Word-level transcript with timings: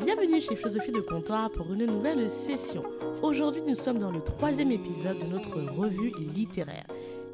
Bienvenue 0.00 0.40
chez 0.40 0.56
Philosophie 0.56 0.92
de 0.92 1.00
Comptoir 1.00 1.50
pour 1.50 1.72
une 1.72 1.86
nouvelle 1.86 2.28
session. 2.28 2.84
Aujourd'hui, 3.22 3.62
nous 3.66 3.74
sommes 3.74 3.98
dans 3.98 4.12
le 4.12 4.20
troisième 4.20 4.70
épisode 4.70 5.18
de 5.18 5.24
notre 5.24 5.58
revue 5.72 6.12
littéraire. 6.34 6.86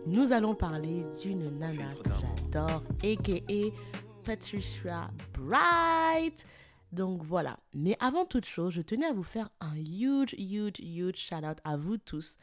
Nous 0.06 0.32
allons 0.32 0.54
parler 0.54 1.04
d'une 1.20 1.58
nana 1.58 1.82
que 2.04 2.10
j'adore, 2.50 2.82
a.k.a. 3.02 4.24
Patricia 4.24 5.10
Bright. 5.34 6.46
Donc 6.92 7.22
voilà. 7.22 7.56
Mais 7.74 7.96
avant 8.00 8.24
toute 8.24 8.46
chose, 8.46 8.72
je 8.72 8.82
tenais 8.82 9.06
à 9.06 9.12
vous 9.12 9.22
faire 9.22 9.48
un 9.60 9.74
huge, 9.76 10.34
huge, 10.38 10.78
huge 10.78 11.16
shout 11.16 11.44
out 11.44 11.58
à 11.64 11.76
vous 11.76 11.96
tous 11.96 12.36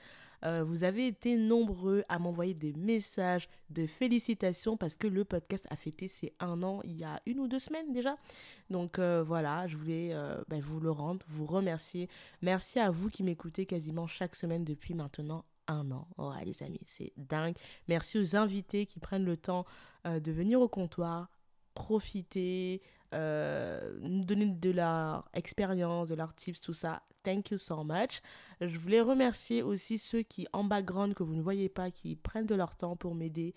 euh, 0.45 0.63
vous 0.63 0.83
avez 0.83 1.07
été 1.07 1.35
nombreux 1.35 2.03
à 2.09 2.19
m'envoyer 2.19 2.53
des 2.53 2.73
messages 2.73 3.49
de 3.69 3.85
félicitations 3.85 4.77
parce 4.77 4.95
que 4.95 5.07
le 5.07 5.25
podcast 5.25 5.65
a 5.69 5.75
fêté 5.75 6.07
ses 6.07 6.33
un 6.39 6.63
an 6.63 6.81
il 6.83 6.97
y 6.97 7.03
a 7.03 7.21
une 7.25 7.39
ou 7.39 7.47
deux 7.47 7.59
semaines 7.59 7.91
déjà. 7.91 8.17
Donc 8.69 8.99
euh, 8.99 9.23
voilà, 9.23 9.67
je 9.67 9.77
voulais 9.77 10.09
euh, 10.13 10.41
ben, 10.47 10.61
vous 10.61 10.79
le 10.79 10.91
rendre, 10.91 11.25
vous 11.29 11.45
remercier. 11.45 12.09
Merci 12.41 12.79
à 12.79 12.91
vous 12.91 13.09
qui 13.09 13.23
m'écoutez 13.23 13.65
quasiment 13.65 14.07
chaque 14.07 14.35
semaine 14.35 14.63
depuis 14.63 14.93
maintenant 14.93 15.45
un 15.67 15.91
an. 15.91 16.07
Oh, 16.17 16.31
les 16.45 16.63
amis, 16.63 16.81
c'est 16.85 17.13
dingue. 17.17 17.55
Merci 17.87 18.17
aux 18.17 18.35
invités 18.35 18.85
qui 18.85 18.99
prennent 18.99 19.25
le 19.25 19.37
temps 19.37 19.65
de 20.05 20.31
venir 20.31 20.59
au 20.61 20.67
comptoir, 20.67 21.29
profiter, 21.75 22.81
nous 23.13 24.23
donner 24.23 24.45
de 24.47 24.71
leur 24.71 25.27
expérience, 25.33 26.09
de 26.09 26.15
leurs 26.15 26.33
tips, 26.35 26.61
tout 26.61 26.73
ça. 26.73 27.01
Thank 27.23 27.51
you 27.51 27.57
so 27.57 27.83
much. 27.83 28.21
Je 28.61 28.77
voulais 28.77 29.01
remercier 29.01 29.61
aussi 29.61 29.97
ceux 29.97 30.21
qui, 30.21 30.47
en 30.53 30.63
background, 30.63 31.13
que 31.13 31.23
vous 31.23 31.35
ne 31.35 31.41
voyez 31.41 31.69
pas, 31.69 31.91
qui 31.91 32.15
prennent 32.15 32.45
de 32.45 32.55
leur 32.55 32.75
temps 32.75 32.95
pour 32.95 33.15
m'aider 33.15 33.53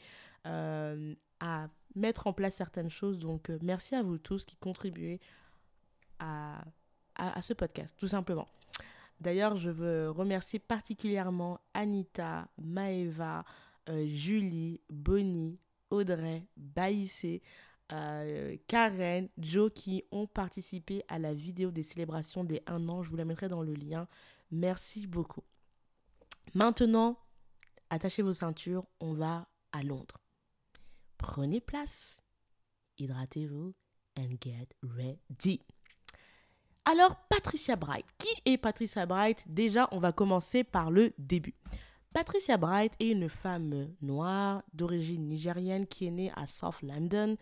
euh, 0.47 1.15
à 1.41 1.69
mettre 1.95 2.27
en 2.27 2.33
place 2.33 2.55
certaines 2.55 2.91
choses. 2.91 3.19
Donc, 3.19 3.51
euh, 3.51 3.59
merci 3.63 3.95
à 3.95 4.03
vous 4.03 4.19
tous 4.19 4.45
qui 4.45 4.57
contribuez 4.57 5.21
à, 6.19 6.65
à, 7.15 7.43
ce 7.43 7.53
podcast, 7.53 7.97
tout 7.99 8.09
simplement. 8.09 8.49
D'ailleurs, 9.21 9.57
je 9.57 9.71
veux 9.71 10.11
remercier 10.11 10.59
particulièrement 10.59 11.61
Anita, 11.75 12.49
Maeva, 12.59 13.45
euh, 13.89 14.07
Julie, 14.07 14.81
Bonnie, 14.91 15.59
Audrey, 15.91 16.47
Baïssé, 16.57 17.43
Karen, 18.67 19.29
Joe 19.39 19.71
qui 19.75 20.05
ont 20.11 20.27
participé 20.27 21.05
à 21.09 21.19
la 21.19 21.35
vidéo 21.35 21.71
des 21.71 21.83
célébrations 21.83 22.45
des 22.45 22.63
1 22.67 22.89
an. 22.89 23.03
Je 23.03 23.11
vous 23.11 23.17
la 23.17 23.25
mettrai 23.25 23.49
dans 23.49 23.63
le 23.63 23.75
lien. 23.75 24.09
Merci 24.51 25.07
beaucoup. 25.07 25.45
Maintenant, 26.55 27.19
attachez 27.91 28.23
vos 28.23 28.35
ceintures, 28.35 28.85
on 29.01 29.15
va 29.15 29.49
à 29.73 29.83
Londres. 29.83 30.19
Prenez 31.19 31.61
place, 31.61 32.23
hydratez-vous 32.99 33.75
and 34.19 34.37
get 34.43 34.69
ready. 34.83 35.61
Alors, 36.85 37.17
Patricia 37.29 37.77
Bright. 37.77 38.07
Qui 38.19 38.29
est 38.45 38.59
Patricia 38.59 39.07
Bright? 39.07 39.45
Déjà, 39.47 39.89
on 39.93 39.99
va 39.99 40.13
commencer 40.13 40.65
par 40.65 40.91
le 40.91 41.13
début. 41.17 41.55
Patricia 42.13 42.57
Bright 42.57 42.93
est 42.99 43.13
une 43.13 43.29
femme 43.29 43.95
noire 44.03 44.63
d'origine 44.75 45.29
nigérienne 45.29 45.87
qui 45.87 46.07
est 46.07 46.11
née 46.11 46.33
à 46.35 46.47
South 46.47 46.83
London. 46.83 47.37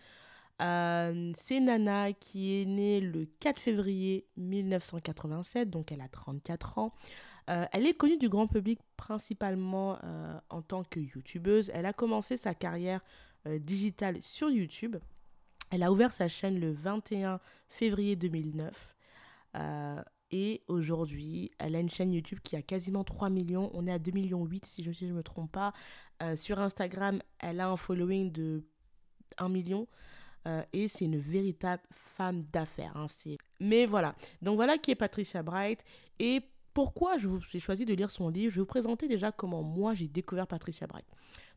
Euh, 0.61 1.33
c'est 1.37 1.61
Nana 1.61 2.13
qui 2.13 2.61
est 2.61 2.65
née 2.67 3.01
le 3.01 3.25
4 3.41 3.59
février 3.59 4.27
1987, 4.37 5.71
donc 5.71 5.91
elle 5.93 6.01
a 6.01 6.09
34 6.09 6.79
ans. 6.79 6.95
Euh, 7.49 7.65
elle 7.73 7.87
est 7.87 7.95
connue 7.95 8.19
du 8.19 8.29
grand 8.29 8.47
public 8.47 8.79
principalement 8.97 9.99
euh, 10.05 10.39
en 10.51 10.63
tant 10.63 10.85
que 10.85 11.01
youtubeuse. 11.01 11.71
Elle 11.75 11.87
a 11.87 11.93
commencé 11.93 12.37
sa 12.37 12.55
carrière 12.55 13.01
digitale 13.47 14.21
sur 14.21 14.51
YouTube. 14.51 14.97
Elle 15.71 15.83
a 15.83 15.91
ouvert 15.91 16.13
sa 16.13 16.29
chaîne 16.29 16.61
le 16.61 16.73
21 16.73 17.41
février 17.69 18.15
2009. 18.15 18.95
et 20.31 20.63
aujourd'hui, 20.69 21.51
elle 21.59 21.75
a 21.75 21.81
une 21.81 21.89
chaîne 21.89 22.13
YouTube 22.13 22.41
qui 22.45 22.55
a 22.57 22.63
quasiment 22.63 23.03
3 23.03 23.31
millions. 23.31 23.71
On 23.73 23.87
est 23.87 23.93
à 23.93 23.99
2 23.99 24.11
millions 24.13 24.45
8 24.45 24.67
si 24.67 24.85
je 24.85 25.07
ne 25.07 25.13
me 25.13 25.23
trompe 25.23 25.51
pas. 25.51 25.73
sur 26.37 26.61
Instagram, 26.61 27.23
elle 27.39 27.61
a 27.61 27.71
un 27.71 27.79
following 27.79 28.31
de 28.31 28.63
1 29.39 29.49
million. 29.49 29.89
Euh, 30.47 30.63
et 30.73 30.89
c'est 30.89 31.05
une 31.05 31.19
véritable 31.19 31.83
femme 31.91 32.43
d'affaires. 32.45 32.97
Hein, 32.97 33.07
Mais 33.61 33.87
voilà. 33.87 34.15
Donc 34.43 34.57
voilà 34.57 34.79
qui 34.79 34.91
est 34.91 34.97
Patricia 34.97 35.43
Bright. 35.43 35.85
Et 36.19 36.43
pourquoi 36.73 37.17
j'ai 37.19 37.61
choisi 37.61 37.85
de 37.85 37.95
lire 37.95 38.11
son 38.11 38.29
livre? 38.29 38.53
Je 38.53 38.57
vais 38.57 38.63
vous 38.63 38.67
présenter 38.67 39.09
déjà 39.09 39.33
comment 39.33 39.63
moi 39.63 39.95
j'ai 39.95 40.09
découvert 40.09 40.47
Patricia 40.47 40.87
Bright. 40.87 41.07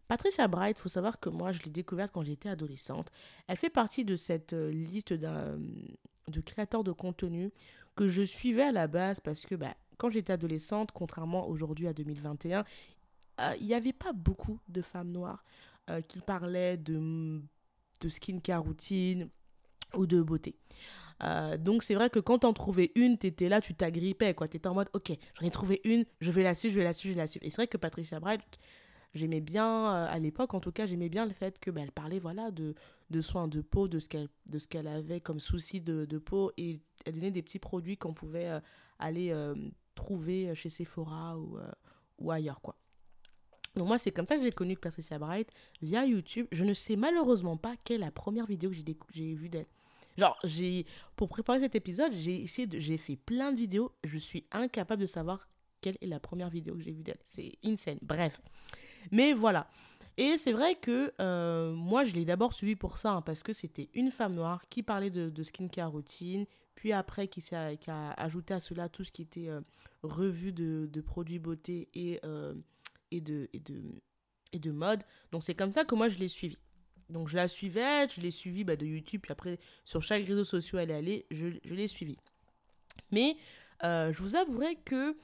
Patricia 0.08 0.48
Bright, 0.48 0.78
il 0.78 0.82
faut 0.82 0.90
savoir 0.90 1.20
que 1.20 1.30
moi 1.30 1.52
je 1.52 1.62
l'ai 1.64 1.72
découverte 1.72 2.12
quand 2.14 2.24
j'étais 2.24 2.50
adolescente. 2.50 3.10
Elle 3.48 3.58
fait 3.58 3.70
partie 3.70 4.04
de 4.04 4.16
cette 4.16 4.54
euh, 4.54 4.70
liste 4.72 5.14
de 5.14 6.42
créateurs 6.42 6.84
de 6.84 6.92
contenu 6.92 7.52
que 7.96 8.08
je 8.08 8.24
suivais 8.24 8.64
à 8.64 8.72
la 8.72 8.88
base 8.88 9.20
parce 9.22 9.46
que 9.46 9.56
bah, 9.56 9.76
quand 9.98 10.10
j'étais 10.10 10.34
adolescente, 10.34 10.92
contrairement 10.92 11.48
aujourd'hui 11.48 11.88
à 11.88 11.94
2021, 11.94 12.66
euh, 13.40 13.54
il 13.62 13.68
n'y 13.68 13.74
avait 13.74 13.94
pas 13.94 14.12
beaucoup 14.14 14.60
de 14.68 14.82
femmes 14.82 15.12
noires 15.12 15.44
qui 16.08 16.22
parlaient 16.22 16.78
de 16.78 17.42
de 18.04 18.10
skincare 18.10 18.64
routine 18.64 19.30
ou 19.96 20.06
de 20.06 20.22
beauté. 20.22 20.56
Euh, 21.24 21.58
donc 21.58 21.84
c'est 21.84 21.96
vrai 21.96 22.10
que 22.10 22.20
quand 22.20 22.40
t'en 22.40 22.54
trouvais 22.54 22.92
une, 22.96 23.18
t'étais 23.18 23.50
là, 23.50 23.62
tu 23.62 23.74
t'agrippais, 23.74 24.34
quoi. 24.34 24.48
T'étais 24.48 24.68
en 24.68 24.74
mode, 24.74 24.90
ok, 24.94 25.12
j'en 25.40 25.48
ai 25.48 25.52
trouvé 25.52 25.82
une, 25.86 26.06
je 26.20 26.32
vais 26.32 26.44
la 26.44 26.56
suivre, 26.56 26.74
je 26.74 26.80
vais 26.80 26.84
la 26.84 26.94
suivre, 26.94 27.14
je 27.14 27.16
vais 27.16 27.24
la 27.24 27.28
suivre. 27.28 27.46
Et 27.46 27.50
c'est 27.50 27.58
vrai 27.58 27.68
que 27.68 27.78
Patricia 27.78 28.20
Bright, 28.20 28.42
j'aimais 29.14 29.42
bien, 29.42 29.94
euh, 29.94 30.08
à 30.10 30.20
l'époque 30.20 30.54
en 30.54 30.60
tout 30.60 30.72
cas, 30.72 30.86
j'aimais 30.86 31.10
bien 31.10 31.26
le 31.26 31.34
fait 31.34 31.60
que 31.60 31.72
bah, 31.72 31.82
elle 31.84 31.92
parlait, 31.92 32.20
voilà, 32.20 32.52
de, 32.52 32.76
de 33.10 33.22
soins 33.22 33.48
de 33.48 33.62
peau, 33.62 33.88
de 33.88 34.00
ce 34.00 34.08
qu'elle, 34.08 34.88
avait 34.88 35.22
comme 35.22 35.40
souci 35.40 35.80
de, 35.82 36.06
de, 36.06 36.18
peau, 36.18 36.52
et 36.58 36.82
elle 37.06 37.14
donnait 37.14 37.32
des 37.32 37.42
petits 37.42 37.60
produits 37.60 37.98
qu'on 37.98 38.14
pouvait 38.14 38.50
euh, 38.50 38.60
aller 39.00 39.34
trouver 39.96 40.56
chez 40.56 40.70
Sephora 40.70 41.38
ou, 41.38 41.58
ou 42.20 42.32
ailleurs, 42.32 42.62
quoi. 42.62 42.76
Donc 43.76 43.88
moi, 43.88 43.98
c'est 43.98 44.12
comme 44.12 44.28
ça 44.28 44.38
que 44.38 44.44
j'ai 44.44 44.52
connu 44.52 44.78
Patricia 44.78 45.18
Bright 45.18 45.50
via 45.82 46.06
YouTube. 46.06 46.48
Je 46.52 46.64
ne 46.64 46.74
sais 46.74 46.96
malheureusement 46.96 47.58
pas 47.58 47.76
quelle 47.84 48.02
est 48.02 48.06
la 48.06 48.12
première 48.12 48.46
vidéo 48.46 48.70
que 48.70 48.76
j'ai 49.12 49.34
vue 49.34 49.50
d'elle. 49.50 49.66
Genre, 50.18 50.38
j'ai 50.44 50.86
pour 51.16 51.28
préparer 51.28 51.60
cet 51.60 51.76
épisode, 51.76 52.14
j'ai 52.14 52.44
essayé 52.44 52.68
j'ai 52.72 52.98
fait 52.98 53.16
plein 53.16 53.52
de 53.52 53.58
vidéos, 53.58 53.92
je 54.04 54.20
suis 54.20 54.46
incapable 54.52 55.02
de 55.02 55.08
savoir 55.08 55.48
quelle 55.82 55.98
est 56.02 56.08
la 56.08 56.20
première 56.20 56.50
vidéo 56.50 56.76
que 56.76 56.82
j'ai 56.82 56.92
vue 56.92 57.04
d'elle. 57.04 57.20
C'est 57.24 57.54
insane. 57.66 57.98
Bref. 58.02 58.40
Mais 59.12 59.34
voilà. 59.34 59.68
Et 60.18 60.38
c'est 60.38 60.54
vrai 60.54 60.76
que 60.76 61.12
euh, 61.20 61.74
moi, 61.74 62.04
je 62.04 62.14
l'ai 62.14 62.26
d'abord 62.26 62.54
suivie 62.54 62.76
pour 62.76 62.98
ça, 62.98 63.14
hein, 63.14 63.22
parce 63.22 63.42
que 63.42 63.52
c'était 63.52 63.90
une 63.96 64.12
femme 64.12 64.36
noire 64.36 64.64
qui 64.70 64.84
parlait 64.84 65.10
de, 65.10 65.30
de 65.30 65.44
skincare 65.44 65.92
routine, 65.92 66.46
puis 66.76 66.94
après 66.94 67.28
qui, 67.28 67.42
qui, 67.42 67.56
a 67.56 68.12
ajouté 68.18 68.54
à 68.54 68.60
cela 68.60 68.90
tout 68.90 69.04
ce 69.04 69.12
qui 69.12 69.24
était 69.24 69.50
euh, 69.50 69.62
revue 70.04 70.54
de, 70.54 70.88
de, 70.92 71.02
produits 71.02 71.40
beauté 71.40 71.90
et 71.96 72.20
euh, 72.24 72.54
et 73.14 73.22
de, 73.22 73.50
et 73.54 73.60
de, 73.60 73.82
et 74.52 74.60
de 74.60 74.72
mode. 74.72 75.04
Donc 75.32 75.44
c'est 75.44 75.56
comme 75.56 75.72
ça 75.72 75.86
que 75.86 75.96
moi 75.96 76.10
je 76.10 76.18
l'ai 76.18 76.28
suivi. 76.28 76.58
Donc 77.10 77.28
je 77.28 77.36
la 77.36 77.48
suivais, 77.48 78.08
je 78.10 78.22
l'ai 78.22 78.32
suivi 78.32 78.64
bah, 78.64 78.76
de 78.76 78.86
YouTube, 78.86 79.22
puis 79.22 79.32
après 79.32 79.60
sur 79.86 80.02
chaque 80.02 80.26
réseau 80.26 80.44
social 80.44 80.84
elle 80.84 80.92
est 80.92 80.96
allée, 80.96 81.26
je, 81.32 81.48
je 81.64 81.76
l'ai 81.76 81.88
suivi. 81.88 82.18
Mais 83.12 83.38
euh, 83.84 84.12
je 84.14 84.22
vous 84.22 84.36
avouerai 84.36 84.76
que 84.84 85.16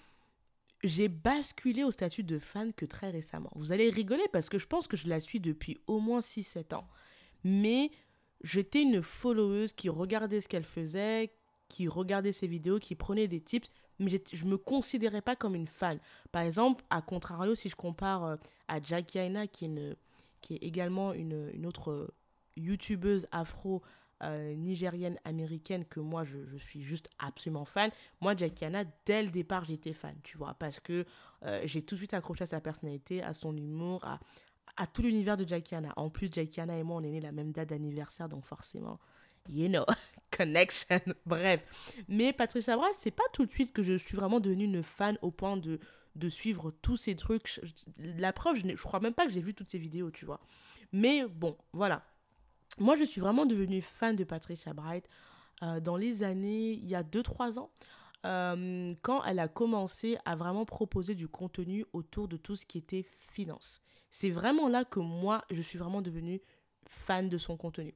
j'ai 0.83 1.07
basculé 1.07 1.83
au 1.83 1.91
statut 1.91 2.23
de 2.23 2.39
fan 2.39 2.73
que 2.73 2.85
très 2.85 3.09
récemment. 3.09 3.51
Vous 3.55 3.71
allez 3.71 3.89
rigoler 3.89 4.27
parce 4.31 4.49
que 4.49 4.59
je 4.59 4.67
pense 4.67 4.87
que 4.87 4.97
je 4.97 5.09
la 5.09 5.19
suis 5.19 5.39
depuis 5.39 5.77
au 5.87 5.99
moins 5.99 6.21
6-7 6.21 6.75
ans. 6.75 6.87
Mais 7.43 7.91
j'étais 8.43 8.83
une 8.83 9.01
followeuse 9.01 9.73
qui 9.73 9.89
regardait 9.89 10.41
ce 10.41 10.47
qu'elle 10.47 10.63
faisait, 10.63 11.33
qui 11.67 11.87
regardait 11.87 12.31
ses 12.31 12.47
vidéos, 12.47 12.79
qui 12.79 12.95
prenait 12.95 13.27
des 13.27 13.41
tips, 13.41 13.69
mais 13.99 14.09
je 14.09 14.45
ne 14.45 14.51
me 14.51 14.57
considérais 14.57 15.21
pas 15.21 15.35
comme 15.35 15.55
une 15.55 15.67
fan. 15.67 15.99
Par 16.31 16.41
exemple, 16.41 16.83
à 16.89 17.01
contrario, 17.01 17.55
si 17.55 17.69
je 17.69 17.75
compare 17.75 18.23
euh, 18.25 18.35
à 18.67 18.81
Jackie 18.81 19.17
Aina, 19.17 19.47
qui 19.47 19.65
est, 19.65 19.97
également 20.63 21.13
une, 21.13 21.49
une 21.53 21.65
autre 21.65 21.91
euh, 21.91 22.07
youtubeuse 22.55 23.27
afro 23.31 23.81
euh, 24.23 24.53
nigérienne 24.55 25.17
américaine 25.23 25.85
que 25.85 26.01
moi 26.01 26.23
je, 26.23 26.57
suis 26.57 26.81
juste 26.81 27.09
absolument 27.19 27.65
fan. 27.65 27.91
Moi, 28.21 28.35
Jackie 28.35 28.65
Anna, 28.65 28.83
dès 29.05 29.23
le 29.23 29.29
départ, 29.29 29.65
j'étais 29.65 29.93
fan, 29.93 30.15
tu 30.23 30.37
vois, 30.37 30.53
parce 30.55 30.79
que 30.79 31.05
j'ai 31.63 31.81
tout 31.81 31.95
de 31.95 31.99
suite 31.99 32.13
accroché 32.13 32.43
à 32.43 32.47
sa 32.47 32.59
personnalité, 32.59 33.23
à 33.23 33.31
son 33.31 33.55
humour, 33.55 34.03
à, 34.03 34.19
à 34.75 34.87
tout 34.87 35.01
l'univers 35.01 35.37
de 35.37 35.47
Jackie 35.47 35.75
Anna. 35.75 35.93
En 35.95 36.09
plus, 36.09 36.29
Jackie 36.31 36.59
Anna 36.59 36.77
et 36.77 36.83
moi, 36.83 36.97
on 36.97 37.03
est 37.03 37.11
nés 37.11 37.21
la 37.21 37.31
même 37.31 37.51
date 37.51 37.69
d'anniversaire, 37.69 38.27
donc 38.27 38.45
forcément, 38.45 38.99
you 39.47 39.69
know, 39.69 39.85
connection, 40.39 40.99
bref. 41.25 41.63
Mais 42.07 42.33
Patricia 42.33 42.75
Bright, 42.77 42.95
c'est 42.95 43.11
pas 43.11 43.23
tout 43.33 43.45
de 43.45 43.51
suite 43.51 43.73
que 43.73 43.83
je 43.83 43.97
suis 43.97 44.15
vraiment 44.15 44.39
devenue 44.39 44.65
une 44.65 44.83
fan 44.83 45.17
au 45.21 45.31
point 45.31 45.57
de, 45.57 45.79
de 46.15 46.29
suivre 46.29 46.71
tous 46.81 46.97
ces 46.97 47.15
trucs. 47.15 47.59
La 47.97 48.33
preuve, 48.33 48.55
je, 48.55 48.67
je 48.67 48.83
crois 48.83 48.99
même 48.99 49.13
pas 49.13 49.25
que 49.25 49.31
j'ai 49.31 49.41
vu 49.41 49.53
toutes 49.53 49.71
ces 49.71 49.79
vidéos, 49.79 50.11
tu 50.11 50.25
vois. 50.25 50.39
Mais 50.91 51.25
bon, 51.27 51.57
voilà. 51.73 52.03
Moi, 52.79 52.95
je 52.95 53.03
suis 53.03 53.19
vraiment 53.19 53.45
devenue 53.45 53.81
fan 53.81 54.15
de 54.15 54.23
Patricia 54.23 54.73
Bright 54.73 55.07
euh, 55.63 55.79
dans 55.79 55.97
les 55.97 56.23
années, 56.23 56.71
il 56.71 56.87
y 56.87 56.95
a 56.95 57.03
2-3 57.03 57.59
ans. 57.59 57.71
Euh, 58.25 58.93
quand 59.01 59.23
elle 59.23 59.39
a 59.39 59.47
commencé 59.47 60.17
à 60.25 60.35
vraiment 60.35 60.65
proposer 60.65 61.15
du 61.15 61.29
contenu 61.29 61.85
autour 61.93 62.27
de 62.27 62.35
tout 62.35 62.57
ce 62.57 62.65
qui 62.65 62.77
était 62.77 63.05
finance. 63.31 63.81
C'est 64.11 64.29
vraiment 64.29 64.67
là 64.67 64.83
que 64.83 64.99
moi, 64.99 65.45
je 65.51 65.61
suis 65.61 65.77
vraiment 65.77 66.01
devenue 66.01 66.41
fan 66.85 67.29
de 67.29 67.37
son 67.37 67.55
contenu. 67.55 67.93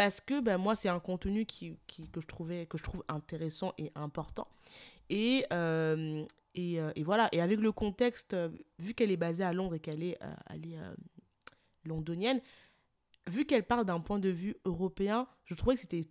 Parce 0.00 0.22
que 0.22 0.40
ben, 0.40 0.56
moi, 0.56 0.76
c'est 0.76 0.88
un 0.88 0.98
contenu 0.98 1.44
qui, 1.44 1.76
qui, 1.86 2.08
que, 2.08 2.22
je 2.22 2.26
trouvais, 2.26 2.64
que 2.64 2.78
je 2.78 2.82
trouve 2.82 3.04
intéressant 3.06 3.74
et 3.76 3.92
important. 3.94 4.48
Et, 5.10 5.44
euh, 5.52 6.24
et, 6.54 6.80
euh, 6.80 6.90
et, 6.96 7.02
voilà, 7.02 7.28
et 7.32 7.42
avec 7.42 7.60
le 7.60 7.70
contexte, 7.70 8.32
euh, 8.32 8.48
vu 8.78 8.94
qu'elle 8.94 9.10
est 9.10 9.18
basée 9.18 9.44
à 9.44 9.52
Londres 9.52 9.74
et 9.74 9.78
qu'elle 9.78 10.02
est, 10.02 10.18
elle 10.48 10.64
est 10.64 10.78
londonienne, 11.84 12.40
vu 13.28 13.44
qu'elle 13.44 13.62
parle 13.62 13.84
d'un 13.84 14.00
point 14.00 14.18
de 14.18 14.30
vue 14.30 14.56
européen, 14.64 15.26
je 15.44 15.52
trouvais 15.52 15.74
que 15.74 15.82
c'était 15.82 16.08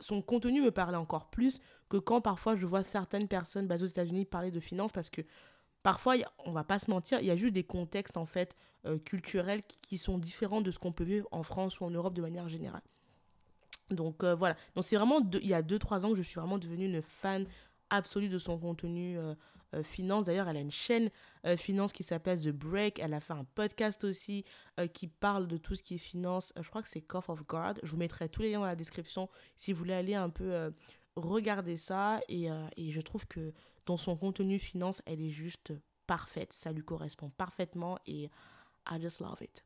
son 0.00 0.20
contenu 0.20 0.60
me 0.60 0.72
parlait 0.72 0.96
encore 0.96 1.30
plus 1.30 1.60
que 1.88 1.96
quand 1.96 2.20
parfois 2.20 2.56
je 2.56 2.66
vois 2.66 2.82
certaines 2.82 3.28
personnes 3.28 3.68
basées 3.68 3.84
aux 3.84 3.88
États-Unis 3.88 4.24
parler 4.24 4.50
de 4.50 4.58
finances 4.58 4.90
parce 4.90 5.10
que 5.10 5.22
parfois, 5.82 6.14
on 6.44 6.52
va 6.52 6.64
pas 6.64 6.78
se 6.78 6.90
mentir, 6.90 7.20
il 7.20 7.26
y 7.26 7.30
a 7.30 7.36
juste 7.36 7.54
des 7.54 7.64
contextes 7.64 8.16
en 8.16 8.26
fait 8.26 8.56
euh, 8.86 8.98
culturels 8.98 9.62
qui, 9.82 9.98
sont 9.98 10.18
différents 10.18 10.60
de 10.60 10.70
ce 10.70 10.78
qu'on 10.78 10.92
peut 10.92 11.04
vivre 11.04 11.28
en 11.32 11.42
France 11.42 11.80
ou 11.80 11.84
en 11.84 11.90
Europe 11.90 12.14
de 12.14 12.22
manière 12.22 12.48
générale. 12.48 12.82
Donc 13.90 14.22
euh, 14.22 14.34
voilà, 14.34 14.56
donc 14.74 14.84
c'est 14.84 14.96
vraiment 14.96 15.20
il 15.34 15.46
y 15.46 15.54
a 15.54 15.62
2-3 15.62 16.04
ans 16.04 16.10
que 16.10 16.16
je 16.16 16.22
suis 16.22 16.38
vraiment 16.38 16.58
devenue 16.58 16.86
une 16.86 17.02
fan 17.02 17.46
absolue 17.90 18.28
de 18.28 18.38
son 18.38 18.58
contenu 18.58 19.18
euh, 19.18 19.34
finance. 19.82 20.24
D'ailleurs, 20.24 20.48
elle 20.48 20.56
a 20.56 20.60
une 20.60 20.70
chaîne 20.70 21.10
finance 21.56 21.92
qui 21.92 22.02
s'appelle 22.02 22.40
The 22.40 22.48
Break. 22.48 22.98
Elle 22.98 23.14
a 23.14 23.20
fait 23.20 23.34
un 23.34 23.44
podcast 23.44 24.02
aussi 24.02 24.44
qui 24.94 25.06
parle 25.06 25.46
de 25.46 25.56
tout 25.58 25.76
ce 25.76 25.82
qui 25.82 25.94
est 25.94 25.98
finance. 25.98 26.52
je 26.60 26.68
crois 26.68 26.82
que 26.82 26.88
c'est 26.88 27.02
Cough 27.02 27.28
of 27.28 27.46
Guard. 27.46 27.74
Je 27.84 27.92
vous 27.92 27.96
mettrai 27.96 28.28
tous 28.28 28.42
les 28.42 28.50
liens 28.50 28.58
dans 28.58 28.66
la 28.66 28.74
description 28.74 29.28
si 29.54 29.72
vous 29.72 29.78
voulez 29.78 29.94
aller 29.94 30.16
un 30.16 30.28
peu 30.28 30.72
regarder 31.14 31.76
ça. 31.76 32.20
Et, 32.28 32.48
et 32.76 32.90
je 32.90 33.00
trouve 33.00 33.28
que 33.28 33.52
dans 33.86 33.96
son 33.96 34.16
contenu 34.16 34.58
finance, 34.58 35.02
elle 35.06 35.20
est 35.20 35.30
juste 35.30 35.72
parfaite. 36.06 36.52
Ça 36.52 36.72
lui 36.72 36.82
correspond 36.82 37.30
parfaitement 37.30 37.98
et 38.06 38.30
I 38.90 39.00
just 39.00 39.20
love 39.20 39.38
it. 39.40 39.64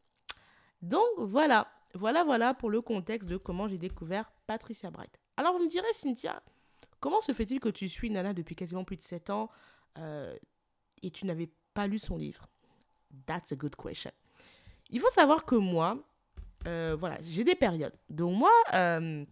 Donc 0.83 1.09
voilà, 1.19 1.67
voilà, 1.95 2.25
voilà 2.25 2.55
pour 2.55 2.71
le 2.71 2.81
contexte 2.81 3.29
de 3.29 3.37
comment 3.37 3.69
j'ai 3.69 3.79
découvert 3.79 4.31
Patricia 4.47 4.91
Bright. 4.91 5.19
Alors 5.37 5.55
vous 5.55 5.65
me 5.65 5.69
direz, 5.69 5.93
Cynthia, 5.93 6.43
comment 7.01 7.21
se 7.21 7.33
fait-il 7.33 7.61
que 7.61 7.69
tu 7.69 7.89
suis 7.89 8.11
Nana 8.11 8.35
depuis 8.35 8.55
quasiment 8.55 8.85
plus 8.85 8.97
de 8.97 9.03
7 9.03 9.31
ans 9.31 9.51
euh, 9.99 10.37
et 11.03 11.11
tu 11.11 11.27
n'avais 11.27 11.51
pas 11.73 11.87
lu 11.87 11.99
son 11.99 12.17
livre? 12.17 12.47
That's 13.27 13.53
a 13.53 13.57
good 13.57 13.77
question. 13.77 14.11
Il 14.91 15.01
faut 15.01 15.11
savoir 15.11 15.45
que 15.45 15.55
moi, 15.55 15.99
euh, 16.67 16.97
voilà, 16.99 17.19
j'ai 17.23 17.45
des 17.45 17.55
périodes. 17.55 17.95
Donc 18.11 18.37
moi, 18.37 18.53
euh, 18.75 19.25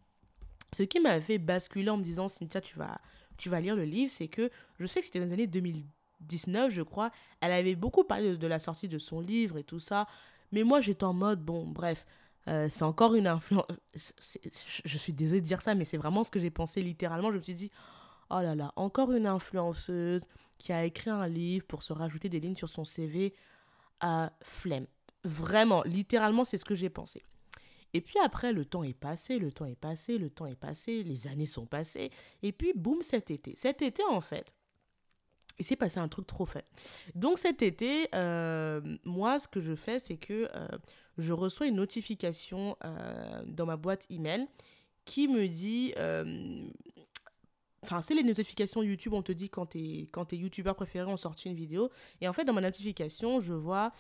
ce 0.75 0.83
qui 0.83 1.01
m'a 1.01 1.21
fait 1.21 1.39
basculer 1.39 1.91
en 1.91 1.99
me 1.99 2.03
disant, 2.03 2.29
Cynthia, 2.29 2.61
tu 2.61 2.79
vas, 2.79 3.01
tu 3.43 3.49
vas 3.49 3.61
lire 3.61 3.75
le 3.75 3.83
livre, 3.83 4.11
c'est 4.11 4.29
que 4.29 4.51
je 4.79 4.87
sais 4.87 5.01
que 5.01 5.07
c'était 5.07 5.19
dans 5.19 5.27
les 5.27 5.33
années 5.33 5.47
2019, 5.49 6.71
je 6.71 6.83
crois. 6.83 7.11
Elle 7.41 7.51
avait 7.51 7.75
beaucoup 7.75 8.05
parlé 8.05 8.37
de, 8.37 8.47
la 8.47 8.61
sortie 8.61 8.87
de 8.87 8.99
son 8.99 9.21
livre 9.21 9.59
et 9.59 9.65
tout 9.65 9.81
ça. 9.81 10.07
Mais 10.53 10.63
moi, 10.63 10.81
j'étais 10.81 11.03
en 11.03 11.13
mode, 11.13 11.45
bon, 11.45 11.67
bref, 11.67 12.07
euh, 12.47 12.69
c'est 12.71 12.85
encore 12.85 13.17
une 13.17 13.27
influence. 13.27 13.67
Je 13.95 14.97
suis 14.99 15.13
désolée 15.13 15.41
de 15.41 15.47
dire 15.47 15.61
ça, 15.61 15.75
mais 15.75 15.85
c'est 15.85 15.97
vraiment 15.97 16.23
ce 16.23 16.31
que 16.31 16.39
j'ai 16.39 16.51
pensé 16.51 16.83
littéralement. 16.83 17.33
Je 17.33 17.39
me 17.39 17.43
suis 17.43 17.55
dit, 17.55 17.71
oh 18.31 18.39
là 18.41 18.55
là, 18.55 18.73
encore 18.77 19.11
une 19.11 19.27
influenceuse 19.27 20.23
qui 20.57 20.73
a 20.73 20.85
écrit 20.85 21.11
un 21.11 21.27
livre 21.27 21.67
pour 21.67 21.83
se 21.83 21.93
rajouter 21.93 22.29
des 22.29 22.39
lignes 22.39 22.55
sur 22.55 22.69
son 22.69 22.85
CV. 22.85 23.35
à 23.99 24.33
flemme. 24.43 24.87
Vraiment, 25.25 25.83
littéralement, 25.85 26.45
c'est 26.45 26.59
ce 26.59 26.65
que 26.65 26.77
j'ai 26.77 26.91
pensé. 26.91 27.25
Et 27.95 28.01
puis 28.01 28.19
après, 28.21 28.53
le 28.53 28.65
temps 28.65 28.83
est 28.83 28.95
passé, 28.95 29.39
le 29.39 29.53
temps 29.53 29.67
est 29.67 29.75
passé, 29.75 30.19
le 30.19 30.31
temps 30.31 30.47
est 30.47 30.57
passé, 30.57 31.03
les 31.03 31.27
années 31.27 31.47
sont 31.47 31.67
passées. 31.67 32.11
Et 32.43 32.53
puis, 32.53 32.73
boum, 32.75 33.03
cet 33.03 33.31
été. 33.31 33.55
Cet 33.57 33.83
été, 33.83 34.03
en 34.05 34.21
fait, 34.21 34.55
il 35.59 35.65
s'est 35.65 35.77
passé 35.77 35.99
un 35.99 36.09
truc 36.09 36.27
trop 36.27 36.47
fait. 36.47 36.65
Donc 37.15 37.39
cet 37.39 37.63
été, 37.63 38.09
euh, 38.15 38.81
moi, 39.05 39.39
ce 39.39 39.49
que 39.49 39.61
je 39.61 39.75
fais, 39.75 39.99
c'est 39.99 40.17
que 40.17 40.49
euh, 40.55 40.69
je 41.19 41.33
reçois 41.33 41.67
une 41.67 41.77
notification 41.77 42.77
euh, 42.85 43.43
dans 43.47 43.67
ma 43.67 43.77
boîte 43.77 44.07
email 44.11 44.47
qui 45.05 45.29
me 45.29 45.47
dit... 45.47 45.95
Enfin, 47.85 48.01
c'est 48.01 48.15
les 48.15 48.23
notifications 48.23 48.85
YouTube, 48.85 49.13
on 49.13 49.23
te 49.23 49.33
dit 49.33 49.51
quand 49.51 49.67
tes, 49.67 50.09
quand 50.13 50.27
tes 50.27 50.37
youtubeurs 50.37 50.77
préférés 50.77 51.11
ont 51.11 51.17
sorti 51.17 51.49
une 51.49 51.57
vidéo. 51.57 51.91
Et 52.21 52.29
en 52.29 52.33
fait, 52.33 52.45
dans 52.45 52.53
ma 52.53 52.61
notification, 52.61 53.41
je 53.41 53.55
vois... 53.55 53.93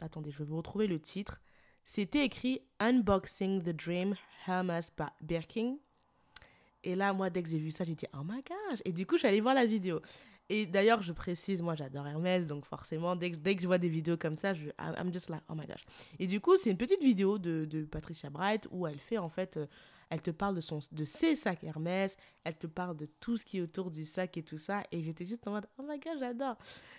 attendez, 0.00 0.30
je 0.30 0.38
vais 0.38 0.44
vous 0.44 0.58
retrouver 0.58 0.86
le 0.86 1.00
titre. 1.00 1.40
C'était 1.84 2.24
écrit 2.24 2.60
Unboxing 2.80 3.62
the 3.62 3.76
Dream 3.76 4.14
Hermes 4.46 4.80
Birkin. 5.20 5.76
Et 6.82 6.94
là, 6.94 7.12
moi, 7.12 7.30
dès 7.30 7.42
que 7.42 7.48
j'ai 7.48 7.58
vu 7.58 7.70
ça, 7.70 7.84
j'ai 7.84 7.94
dit, 7.94 8.06
oh 8.14 8.22
my 8.24 8.42
gosh. 8.42 8.80
Et 8.84 8.92
du 8.92 9.06
coup, 9.06 9.14
je 9.16 9.20
suis 9.20 9.28
allée 9.28 9.40
voir 9.40 9.54
la 9.54 9.66
vidéo. 9.66 10.00
Et 10.50 10.66
d'ailleurs, 10.66 11.00
je 11.00 11.12
précise, 11.12 11.62
moi, 11.62 11.74
j'adore 11.74 12.06
Hermès, 12.06 12.46
donc 12.46 12.66
forcément, 12.66 13.16
dès 13.16 13.30
que, 13.30 13.36
dès 13.36 13.56
que 13.56 13.62
je 13.62 13.66
vois 13.66 13.78
des 13.78 13.88
vidéos 13.88 14.18
comme 14.18 14.36
ça, 14.36 14.52
je, 14.52 14.68
I'm 14.78 15.12
just 15.12 15.30
like, 15.30 15.42
oh 15.48 15.54
my 15.54 15.66
gosh. 15.66 15.84
Et 16.18 16.26
du 16.26 16.40
coup, 16.40 16.56
c'est 16.58 16.70
une 16.70 16.76
petite 16.76 17.00
vidéo 17.02 17.38
de, 17.38 17.64
de, 17.64 17.84
Patricia 17.84 18.28
Bright 18.28 18.68
où 18.70 18.86
elle 18.86 18.98
fait, 18.98 19.16
en 19.16 19.30
fait, 19.30 19.56
euh, 19.56 19.66
elle 20.10 20.20
te 20.20 20.30
parle 20.30 20.54
de, 20.54 20.60
son, 20.60 20.80
de 20.92 21.04
ses 21.04 21.34
sacs 21.34 21.64
Hermès, 21.64 22.16
elle 22.44 22.56
te 22.56 22.66
parle 22.66 22.96
de 22.96 23.06
tout 23.20 23.38
ce 23.38 23.44
qui 23.44 23.56
est 23.56 23.62
autour 23.62 23.90
du 23.90 24.04
sac 24.04 24.36
et 24.36 24.42
tout 24.42 24.58
ça. 24.58 24.82
Et 24.92 25.00
j'étais 25.02 25.24
juste 25.24 25.46
en 25.48 25.52
mode, 25.52 25.66
oh 25.78 25.82
my 25.82 25.98
gosh, 25.98 26.18
j'adore. 26.18 26.56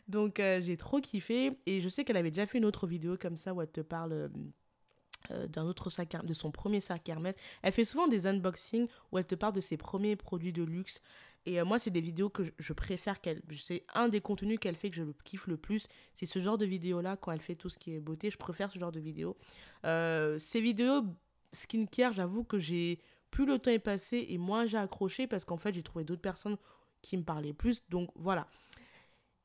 Donc, 0.07 0.39
euh, 0.39 0.59
j'ai 0.63 0.75
trop 0.75 0.99
kiffé. 0.99 1.59
Et 1.67 1.81
je 1.81 1.89
sais 1.89 2.03
qu'elle 2.03 2.17
avait 2.17 2.31
déjà 2.31 2.47
fait 2.47 2.57
une 2.57 2.65
autre 2.65 2.87
vidéo 2.87 3.15
comme 3.15 3.37
ça 3.37 3.53
où 3.53 3.61
elle 3.61 3.71
te 3.71 3.81
parle. 3.81 4.31
Euh, 5.31 5.47
d'un 5.47 5.65
autre 5.65 5.89
sac, 5.89 6.15
de 6.25 6.33
son 6.33 6.51
premier 6.51 6.81
sac 6.81 7.07
Hermès. 7.07 7.35
Elle 7.61 7.71
fait 7.71 7.85
souvent 7.85 8.07
des 8.07 8.27
unboxings 8.27 8.87
où 9.11 9.17
elle 9.17 9.25
te 9.25 9.35
parle 9.35 9.53
de 9.53 9.61
ses 9.61 9.77
premiers 9.77 10.15
produits 10.15 10.53
de 10.53 10.63
luxe. 10.63 11.01
Et 11.45 11.59
euh, 11.59 11.65
moi, 11.65 11.79
c'est 11.79 11.91
des 11.91 12.01
vidéos 12.01 12.29
que 12.29 12.43
je, 12.57 12.73
préfère 12.73 13.21
qu'elle. 13.21 13.41
C'est 13.57 13.83
un 13.93 14.09
des 14.09 14.21
contenus 14.21 14.59
qu'elle 14.59 14.75
fait 14.75 14.89
que 14.89 14.95
je 14.95 15.03
kiffe 15.23 15.47
le 15.47 15.57
plus. 15.57 15.87
C'est 16.13 16.25
ce 16.25 16.39
genre 16.39 16.57
de 16.57 16.65
vidéo-là, 16.65 17.17
quand 17.17 17.31
elle 17.31 17.41
fait 17.41 17.55
tout 17.55 17.69
ce 17.69 17.77
qui 17.77 17.93
est 17.93 17.99
beauté. 17.99 18.31
Je 18.31 18.37
préfère 18.37 18.69
ce 18.69 18.79
genre 18.79 18.91
de 18.91 18.99
vidéos. 18.99 19.37
Euh, 19.85 20.39
ces 20.39 20.61
vidéos 20.61 21.03
skincare, 21.51 22.13
j'avoue 22.13 22.43
que 22.43 22.59
j'ai. 22.59 22.99
Plus 23.31 23.45
le 23.45 23.59
temps 23.59 23.71
est 23.71 23.79
passé 23.79 24.27
et 24.29 24.37
moins 24.37 24.65
j'ai 24.65 24.77
accroché 24.77 25.27
parce 25.27 25.43
qu'en 25.43 25.57
fait, 25.57 25.73
j'ai 25.73 25.83
trouvé 25.83 26.05
d'autres 26.05 26.21
personnes 26.21 26.55
qui 27.01 27.17
me 27.17 27.23
parlaient 27.23 27.53
plus. 27.53 27.83
Donc 27.89 28.09
voilà. 28.15 28.47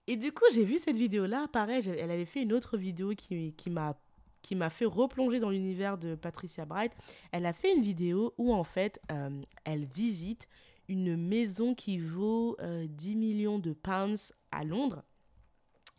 Et 0.06 0.16
du 0.16 0.30
coup, 0.30 0.44
j'ai 0.54 0.64
vu 0.64 0.78
cette 0.78 0.96
vidéo-là. 0.96 1.48
Pareil, 1.48 1.88
elle 1.88 2.10
avait 2.10 2.24
fait 2.24 2.42
une 2.42 2.52
autre 2.52 2.76
vidéo 2.76 3.14
qui, 3.16 3.52
qui 3.54 3.68
m'a 3.68 3.98
qui 4.42 4.54
m'a 4.54 4.70
fait 4.70 4.84
replonger 4.84 5.40
dans 5.40 5.50
l'univers 5.50 5.98
de 5.98 6.14
Patricia 6.14 6.64
Bright. 6.64 6.92
Elle 7.32 7.46
a 7.46 7.52
fait 7.52 7.74
une 7.74 7.82
vidéo 7.82 8.34
où 8.38 8.52
en 8.52 8.64
fait 8.64 9.00
euh, 9.10 9.42
elle 9.64 9.84
visite 9.84 10.48
une 10.88 11.16
maison 11.16 11.74
qui 11.74 11.98
vaut 11.98 12.56
10 12.60 12.62
euh, 12.62 13.16
millions 13.16 13.58
de 13.58 13.72
pounds 13.72 14.32
à 14.50 14.64
Londres. 14.64 15.04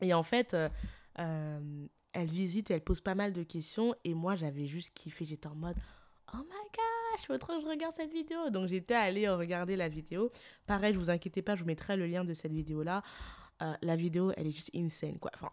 Et 0.02 0.14
en 0.14 0.24
fait, 0.24 0.54
euh, 0.54 1.88
elle 2.14 2.30
visite, 2.30 2.72
elle 2.72 2.82
pose 2.82 3.00
pas 3.00 3.16
mal 3.16 3.32
de 3.32 3.44
questions. 3.44 3.96
Et 4.04 4.14
moi, 4.14 4.36
j'avais 4.36 4.66
juste 4.66 4.94
kiffé. 4.94 5.24
J'étais 5.24 5.48
en 5.48 5.56
mode, 5.56 5.78
oh 6.34 6.38
my 6.38 6.72
je 7.22 7.32
veux 7.32 7.40
trop 7.40 7.54
que 7.56 7.62
je 7.62 7.68
regarde 7.68 7.94
cette 7.96 8.12
vidéo. 8.12 8.50
Donc 8.50 8.68
j'étais 8.68 8.94
allée 8.94 9.28
regarder 9.30 9.76
la 9.76 9.90
vidéo. 9.90 10.32
Pareil, 10.66 10.94
je 10.94 11.00
vous 11.00 11.10
inquiétez 11.10 11.42
pas, 11.42 11.56
je 11.56 11.62
vous 11.62 11.68
mettrai 11.68 11.98
le 11.98 12.06
lien 12.06 12.24
de 12.24 12.34
cette 12.34 12.54
vidéo-là. 13.62 13.78
la 13.82 13.96
vidéo, 13.96 14.32
elle 14.38 14.48
est 14.48 14.52
juste 14.52 14.72
insane, 14.76 15.18
quoi. 15.20 15.32
Enfin, 15.34 15.50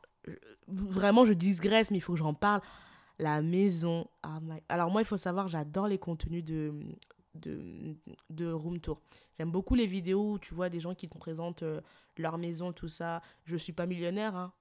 vraiment, 0.66 1.24
je 1.24 1.32
digresse, 1.32 1.90
mais 1.90 1.98
il 1.98 2.00
faut 2.00 2.12
que 2.12 2.18
j'en 2.18 2.34
parle. 2.34 2.60
La 3.18 3.42
maison. 3.42 4.08
Oh 4.24 4.38
Alors, 4.68 4.90
moi, 4.90 5.02
il 5.02 5.04
faut 5.04 5.16
savoir, 5.16 5.48
j'adore 5.48 5.88
les 5.88 5.98
contenus 5.98 6.44
de, 6.44 6.72
de, 7.34 7.96
de 8.30 8.52
room 8.52 8.78
tour. 8.80 9.00
J'aime 9.38 9.50
beaucoup 9.50 9.74
les 9.74 9.86
vidéos 9.86 10.32
où 10.32 10.38
tu 10.38 10.54
vois 10.54 10.68
des 10.68 10.80
gens 10.80 10.94
qui 10.94 11.08
te 11.08 11.18
présentent 11.18 11.62
euh, 11.64 11.80
leur 12.16 12.38
maison, 12.38 12.72
tout 12.72 12.88
ça. 12.88 13.22
Je 13.44 13.56
suis 13.56 13.72
pas 13.72 13.86
millionnaire, 13.86 14.36
hein. 14.36 14.52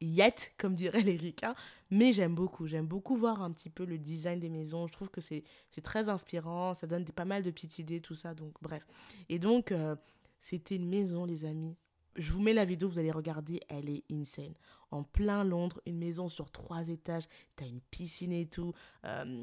Yet, 0.00 0.54
comme 0.56 0.74
dirait 0.74 1.02
les 1.02 1.16
ricains, 1.16 1.54
mais 1.90 2.12
j'aime 2.12 2.34
beaucoup. 2.34 2.66
J'aime 2.66 2.86
beaucoup 2.86 3.16
voir 3.16 3.42
un 3.42 3.50
petit 3.52 3.70
peu 3.70 3.84
le 3.84 3.98
design 3.98 4.40
des 4.40 4.48
maisons. 4.48 4.86
Je 4.86 4.92
trouve 4.92 5.10
que 5.10 5.20
c'est 5.20 5.44
très 5.82 6.08
inspirant, 6.08 6.74
ça 6.74 6.86
donne 6.86 7.04
pas 7.04 7.24
mal 7.24 7.42
de 7.42 7.50
petites 7.50 7.78
idées, 7.78 8.00
tout 8.00 8.14
ça. 8.14 8.34
Donc, 8.34 8.54
bref. 8.62 8.86
Et 9.28 9.38
donc, 9.38 9.72
euh, 9.72 9.96
c'était 10.38 10.76
une 10.76 10.88
maison, 10.88 11.24
les 11.26 11.44
amis, 11.44 11.76
je 12.16 12.32
vous 12.32 12.40
mets 12.40 12.52
la 12.52 12.64
vidéo, 12.64 12.88
vous 12.88 12.98
allez 12.98 13.10
regarder, 13.10 13.60
elle 13.68 13.88
est 13.88 14.04
insane. 14.10 14.54
En 14.90 15.02
plein 15.02 15.44
Londres, 15.44 15.80
une 15.86 15.98
maison 15.98 16.28
sur 16.28 16.50
trois 16.50 16.88
étages, 16.88 17.24
t'as 17.56 17.66
une 17.66 17.80
piscine 17.80 18.32
et 18.32 18.46
tout, 18.46 18.72
euh, 19.04 19.42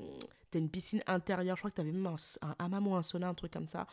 t'as 0.51 0.59
une 0.59 0.69
piscine 0.69 1.01
intérieure, 1.07 1.55
je 1.55 1.61
crois 1.61 1.71
que 1.71 1.77
t'avais 1.77 1.91
même 1.91 2.07
un, 2.07 2.15
un 2.41 2.55
hammam 2.59 2.87
ou 2.87 2.95
un 2.95 3.03
sauna, 3.03 3.29
un 3.29 3.33
truc 3.33 3.53
comme 3.53 3.67
ça. 3.67 3.87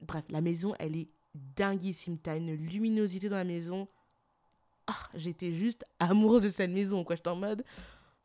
Bref, 0.00 0.24
la 0.28 0.40
maison, 0.40 0.74
elle 0.78 0.96
est 0.96 1.08
dinguissime, 1.34 2.18
t'as 2.18 2.36
une 2.36 2.54
luminosité 2.54 3.28
dans 3.28 3.36
la 3.36 3.44
maison. 3.44 3.88
Ah, 4.86 5.08
j'étais 5.14 5.52
juste 5.52 5.84
amoureuse 5.98 6.42
de 6.42 6.48
cette 6.48 6.70
maison, 6.70 7.04
quoi. 7.04 7.16
J'étais 7.16 7.30
en 7.30 7.36
mode, 7.36 7.64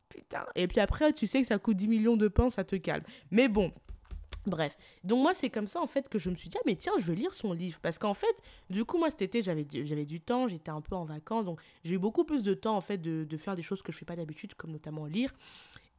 putain. 0.10 0.46
Et 0.56 0.68
puis 0.68 0.80
après, 0.80 1.14
tu 1.14 1.28
sais 1.28 1.42
que 1.42 1.48
ça 1.48 1.60
coûte 1.60 1.78
10 1.78 1.88
millions 1.88 2.18
de 2.18 2.28
pains, 2.28 2.50
ça 2.50 2.64
te 2.64 2.76
calme. 2.76 3.04
Mais 3.32 3.48
bon, 3.48 3.72
Bref, 4.46 4.78
donc 5.04 5.24
moi 5.24 5.34
c'est 5.34 5.50
comme 5.50 5.66
ça 5.66 5.82
en 5.82 5.88
fait 5.88 6.08
que 6.08 6.20
je 6.20 6.30
me 6.30 6.36
suis 6.36 6.50
dit 6.50 6.58
ah 6.60 6.64
mais 6.66 6.76
tiens 6.76 6.94
je 7.00 7.04
vais 7.04 7.16
lire 7.16 7.34
son 7.34 7.52
livre. 7.52 7.80
Parce 7.82 7.98
qu'en 7.98 8.14
fait 8.14 8.36
du 8.70 8.86
coup 8.86 8.98
moi 8.98 9.10
cet 9.10 9.24
été 9.24 9.42
j'avais 9.42 10.06
du 10.06 10.22
temps 10.22 10.48
j'étais 10.48 10.70
un 10.72 10.82
peu 10.82 10.96
en 10.96 11.06
vacances. 11.06 11.46
Donc 11.46 11.60
j'ai 11.84 11.96
eu 11.96 12.00
beaucoup 12.00 12.24
plus 12.24 12.44
de 12.44 12.54
temps 12.54 12.78
en 12.78 12.82
fait 12.82 12.98
de, 12.98 13.24
de 13.24 13.38
faire 13.38 13.56
des 13.56 13.64
choses 13.64 13.82
que 13.82 13.92
je 13.92 13.98
fais 13.98 14.06
pas 14.06 14.16
d'habitude 14.16 14.54
comme 14.54 14.72
notamment 14.72 15.06
lire. 15.06 15.32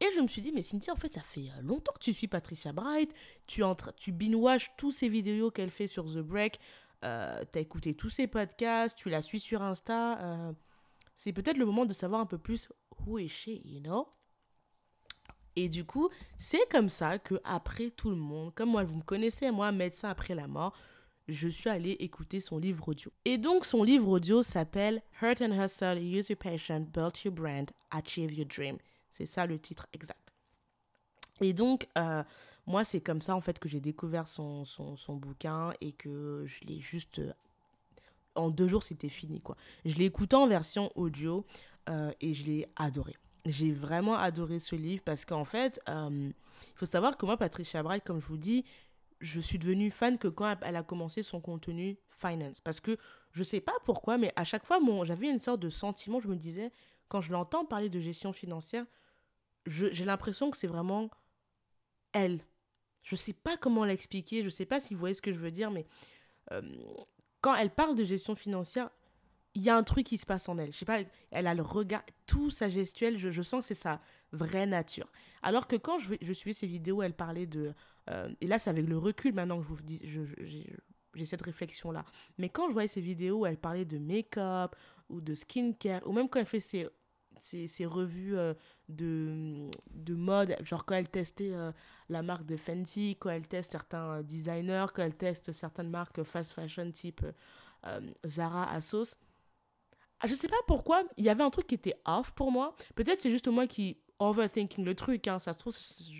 Et 0.00 0.06
je 0.14 0.20
me 0.20 0.28
suis 0.28 0.42
dit 0.42 0.52
mais 0.52 0.62
Cynthia 0.62 0.92
en 0.92 0.96
fait 0.96 1.14
ça 1.14 1.22
fait 1.22 1.48
euh, 1.56 1.62
longtemps 1.62 1.92
que 1.92 1.98
tu 1.98 2.12
suis 2.12 2.28
Patricia 2.28 2.72
Bright. 2.72 3.12
Tu 3.46 3.62
entres 3.62 3.92
tu 3.96 4.12
binge 4.12 4.70
tous 4.76 4.92
ces 4.92 5.08
vidéos 5.08 5.50
qu'elle 5.50 5.70
fait 5.70 5.86
sur 5.86 6.04
The 6.04 6.18
Break. 6.18 6.60
Euh, 7.04 7.44
t'as 7.50 7.60
écouté 7.60 7.94
tous 7.94 8.10
ses 8.10 8.26
podcasts 8.26 8.96
tu 8.96 9.10
la 9.10 9.22
suis 9.22 9.40
sur 9.40 9.62
Insta. 9.62 10.18
Euh, 10.20 10.52
c'est 11.14 11.32
peut-être 11.32 11.58
le 11.58 11.66
moment 11.66 11.84
de 11.84 11.92
savoir 11.92 12.20
un 12.20 12.26
peu 12.26 12.38
plus 12.38 12.68
who 13.06 13.18
is 13.18 13.28
she 13.28 13.48
you 13.64 13.80
know? 13.80 14.06
Et 15.56 15.68
du 15.70 15.84
coup, 15.84 16.10
c'est 16.36 16.68
comme 16.70 16.90
ça 16.90 17.18
que 17.18 17.40
après 17.44 17.90
tout 17.90 18.10
le 18.10 18.16
monde, 18.16 18.54
comme 18.54 18.70
moi, 18.70 18.84
vous 18.84 18.96
me 18.96 19.02
connaissez, 19.02 19.50
moi, 19.50 19.72
médecin 19.72 20.10
après 20.10 20.34
la 20.34 20.46
mort, 20.46 20.74
je 21.28 21.48
suis 21.48 21.70
allée 21.70 21.96
écouter 21.98 22.40
son 22.40 22.58
livre 22.58 22.88
audio. 22.88 23.10
Et 23.24 23.38
donc, 23.38 23.64
son 23.64 23.82
livre 23.82 24.08
audio 24.08 24.42
s'appelle 24.42 25.02
Hurt 25.20 25.40
and 25.40 25.52
Hustle, 25.52 25.98
Use 25.98 26.28
Your 26.28 26.38
Passion, 26.38 26.80
Build 26.80 27.18
Your 27.24 27.34
Brand, 27.34 27.70
Achieve 27.90 28.32
Your 28.34 28.46
Dream. 28.46 28.76
C'est 29.10 29.26
ça 29.26 29.46
le 29.46 29.58
titre 29.58 29.86
exact. 29.92 30.32
Et 31.40 31.52
donc, 31.52 31.88
euh, 31.98 32.22
moi, 32.66 32.84
c'est 32.84 33.00
comme 33.00 33.20
ça, 33.20 33.34
en 33.34 33.40
fait, 33.40 33.58
que 33.58 33.68
j'ai 33.68 33.80
découvert 33.80 34.28
son, 34.28 34.64
son, 34.64 34.96
son, 34.96 35.16
bouquin 35.16 35.72
et 35.80 35.92
que 35.92 36.44
je 36.46 36.64
l'ai 36.66 36.80
juste... 36.80 37.18
Euh, 37.18 37.32
en 38.34 38.50
deux 38.50 38.68
jours, 38.68 38.82
c'était 38.82 39.08
fini, 39.08 39.40
quoi. 39.40 39.56
Je 39.86 39.94
l'ai 39.94 40.04
écouté 40.04 40.36
en 40.36 40.46
version 40.46 40.92
audio 40.94 41.46
euh, 41.88 42.12
et 42.20 42.34
je 42.34 42.44
l'ai 42.44 42.66
adoré. 42.76 43.16
J'ai 43.46 43.70
vraiment 43.70 44.16
adoré 44.16 44.58
ce 44.58 44.74
livre 44.74 45.02
parce 45.04 45.24
qu'en 45.24 45.44
fait, 45.44 45.80
il 45.88 46.34
faut 46.74 46.86
savoir 46.86 47.16
que 47.16 47.24
moi, 47.24 47.36
Patricia 47.36 47.82
Bright, 47.82 48.04
comme 48.04 48.20
je 48.20 48.26
vous 48.26 48.36
dis, 48.36 48.64
je 49.20 49.40
suis 49.40 49.58
devenue 49.58 49.90
fan 49.90 50.18
que 50.18 50.28
quand 50.28 50.56
elle 50.62 50.76
a 50.76 50.82
commencé 50.82 51.22
son 51.22 51.40
contenu 51.40 51.96
finance. 52.10 52.60
Parce 52.60 52.80
que 52.80 52.98
je 53.32 53.42
sais 53.42 53.60
pas 53.60 53.74
pourquoi, 53.84 54.18
mais 54.18 54.32
à 54.36 54.44
chaque 54.44 54.66
fois, 54.66 54.78
j'avais 55.04 55.30
une 55.30 55.38
sorte 55.38 55.60
de 55.60 55.70
sentiment, 55.70 56.20
je 56.20 56.28
me 56.28 56.36
disais, 56.36 56.72
quand 57.08 57.20
je 57.20 57.32
l'entends 57.32 57.64
parler 57.64 57.88
de 57.88 58.00
gestion 58.00 58.32
financière, 58.32 58.84
j'ai 59.66 60.04
l'impression 60.04 60.50
que 60.50 60.56
c'est 60.56 60.66
vraiment 60.66 61.10
elle. 62.12 62.40
Je 63.02 63.14
sais 63.14 63.32
pas 63.32 63.56
comment 63.56 63.84
l'expliquer, 63.84 64.42
je 64.42 64.48
sais 64.48 64.66
pas 64.66 64.80
si 64.80 64.94
vous 64.94 65.00
voyez 65.00 65.14
ce 65.14 65.22
que 65.22 65.32
je 65.32 65.38
veux 65.38 65.50
dire, 65.50 65.70
mais 65.70 65.86
euh, 66.52 66.62
quand 67.40 67.54
elle 67.54 67.70
parle 67.70 67.94
de 67.94 68.04
gestion 68.04 68.34
financière, 68.34 68.90
il 69.56 69.62
y 69.62 69.70
a 69.70 69.76
un 69.76 69.82
truc 69.82 70.06
qui 70.06 70.18
se 70.18 70.26
passe 70.26 70.48
en 70.48 70.58
elle. 70.58 70.70
Je 70.70 70.78
sais 70.78 70.84
pas, 70.84 71.00
elle 71.30 71.46
a 71.46 71.54
le 71.54 71.62
regard, 71.62 72.02
tout 72.26 72.50
sa 72.50 72.68
gestuelle, 72.68 73.18
je, 73.18 73.42
sens 73.42 73.62
que 73.62 73.66
c'est 73.66 73.74
sa 73.74 74.00
vraie 74.32 74.66
nature. 74.66 75.10
Alors 75.42 75.66
que 75.66 75.76
quand 75.76 75.98
je, 75.98 76.14
je 76.20 76.32
suivais 76.34 76.52
ses 76.52 76.66
vidéos, 76.66 77.02
elle 77.02 77.14
parlait 77.14 77.46
de 77.46 77.72
euh, 78.10 78.28
et 78.40 78.46
là, 78.46 78.58
c'est 78.58 78.70
avec 78.70 78.86
le 78.86 78.98
recul 78.98 79.34
maintenant 79.34 79.58
que 79.58 79.64
je 79.64 79.68
vous 79.68 79.82
dis, 79.82 80.00
j'ai 81.14 81.24
cette 81.24 81.42
réflexion-là. 81.42 82.04
Mais 82.38 82.50
quand 82.50 82.68
je 82.68 82.74
voyais 82.74 82.88
ces 82.88 83.00
vidéos 83.00 83.46
elle 83.46 83.56
parlait 83.56 83.86
de 83.86 83.98
make-up 83.98 84.76
ou 85.08 85.20
de 85.22 85.34
skincare, 85.34 86.06
ou 86.06 86.12
même 86.12 86.28
quand 86.28 86.38
elle 86.38 86.46
fait 86.46 86.60
ses, 86.60 86.86
ses, 87.40 87.86
revues 87.86 88.36
euh, 88.36 88.52
de, 88.90 89.70
de 89.90 90.14
mode, 90.14 90.54
genre 90.62 90.84
quand 90.84 90.96
elle 90.96 91.08
testait 91.08 91.54
euh, 91.54 91.72
la 92.10 92.22
marque 92.22 92.44
de 92.44 92.56
Fenty, 92.56 93.16
quand 93.18 93.30
elle 93.30 93.48
teste 93.48 93.72
certains 93.72 94.22
designers, 94.22 94.86
quand 94.94 95.02
elle 95.02 95.16
teste 95.16 95.52
certaines 95.52 95.90
marques 95.90 96.22
fast 96.24 96.52
fashion 96.52 96.90
type 96.92 97.24
Zara, 98.26 98.68
Asos. 98.72 99.16
Ah, 100.20 100.26
je 100.26 100.34
sais 100.34 100.48
pas 100.48 100.56
pourquoi, 100.66 101.04
il 101.16 101.24
y 101.24 101.28
avait 101.28 101.42
un 101.42 101.50
truc 101.50 101.66
qui 101.66 101.74
était 101.74 101.94
off 102.06 102.32
pour 102.32 102.50
moi. 102.50 102.74
Peut-être 102.94 103.20
c'est 103.20 103.30
juste 103.30 103.48
moi 103.48 103.66
qui 103.66 103.98
overthinking 104.18 104.84
le 104.84 104.94
truc, 104.94 105.28
hein, 105.28 105.38
ça 105.38 105.52
se 105.52 105.58
trouve, 105.58 105.76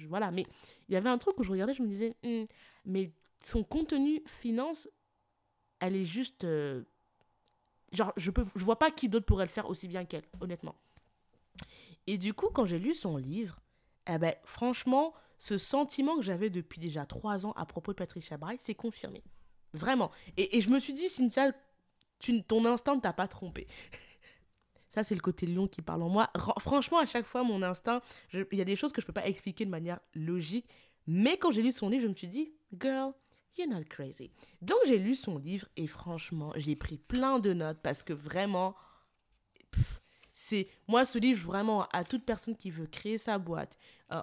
voilà. 0.08 0.30
Mais 0.30 0.46
il 0.88 0.94
y 0.94 0.96
avait 0.96 1.08
un 1.08 1.18
truc 1.18 1.38
où 1.38 1.42
je 1.42 1.50
regardais, 1.50 1.74
je 1.74 1.82
me 1.82 1.88
disais, 1.88 2.14
hmm, 2.22 2.44
mais 2.84 3.10
son 3.42 3.64
contenu 3.64 4.22
finance, 4.26 4.88
elle 5.80 5.96
est 5.96 6.04
juste. 6.04 6.44
Euh, 6.44 6.84
genre, 7.92 8.12
je 8.16 8.30
peux, 8.30 8.44
je 8.54 8.64
vois 8.64 8.78
pas 8.78 8.90
qui 8.90 9.08
d'autre 9.08 9.26
pourrait 9.26 9.44
le 9.44 9.50
faire 9.50 9.68
aussi 9.68 9.88
bien 9.88 10.04
qu'elle, 10.04 10.24
honnêtement. 10.40 10.76
Et 12.06 12.18
du 12.18 12.34
coup, 12.34 12.48
quand 12.50 12.66
j'ai 12.66 12.78
lu 12.78 12.94
son 12.94 13.16
livre, 13.16 13.60
eh 14.08 14.18
ben, 14.18 14.34
franchement, 14.44 15.14
ce 15.38 15.58
sentiment 15.58 16.16
que 16.16 16.22
j'avais 16.22 16.50
depuis 16.50 16.80
déjà 16.80 17.04
trois 17.06 17.46
ans 17.46 17.52
à 17.52 17.66
propos 17.66 17.92
de 17.92 17.96
Patricia 17.96 18.36
Bright 18.36 18.60
s'est 18.60 18.74
confirmé. 18.74 19.22
Vraiment. 19.72 20.10
Et, 20.36 20.56
et, 20.56 20.60
je 20.60 20.70
me 20.70 20.78
suis 20.78 20.92
dit, 20.92 21.08
Cynthia, 21.08 21.52
tu, 22.18 22.42
ton 22.42 22.64
instinct 22.64 22.96
ne 22.96 23.00
t'a 23.00 23.12
pas 23.12 23.28
trompé. 23.28 23.66
Ça, 24.88 25.02
c'est 25.02 25.14
le 25.14 25.20
côté 25.20 25.46
lion 25.46 25.68
qui 25.68 25.82
parle 25.82 26.02
en 26.02 26.08
moi. 26.08 26.30
franchement, 26.58 26.98
à 26.98 27.06
chaque 27.06 27.26
fois, 27.26 27.42
mon 27.42 27.62
instinct, 27.62 28.00
il 28.32 28.46
y 28.52 28.62
a 28.62 28.64
des 28.64 28.76
choses 28.76 28.92
que 28.92 29.00
je 29.02 29.04
ne 29.04 29.08
peux 29.08 29.20
pas 29.20 29.26
expliquer 29.26 29.66
de 29.66 29.70
manière 29.70 30.00
logique. 30.14 30.66
Mais 31.06 31.36
quand 31.36 31.52
j'ai 31.52 31.62
lu 31.62 31.70
son 31.70 31.90
livre, 31.90 32.04
je 32.04 32.08
me 32.08 32.14
suis 32.14 32.28
dit, 32.28 32.54
girl, 32.80 33.12
you're 33.58 33.68
not 33.68 33.84
crazy. 33.90 34.30
Donc, 34.62 34.78
j'ai 34.86 34.98
lu 34.98 35.14
son 35.14 35.36
livre 35.36 35.68
et 35.76 35.86
franchement, 35.86 36.52
j'ai 36.56 36.76
pris 36.76 36.96
plein 36.96 37.38
de 37.38 37.52
notes 37.52 37.78
parce 37.82 38.02
que 38.02 38.14
vraiment, 38.14 38.74
c'est 40.32 40.68
moi 40.88 41.04
ce 41.04 41.18
livre 41.18 41.44
vraiment 41.46 41.86
à 41.92 42.04
toute 42.04 42.24
personne 42.24 42.56
qui 42.56 42.70
veut 42.70 42.86
créer 42.86 43.18
sa 43.18 43.38
boîte, 43.38 43.78
euh, 44.12 44.20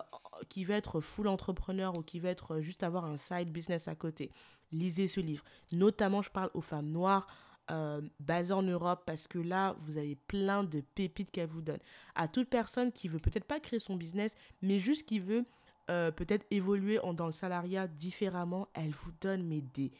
qui 0.49 0.63
veut 0.63 0.75
être 0.75 1.01
full 1.01 1.27
entrepreneur 1.27 1.97
ou 1.97 2.03
qui 2.03 2.19
veut 2.19 2.29
être 2.29 2.59
juste 2.59 2.83
avoir 2.83 3.05
un 3.05 3.17
side 3.17 3.51
business 3.51 3.87
à 3.87 3.95
côté. 3.95 4.31
Lisez 4.71 5.07
ce 5.07 5.19
livre. 5.19 5.43
Notamment, 5.71 6.21
je 6.21 6.29
parle 6.29 6.49
aux 6.53 6.61
femmes 6.61 6.89
noires, 6.89 7.27
euh, 7.71 8.01
basée 8.19 8.53
en 8.53 8.63
Europe 8.63 9.03
parce 9.05 9.27
que 9.27 9.39
là, 9.39 9.75
vous 9.79 9.97
avez 9.97 10.15
plein 10.15 10.63
de 10.63 10.81
pépites 10.81 11.31
qu'elle 11.31 11.47
vous 11.47 11.61
donne. 11.61 11.79
À 12.15 12.27
toute 12.27 12.49
personne 12.49 12.91
qui 12.91 13.07
veut 13.07 13.19
peut-être 13.19 13.45
pas 13.45 13.59
créer 13.59 13.79
son 13.79 13.95
business, 13.95 14.35
mais 14.61 14.79
juste 14.79 15.07
qui 15.07 15.19
veut 15.19 15.45
euh, 15.89 16.11
peut-être 16.11 16.45
évoluer 16.51 16.99
en, 16.99 17.13
dans 17.13 17.25
le 17.25 17.31
salariat 17.31 17.87
différemment, 17.87 18.67
elle 18.73 18.91
vous 18.91 19.11
donne 19.21 19.43
mais 19.43 19.61
des, 19.61 19.91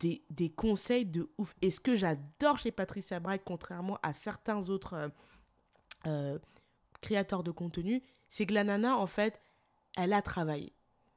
des, 0.00 0.22
des 0.30 0.50
conseils 0.50 1.04
de 1.04 1.28
ouf. 1.38 1.54
Et 1.62 1.70
ce 1.70 1.80
que 1.80 1.96
j'adore 1.96 2.58
chez 2.58 2.70
Patricia 2.70 3.18
Bright, 3.20 3.42
contrairement 3.44 3.98
à 4.02 4.12
certains 4.12 4.68
autres 4.68 5.10
euh, 6.06 6.38
créateurs 7.00 7.42
de 7.42 7.50
contenu, 7.50 8.02
c'est 8.28 8.46
que 8.46 8.54
la 8.54 8.64
nana, 8.64 8.96
en 8.96 9.06
fait, 9.06 9.40
elle 9.96 10.12
a 10.12 10.22
travaillé. 10.22 10.72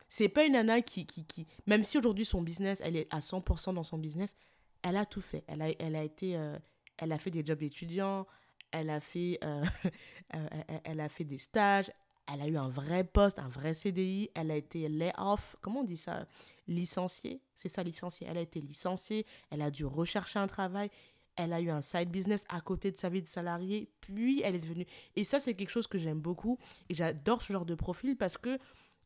C'est 0.10 0.30
pas 0.30 0.44
une 0.46 0.54
nana 0.54 0.82
qui, 0.82 1.06
qui, 1.06 1.26
qui 1.26 1.48
même 1.68 1.84
si 1.84 1.98
aujourd'hui 1.98 2.26
son 2.26 2.42
business, 2.42 2.82
elle 2.84 2.96
est 2.96 3.08
à 3.14 3.20
100% 3.20 3.74
dans 3.74 3.84
son 3.84 3.98
business, 3.98 4.36
elle 4.84 4.98
a 4.98 5.06
tout 5.06 5.22
fait. 5.22 5.44
Elle 5.48 5.62
a, 5.62 5.70
elle 5.80 5.96
a 5.96 6.04
été, 6.04 6.36
euh, 6.36 6.58
elle 6.98 7.12
a 7.12 7.18
fait 7.18 7.32
des 7.32 7.46
jobs 7.46 7.60
d'étudiant, 7.60 8.26
elle 8.72 8.90
a 8.90 9.00
fait, 9.00 9.40
euh, 9.44 9.64
euh, 10.36 10.48
elle 10.84 11.00
a 11.00 11.10
fait 11.10 11.24
des 11.24 11.38
stages, 11.38 11.92
elle 12.34 12.42
a 12.42 12.48
eu 12.48 12.58
un 12.58 12.70
vrai 12.70 13.04
poste, 13.04 13.40
un 13.40 13.48
vrai 13.48 13.74
CDI, 13.74 14.30
elle 14.36 14.52
a 14.52 14.56
été 14.56 14.88
lay-off, 14.88 15.56
comment 15.62 15.82
on 15.82 15.84
dit 15.84 15.98
ça 15.98 16.26
Licenciée, 16.68 17.42
c'est 17.56 17.68
ça 17.68 17.84
licenciée. 17.84 18.28
Elle 18.30 18.38
a 18.38 18.42
été 18.42 18.62
licenciée, 18.62 19.26
elle 19.50 19.62
a 19.62 19.72
dû 19.72 19.86
rechercher 19.86 20.40
un 20.40 20.48
travail, 20.48 20.90
elle 21.36 21.52
a 21.54 21.60
eu 21.60 21.70
un 21.70 21.82
side 21.82 22.10
business 22.10 22.46
à 22.50 22.62
côté 22.62 22.92
de 22.92 22.98
sa 22.98 23.10
vie 23.10 23.22
de 23.22 23.28
salarié, 23.28 23.90
puis 24.00 24.42
elle 24.44 24.56
est 24.56 24.60
devenue... 24.60 24.86
Et 25.16 25.24
ça, 25.24 25.40
c'est 25.40 25.54
quelque 25.54 25.70
chose 25.70 25.88
que 25.88 25.98
j'aime 25.98 26.20
beaucoup 26.20 26.58
et 26.90 26.94
j'adore 26.94 27.42
ce 27.42 27.52
genre 27.52 27.66
de 27.66 27.76
profil 27.76 28.16
parce 28.16 28.38
que 28.38 28.58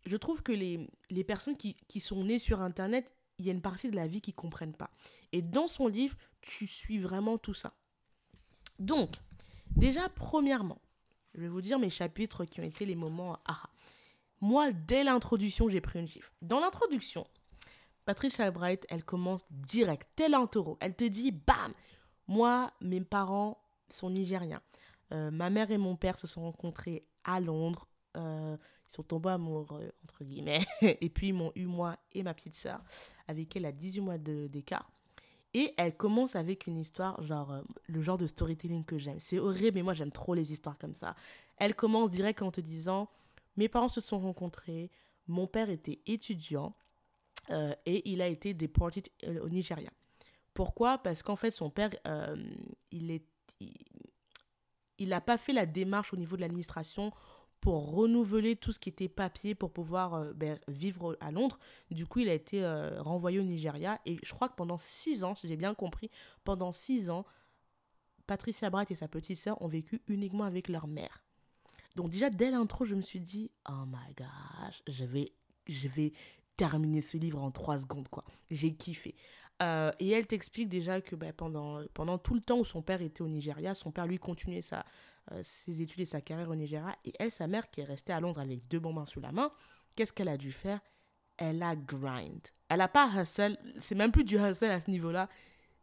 je 0.06 0.18
trouve 0.18 0.44
que 0.44 0.52
les, 0.52 0.88
les 1.10 1.24
personnes 1.24 1.58
qui, 1.58 1.76
qui 1.88 2.00
sont 2.00 2.24
nées 2.24 2.40
sur 2.40 2.62
Internet, 2.62 3.12
il 3.38 3.46
y 3.46 3.50
a 3.50 3.54
une 3.54 3.62
partie 3.62 3.90
de 3.90 3.96
la 3.96 4.08
vie 4.08 4.22
qu'ils 4.22 4.34
ne 4.34 4.42
comprennent 4.42 4.76
pas. 4.76 4.90
Et 5.32 5.42
dans 5.42 5.68
son 5.68 5.88
livre, 5.88 6.16
tu 6.42 6.68
suis 6.68 7.00
vraiment 7.00 7.38
tout 7.38 7.54
ça. 7.54 7.74
Donc, 8.80 9.16
déjà, 9.76 10.10
premièrement, 10.10 10.82
je 11.34 11.42
vais 11.42 11.48
vous 11.48 11.62
dire 11.62 11.80
mes 11.80 11.90
chapitres 11.90 12.46
qui 12.46 12.62
ont 12.62 12.64
été 12.64 12.86
les 12.86 12.96
moments 12.96 13.40
ah. 13.46 13.70
Moi, 14.42 14.72
dès 14.72 15.04
l'introduction, 15.04 15.70
j'ai 15.70 15.82
pris 15.82 16.00
une 16.00 16.08
gifle. 16.08 16.32
Dans 16.42 16.60
l'introduction, 16.60 17.26
Patricia 18.06 18.52
Bright, 18.52 18.86
elle 18.90 19.04
commence 19.04 19.42
direct, 19.50 20.08
tel 20.16 20.34
un 20.34 20.46
taureau. 20.46 20.78
Elle 20.82 20.96
te 20.96 21.06
dit, 21.06 21.32
bam, 21.32 21.74
moi, 22.28 22.72
mes 22.82 23.02
parents 23.02 23.58
sont 23.90 24.10
nigériens. 24.10 24.62
Euh, 25.12 25.32
ma 25.32 25.50
mère 25.50 25.72
et 25.72 25.78
mon 25.78 25.96
père 25.96 26.18
se 26.18 26.28
sont 26.28 26.44
rencontrés 26.44 27.06
à 27.24 27.40
Londres. 27.40 27.88
Euh, 28.18 28.58
ils 28.88 28.94
sont 28.94 29.04
tombés 29.04 29.30
amoureux, 29.30 29.92
entre 30.04 30.24
guillemets. 30.24 30.66
et 30.82 31.10
puis, 31.10 31.30
ils 31.30 31.34
m'ont 31.34 31.52
eu, 31.56 31.66
moi 31.66 31.98
et 32.14 32.24
ma 32.24 32.34
petite 32.34 32.56
sœur, 32.56 32.82
avec 33.28 33.56
elle 33.56 33.66
à 33.66 33.72
18 33.72 34.02
mois 34.02 34.18
d'écart. 34.18 34.90
Et 35.54 35.74
elle 35.78 35.96
commence 35.96 36.36
avec 36.36 36.68
une 36.68 36.78
histoire, 36.78 37.24
genre, 37.24 37.52
euh, 37.52 37.62
le 37.88 38.02
genre 38.02 38.18
de 38.18 38.28
storytelling 38.28 38.84
que 38.84 38.98
j'aime. 38.98 39.20
C'est 39.20 39.40
horrible, 39.40 39.76
mais 39.76 39.84
moi, 39.84 39.94
j'aime 39.94 40.12
trop 40.12 40.34
les 40.34 40.52
histoires 40.52 40.78
comme 40.78 40.94
ça. 40.94 41.16
Elle 41.56 41.76
commence 41.76 42.12
direct 42.12 42.42
en 42.42 42.52
te 42.52 42.60
disant 42.60 43.10
Mes 43.56 43.70
parents 43.70 43.88
se 43.88 44.02
sont 44.02 44.20
rencontrés, 44.20 44.92
mon 45.28 45.48
père 45.48 45.70
était 45.70 46.02
étudiant 46.08 46.76
euh, 47.52 47.74
et 47.86 48.12
il 48.12 48.22
a 48.22 48.28
été 48.28 48.54
déporté 48.54 49.04
au 49.42 49.48
Nigeria. 49.48 49.90
Pourquoi? 50.54 50.98
Parce 50.98 51.24
qu'en 51.24 51.38
fait, 51.38 51.52
son 51.52 51.70
père, 51.70 51.90
il 52.92 53.12
est. 53.12 53.24
Il 54.98 55.10
n'a 55.10 55.22
pas 55.22 55.38
fait 55.38 55.54
la 55.54 55.66
démarche 55.66 56.14
au 56.14 56.18
niveau 56.18 56.36
de 56.36 56.42
l'administration 56.42 57.12
pour 57.66 57.96
renouveler 57.96 58.56
tout 58.56 58.72
ce 58.72 58.78
qui 58.78 58.90
était 58.90 59.08
papier 59.08 59.56
pour 59.56 59.72
pouvoir 59.72 60.14
euh, 60.14 60.34
ben, 60.34 60.60
vivre 60.68 61.18
à 61.20 61.32
Londres. 61.32 61.58
Du 61.90 62.06
coup, 62.06 62.20
il 62.20 62.30
a 62.30 62.34
été 62.36 62.64
euh, 62.64 63.02
renvoyé 63.02 63.40
au 63.40 63.44
Nigeria. 63.44 64.00
Et 64.06 64.18
je 64.22 64.32
crois 64.34 64.50
que 64.50 64.54
pendant 64.54 64.78
six 64.78 65.24
ans, 65.24 65.34
si 65.34 65.48
j'ai 65.48 65.58
bien 65.58 65.74
compris, 65.74 66.12
pendant 66.44 66.72
six 66.72 67.10
ans, 67.10 67.26
Patricia 68.28 68.70
Bright 68.70 68.92
et 68.92 68.96
sa 68.96 69.08
petite 69.08 69.40
sœur 69.40 69.60
ont 69.64 69.68
vécu 69.68 70.04
uniquement 70.08 70.44
avec 70.44 70.68
leur 70.68 70.86
mère. 70.86 71.24
Donc 71.96 72.10
déjà, 72.10 72.30
dès 72.30 72.52
l'intro, 72.52 72.86
je 72.86 72.94
me 72.94 73.02
suis 73.02 73.20
dit, 73.20 73.50
oh 73.68 73.86
my 73.88 74.14
gosh, 74.16 74.84
je 74.88 75.04
vais, 75.04 75.32
je 75.66 75.88
vais 75.88 76.14
terminer 76.58 77.02
ce 77.02 77.18
livre 77.18 77.42
en 77.42 77.50
trois 77.50 77.80
secondes, 77.80 78.10
quoi. 78.10 78.26
J'ai 78.52 78.76
kiffé. 78.76 79.16
Euh, 79.64 79.92
et 80.00 80.12
elle 80.12 80.28
t'explique 80.28 80.70
déjà 80.70 81.02
que 81.02 81.16
ben, 81.16 81.34
pendant, 81.34 81.82
pendant 81.96 82.20
tout 82.20 82.36
le 82.36 82.42
temps 82.42 82.60
où 82.60 82.66
son 82.66 82.84
père 82.84 83.02
était 83.02 83.24
au 83.24 83.28
Nigeria, 83.28 83.74
son 83.74 83.90
père 83.92 84.06
lui 84.06 84.20
continuait 84.20 84.62
sa, 84.62 84.86
ses 85.42 85.82
études 85.82 86.02
et 86.02 86.06
sa 86.06 86.22
carrière 86.22 86.50
au 86.50 86.56
Nigeria. 86.56 86.96
Et 87.06 87.14
elle, 87.20 87.32
sa 87.32 87.48
mère, 87.48 87.70
qui 87.70 87.82
est 87.82 87.86
restée 87.86 88.14
à 88.14 88.20
Londres 88.20 88.40
avec 88.40 88.68
deux 88.68 88.80
bonbons 88.80 89.06
sous 89.06 89.20
la 89.20 89.32
main, 89.32 89.52
qu'est-ce 89.96 90.14
qu'elle 90.14 90.30
a 90.30 90.38
dû 90.38 90.52
faire? 90.52 90.80
Elle 91.38 91.62
a 91.64 91.76
grind. 91.76 92.42
Elle 92.70 92.78
n'a 92.78 92.88
pas 92.88 93.10
hustle. 93.16 93.58
C'est 93.80 93.96
même 93.96 94.12
plus 94.12 94.24
du 94.24 94.38
hustle 94.38 94.66
à 94.66 94.80
ce 94.80 94.90
niveau-là. 94.90 95.30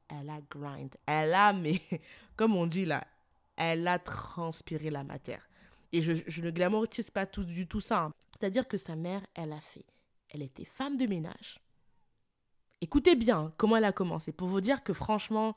Elle 0.09 0.31
a 0.31 0.41
grind. 0.51 0.95
Elle 1.07 1.35
a, 1.35 1.53
mais 1.53 1.81
comme 2.37 2.57
on 2.57 2.67
dit 2.67 2.85
là, 2.85 3.07
elle 3.57 3.87
a 3.87 3.99
transpiré 3.99 4.91
la 4.91 5.05
matière. 5.05 5.49
Et 5.93 6.01
je, 6.01 6.13
ne 6.41 6.51
glamourise 6.51 7.11
pas 7.11 7.27
tout, 7.27 7.45
du 7.45 7.67
tout 7.67 7.81
ça. 7.81 8.05
hein. 8.05 8.15
C'est-à-dire 8.39 8.67
que 8.67 8.79
sa 8.79 8.97
mère, 8.97 9.21
elle 9.35 9.53
a 9.53 9.61
fait. 9.61 9.85
Elle 10.31 10.43
était 10.43 10.65
femme 10.65 10.97
de 10.97 11.07
ménage. 11.07 11.61
Écoutez 12.81 13.15
bien 13.15 13.39
hein, 13.39 13.53
comment 13.59 13.77
elle 13.77 13.85
a 13.85 13.93
commencé. 13.93 14.33
Pour 14.33 14.49
vous 14.49 14.61
dire 14.61 14.83
que 14.83 14.93
franchement, 14.93 15.55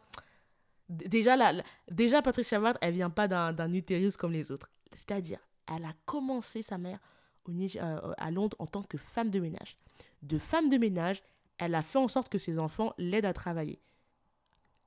déjà, 0.89 1.35
la, 1.35 1.63
déjà 1.89 2.21
Patricia 2.21 2.59
Ward, 2.59 2.77
elle 2.81 2.93
vient 2.93 3.09
pas 3.09 3.27
d'un 3.27 3.73
utérus 3.73 4.17
comme 4.17 4.31
les 4.31 4.51
autres. 4.51 4.69
C'est-à-dire, 4.93 5.39
elle 5.67 5.85
a 5.85 5.93
commencé 6.05 6.61
sa 6.61 6.77
mère 6.77 6.99
au 7.47 7.51
euh, 7.51 8.13
à 8.17 8.31
Londres 8.31 8.55
en 8.59 8.65
tant 8.65 8.83
que 8.83 8.97
femme 8.97 9.29
de 9.29 9.39
ménage. 9.39 9.77
De 10.21 10.37
femme 10.37 10.69
de 10.69 10.77
ménage, 10.77 11.21
elle 11.57 11.75
a 11.75 11.83
fait 11.83 11.99
en 11.99 12.07
sorte 12.07 12.29
que 12.29 12.37
ses 12.37 12.59
enfants 12.59 12.93
l'aident 12.97 13.25
à 13.25 13.33
travailler. 13.33 13.79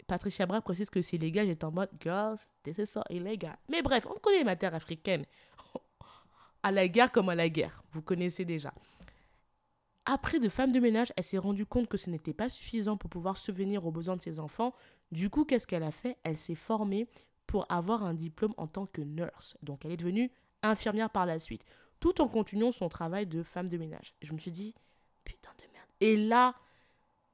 Patricia 0.07 0.47
Bra 0.47 0.61
précise 0.61 0.91
que 0.91 1.03
c'est 1.03 1.17
illégal. 1.17 1.47
J'étais 1.47 1.65
en 1.65 1.71
mode, 1.71 1.91
girls, 2.01 2.39
this 2.63 2.79
is 2.79 2.87
so 2.87 3.01
illégal. 3.11 3.57
Mais 3.69 3.83
bref, 3.83 4.07
on 4.07 4.19
connaît 4.19 4.39
les 4.39 4.45
matières 4.45 4.75
africaines. 4.75 5.25
À 6.63 6.73
la 6.73 6.89
guerre 6.89 7.13
comme 7.13 7.29
à 7.29 7.37
la 7.37 7.49
guerre. 7.49 7.85
Vous 7.93 8.03
connaissez 8.03 8.45
déjà. 8.45 8.75
Après 10.05 10.41
de 10.41 10.49
femme 10.49 10.73
de 10.73 10.81
ménage, 10.81 11.13
elle 11.17 11.23
s'est 11.23 11.39
rendue 11.39 11.67
compte 11.67 11.87
que 11.87 11.97
ce 11.97 12.11
n'était 12.11 12.33
pas 12.33 12.49
suffisant 12.49 12.97
pour 12.97 13.09
pouvoir 13.09 13.37
subvenir 13.37 13.87
aux 13.87 13.93
besoins 13.93 14.17
de 14.17 14.23
ses 14.23 14.41
enfants. 14.41 14.75
Du 15.13 15.31
coup, 15.31 15.45
qu'est-ce 15.45 15.67
qu'elle 15.67 15.83
a 15.83 15.91
fait? 15.91 16.19
Elle 16.23 16.37
s'est 16.37 16.55
formée 16.55 17.09
pour 17.47 17.67
avoir 17.71 18.05
un 18.05 18.15
diplôme 18.15 18.55
en 18.57 18.67
tant 18.67 18.87
que 18.87 19.01
nurse. 19.01 19.57
Donc, 19.63 19.85
elle 19.85 19.93
est 19.93 19.97
devenue 19.97 20.31
infirmière 20.63 21.11
par 21.11 21.27
la 21.27 21.39
suite, 21.39 21.65
tout 22.01 22.21
en 22.21 22.29
continuant 22.29 22.73
son 22.73 22.89
travail 22.89 23.27
de 23.27 23.43
femme 23.43 23.69
de 23.69 23.79
ménage. 23.79 24.15
Je 24.23 24.33
me 24.33 24.39
suis 24.39 24.51
dit, 24.51 24.75
putain 25.25 25.51
de 25.59 25.73
merde. 25.73 25.87
Et 26.01 26.17
là, 26.17 26.55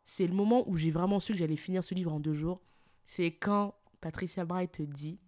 c'est 0.05 0.27
le 0.27 0.35
moment 0.35 0.69
où 0.69 0.77
j'ai 0.77 0.91
vraiment 0.91 1.21
su 1.21 1.33
que 1.33 1.39
j'allais 1.39 1.57
finir 1.57 1.83
ce 1.83 1.95
livre 1.95 2.13
en 2.13 2.21
deux 2.21 2.35
jours. 2.35 2.61
C'est 3.05 3.31
quand 3.31 3.75
Patricia 4.01 4.45
Bright 4.45 4.83
dit 4.83 5.19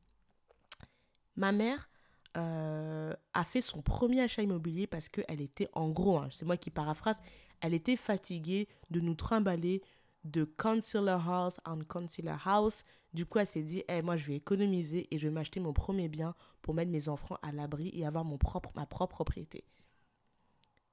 Ma 1.35 1.53
mère 1.53 1.88
euh, 2.37 3.15
a 3.35 3.45
fait 3.45 3.61
son 3.61 3.83
premier 3.83 4.21
achat 4.21 4.43
immobilier 4.43 4.87
parce 4.87 5.09
qu'elle 5.09 5.41
était, 5.41 5.69
en 5.73 5.88
gros, 5.91 6.19
hein, 6.19 6.29
c'est 6.31 6.45
moi 6.45 6.57
qui 6.57 6.71
paraphrase, 6.71 7.21
elle 7.61 7.75
était 7.75 7.97
fatiguée 7.97 8.69
de 8.91 9.00
nous 9.00 9.15
trimballer 9.15 9.83
de 10.30 10.45
Concealer 10.45 11.18
House 11.28 11.59
en 11.64 11.78
Concealer 11.85 12.37
House. 12.45 12.85
Du 13.14 13.26
coup, 13.26 13.38
elle 13.38 13.47
s'est 13.47 13.62
dit 13.62 13.83
Eh, 13.88 14.02
Moi, 14.02 14.16
je 14.16 14.26
vais 14.26 14.37
économiser 14.37 15.06
et 15.11 15.18
je 15.18 15.28
vais 15.28 15.35
m'acheter 15.35 15.61
mon 15.61 15.73
premier 15.73 16.09
bien 16.09 16.35
pour 16.62 16.75
mettre 16.75 16.90
mes 16.90 17.09
enfants 17.09 17.38
à 17.42 17.52
l'abri 17.52 17.90
et 17.95 18.06
avoir 18.06 18.25
mon 18.25 18.38
propre, 18.38 18.71
ma 18.75 18.87
propre 18.87 19.16
propriété. 19.16 19.64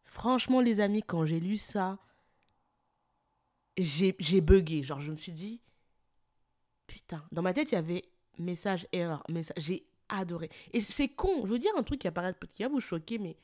Franchement, 0.03 0.61
les 0.61 0.79
amis, 0.79 1.01
quand 1.01 1.25
j'ai 1.25 1.39
lu 1.39 1.57
ça, 1.57 1.97
j'ai 3.77 4.15
j'ai 4.19 4.41
bugué. 4.41 4.83
Genre, 4.83 4.99
je 4.99 5.11
me 5.11 5.17
suis 5.17 5.31
dit, 5.31 5.61
putain, 6.87 7.23
dans 7.31 7.41
ma 7.41 7.53
tête, 7.53 7.71
il 7.71 7.75
y 7.75 7.77
avait 7.77 8.03
message 8.37 8.87
erreur. 8.91 9.23
Message, 9.29 9.57
j'ai 9.57 9.85
adoré. 10.09 10.49
Et 10.73 10.81
c'est 10.81 11.07
con, 11.07 11.45
je 11.45 11.51
veux 11.51 11.59
dire 11.59 11.71
un 11.77 11.83
truc 11.83 11.99
qui, 11.99 12.07
apparaît, 12.07 12.35
qui 12.53 12.63
va 12.63 12.69
vous 12.69 12.81
choquer, 12.81 13.17
mais 13.17 13.35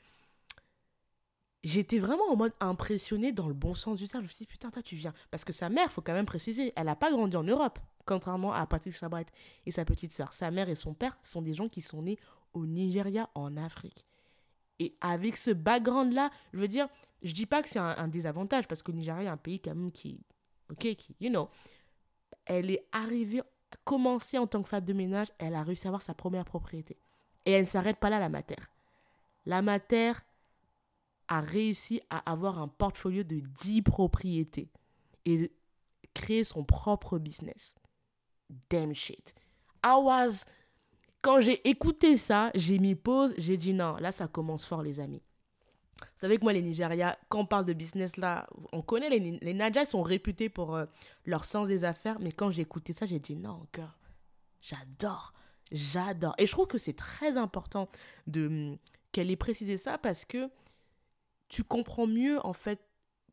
j'étais 1.63 1.99
vraiment 1.99 2.23
en 2.29 2.35
mode 2.35 2.53
impressionné 2.59 3.31
dans 3.31 3.47
le 3.47 3.53
bon 3.53 3.73
sens 3.73 3.99
du 3.99 4.07
terme. 4.07 4.23
Je 4.23 4.27
me 4.27 4.33
suis 4.33 4.45
dit, 4.45 4.51
putain, 4.51 4.69
toi, 4.69 4.81
tu 4.81 4.95
viens. 4.95 5.13
Parce 5.31 5.43
que 5.43 5.53
sa 5.53 5.69
mère, 5.69 5.91
faut 5.91 6.01
quand 6.01 6.13
même 6.13 6.25
préciser, 6.25 6.73
elle 6.75 6.85
n'a 6.85 6.95
pas 6.95 7.11
grandi 7.11 7.35
en 7.35 7.43
Europe, 7.43 7.79
contrairement 8.05 8.53
à 8.53 8.65
Patricia 8.65 9.09
Bright 9.09 9.29
et 9.65 9.71
sa 9.71 9.85
petite 9.85 10.13
sœur. 10.13 10.33
Sa 10.33 10.51
mère 10.51 10.69
et 10.69 10.75
son 10.75 10.93
père 10.93 11.17
sont 11.21 11.41
des 11.41 11.53
gens 11.53 11.67
qui 11.67 11.81
sont 11.81 12.01
nés 12.01 12.17
au 12.53 12.65
Nigeria, 12.65 13.29
en 13.35 13.57
Afrique. 13.57 14.05
Et 14.79 14.95
avec 15.01 15.35
ce 15.35 15.51
background-là, 15.51 16.31
je 16.53 16.59
veux 16.59 16.67
dire, 16.67 16.87
je 17.21 17.33
dis 17.33 17.45
pas 17.45 17.61
que 17.61 17.69
c'est 17.69 17.79
un, 17.79 18.07
désavantage, 18.07 18.67
parce 18.67 18.81
que 18.81 18.91
le 18.91 18.97
Nigeria 18.97 19.23
est 19.23 19.27
un 19.27 19.37
pays 19.37 19.59
quand 19.59 19.75
même 19.75 19.91
qui, 19.91 20.21
ok, 20.71 20.95
qui, 20.95 21.15
you 21.19 21.29
know, 21.29 21.49
elle 22.45 22.71
est 22.71 22.87
arrivée, 22.93 23.41
commencé 23.83 24.37
en 24.37 24.47
tant 24.47 24.63
que 24.63 24.69
femme 24.69 24.85
de 24.85 24.93
ménage, 24.93 25.27
elle 25.37 25.53
a 25.53 25.63
réussi 25.63 25.85
à 25.85 25.89
avoir 25.89 26.01
sa 26.01 26.13
première 26.13 26.45
propriété. 26.45 26.97
Et 27.45 27.51
elle 27.51 27.63
ne 27.63 27.67
s'arrête 27.67 27.97
pas 27.97 28.09
là, 28.09 28.19
la 28.19 28.29
mater. 28.29 28.55
La 29.45 29.61
mater 29.61 30.13
a 31.29 31.39
réussi 31.39 32.01
à 32.09 32.29
avoir 32.29 32.59
un 32.59 32.67
portfolio 32.67 33.23
de 33.23 33.39
10 33.39 33.83
propriétés 33.83 34.69
et 35.25 35.51
créer 36.13 36.43
son 36.43 36.65
propre 36.65 37.19
business. 37.19 37.75
Damn 38.69 38.93
shit. 38.93 39.33
I 39.85 39.95
was 39.97 40.43
quand 41.21 41.41
j'ai 41.41 41.67
écouté 41.69 42.17
ça, 42.17 42.51
j'ai 42.55 42.79
mis 42.79 42.95
pause, 42.95 43.33
j'ai 43.37 43.57
dit 43.57 43.73
non, 43.73 43.97
là 43.97 44.11
ça 44.11 44.27
commence 44.27 44.65
fort 44.65 44.81
les 44.81 44.99
amis. 44.99 45.21
Vous 46.01 46.21
savez 46.21 46.37
que 46.37 46.43
moi 46.43 46.53
les 46.53 46.61
Nigérias, 46.61 47.17
quand 47.27 47.39
on 47.39 47.45
parle 47.45 47.65
de 47.65 47.73
business 47.73 48.17
là, 48.17 48.47
on 48.71 48.81
connaît 48.81 49.09
les, 49.09 49.19
les 49.41 49.53
Nadjas 49.53 49.85
sont 49.85 50.01
réputés 50.01 50.49
pour 50.49 50.75
euh, 50.75 50.85
leur 51.25 51.45
sens 51.45 51.67
des 51.67 51.83
affaires, 51.83 52.19
mais 52.19 52.31
quand 52.31 52.51
j'ai 52.51 52.61
écouté 52.61 52.93
ça, 52.93 53.05
j'ai 53.05 53.19
dit 53.19 53.35
non, 53.35 53.67
cœur, 53.71 53.97
j'adore, 54.61 55.33
j'adore. 55.71 56.35
Et 56.37 56.45
je 56.45 56.51
trouve 56.51 56.67
que 56.67 56.77
c'est 56.77 56.95
très 56.95 57.35
important 57.37 57.89
de 58.27 58.47
hum, 58.47 58.77
qu'elle 59.11 59.29
ait 59.29 59.35
précisé 59.35 59.77
ça 59.77 59.97
parce 59.97 60.23
que 60.23 60.49
tu 61.49 61.63
comprends 61.63 62.07
mieux 62.07 62.43
en 62.45 62.53
fait 62.53 62.79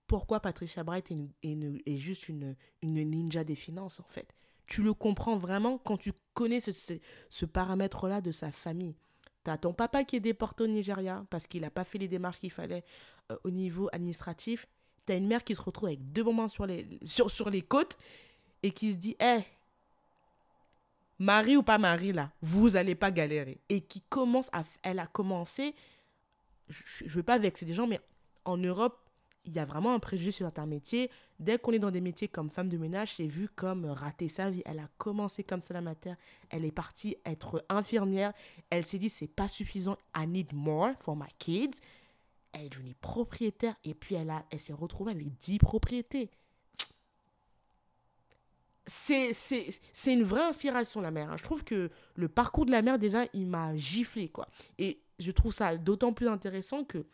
pourquoi 0.06 0.40
Patricia 0.40 0.82
Bright 0.82 1.12
est, 1.42 1.96
juste 1.96 2.28
une, 2.28 2.56
ninja 2.82 3.44
des 3.44 3.54
finances 3.54 4.00
en 4.00 4.06
fait. 4.08 4.34
Tu 4.66 4.82
le 4.82 4.94
comprends 4.94 5.36
vraiment 5.36 5.78
quand 5.78 5.96
tu 5.96 6.12
connais 6.34 6.60
ce, 6.60 7.44
paramètre-là 7.44 8.20
de 8.20 8.32
sa 8.32 8.50
famille. 8.50 8.96
T'as 9.44 9.58
ton 9.58 9.72
papa 9.72 10.02
qui 10.02 10.16
est 10.16 10.20
déporté 10.20 10.64
au 10.64 10.66
Nigeria 10.66 11.24
parce 11.30 11.46
qu'il 11.46 11.62
n'a 11.62 11.70
pas 11.70 11.84
fait 11.84 11.98
les 11.98 12.08
démarches 12.08 12.40
qu'il 12.40 12.50
fallait 12.50 12.84
euh, 13.30 13.36
au 13.44 13.50
niveau 13.50 13.88
administratif. 13.92 14.66
T'as 15.04 15.16
une 15.16 15.28
mère 15.28 15.44
qui 15.44 15.54
se 15.54 15.62
retrouve 15.62 15.88
avec 15.88 16.10
deux 16.12 16.24
moments 16.24 16.48
sur 16.48 16.66
les, 16.66 16.98
sur, 17.04 17.48
les 17.48 17.62
côtes 17.62 17.96
et 18.64 18.72
qui 18.72 18.90
se 18.90 18.96
dit 18.96 19.16
Hé, 19.20 19.44
mari 21.20 21.56
ou 21.56 21.62
pas 21.62 21.78
mari, 21.78 22.12
là, 22.12 22.32
vous 22.42 22.74
allez 22.74 22.96
pas 22.96 23.12
galérer. 23.12 23.60
Et 23.68 23.82
qui 23.82 24.00
commence 24.00 24.48
à. 24.52 24.64
Elle 24.82 24.98
a 24.98 25.06
commencé. 25.06 25.76
Je 26.68 27.04
ne 27.04 27.10
veux 27.10 27.22
pas 27.22 27.38
vexer 27.38 27.64
des 27.64 27.74
gens, 27.74 27.86
mais 27.86 28.00
en 28.44 28.56
Europe, 28.56 28.98
il 29.44 29.52
y 29.54 29.60
a 29.60 29.64
vraiment 29.64 29.94
un 29.94 30.00
préjugé 30.00 30.32
sur 30.32 30.44
certains 30.44 30.66
métiers. 30.66 31.08
Dès 31.38 31.58
qu'on 31.58 31.70
est 31.72 31.78
dans 31.78 31.92
des 31.92 32.00
métiers 32.00 32.26
comme 32.26 32.50
femme 32.50 32.68
de 32.68 32.76
ménage, 32.76 33.14
c'est 33.14 33.26
vu 33.28 33.48
comme 33.48 33.84
rater 33.86 34.28
sa 34.28 34.50
vie. 34.50 34.62
Elle 34.66 34.80
a 34.80 34.88
commencé 34.98 35.44
comme 35.44 35.62
ça 35.62 35.72
la 35.72 35.80
matière. 35.80 36.16
Elle 36.50 36.64
est 36.64 36.72
partie 36.72 37.16
être 37.24 37.64
infirmière. 37.68 38.32
Elle 38.70 38.84
s'est 38.84 38.98
dit, 38.98 39.08
c'est 39.08 39.28
pas 39.28 39.46
suffisant. 39.46 39.96
I 40.16 40.26
need 40.26 40.52
more 40.52 40.90
for 40.98 41.14
my 41.14 41.28
kids. 41.38 41.78
Elle 42.52 42.64
est 42.64 42.68
devenue 42.70 42.94
propriétaire 43.00 43.76
et 43.84 43.94
puis 43.94 44.16
elle, 44.16 44.30
a, 44.30 44.44
elle 44.50 44.58
s'est 44.58 44.72
retrouvée 44.72 45.12
avec 45.12 45.38
10 45.38 45.58
propriétés. 45.58 46.30
C'est, 48.88 49.32
c'est, 49.32 49.66
c'est 49.92 50.12
une 50.12 50.22
vraie 50.22 50.44
inspiration, 50.44 51.00
la 51.00 51.10
mère. 51.10 51.30
hein. 51.30 51.36
Je 51.36 51.42
trouve 51.42 51.64
que 51.64 51.90
le 52.14 52.28
parcours 52.28 52.66
de 52.66 52.70
la 52.70 52.82
mère, 52.82 52.98
déjà, 52.98 53.26
il 53.34 53.46
m'a 53.46 53.76
giflé, 53.76 54.28
quoi. 54.28 54.48
Et 54.78 55.00
je 55.18 55.30
trouve 55.30 55.52
ça 55.52 55.76
d'autant 55.78 56.12
plus 56.12 56.28
intéressant 56.28 56.84
que 56.84 57.06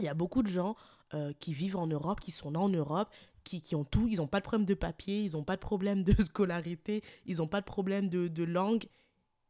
il 0.00 0.04
y 0.04 0.08
a 0.08 0.14
beaucoup 0.14 0.42
de 0.42 0.48
gens 0.48 0.76
euh, 1.14 1.32
qui 1.40 1.54
vivent 1.54 1.76
en 1.76 1.86
Europe, 1.86 2.20
qui 2.20 2.30
sont 2.30 2.52
nés 2.52 2.58
en 2.58 2.68
Europe, 2.68 3.08
qui, 3.42 3.60
qui 3.60 3.74
ont 3.74 3.84
tout. 3.84 4.08
Ils 4.08 4.16
n'ont 4.16 4.26
pas 4.26 4.40
de 4.40 4.44
problème 4.44 4.66
de 4.66 4.74
papier, 4.74 5.22
ils 5.22 5.32
n'ont 5.32 5.44
pas 5.44 5.56
de 5.56 5.60
problème 5.60 6.04
de 6.04 6.12
scolarité, 6.24 7.02
ils 7.26 7.38
n'ont 7.38 7.48
pas 7.48 7.60
de 7.60 7.66
problème 7.66 8.08
de, 8.08 8.28
de 8.28 8.44
langue 8.44 8.84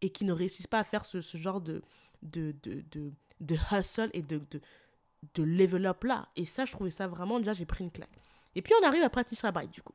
et 0.01 0.11
qui 0.11 0.25
ne 0.25 0.33
réussissent 0.33 0.67
pas 0.67 0.79
à 0.79 0.85
faire 0.85 1.05
ce, 1.05 1.21
ce 1.21 1.37
genre 1.37 1.61
de, 1.61 1.83
de, 2.23 2.55
de, 2.63 2.85
de, 2.91 3.13
de 3.41 3.57
hustle 3.73 4.11
et 4.13 4.23
de, 4.23 4.41
de, 4.51 4.61
de 5.35 5.43
level 5.43 5.87
up 5.87 6.05
là. 6.05 6.29
Et 6.37 6.45
ça, 6.45 6.65
je 6.65 6.73
trouvais 6.73 6.91
ça 6.91 7.09
vraiment, 7.09 7.39
déjà, 7.39 7.53
j'ai 7.53 7.67
pris 7.67 7.85
une 7.85 7.91
claque. 7.91 8.17
Et 8.55 8.63
puis, 8.63 8.73
on 8.81 8.87
arrive 8.87 9.03
à 9.03 9.11
Patricia 9.11 9.51
Bright, 9.51 9.71
du 9.71 9.83
coup. 9.83 9.95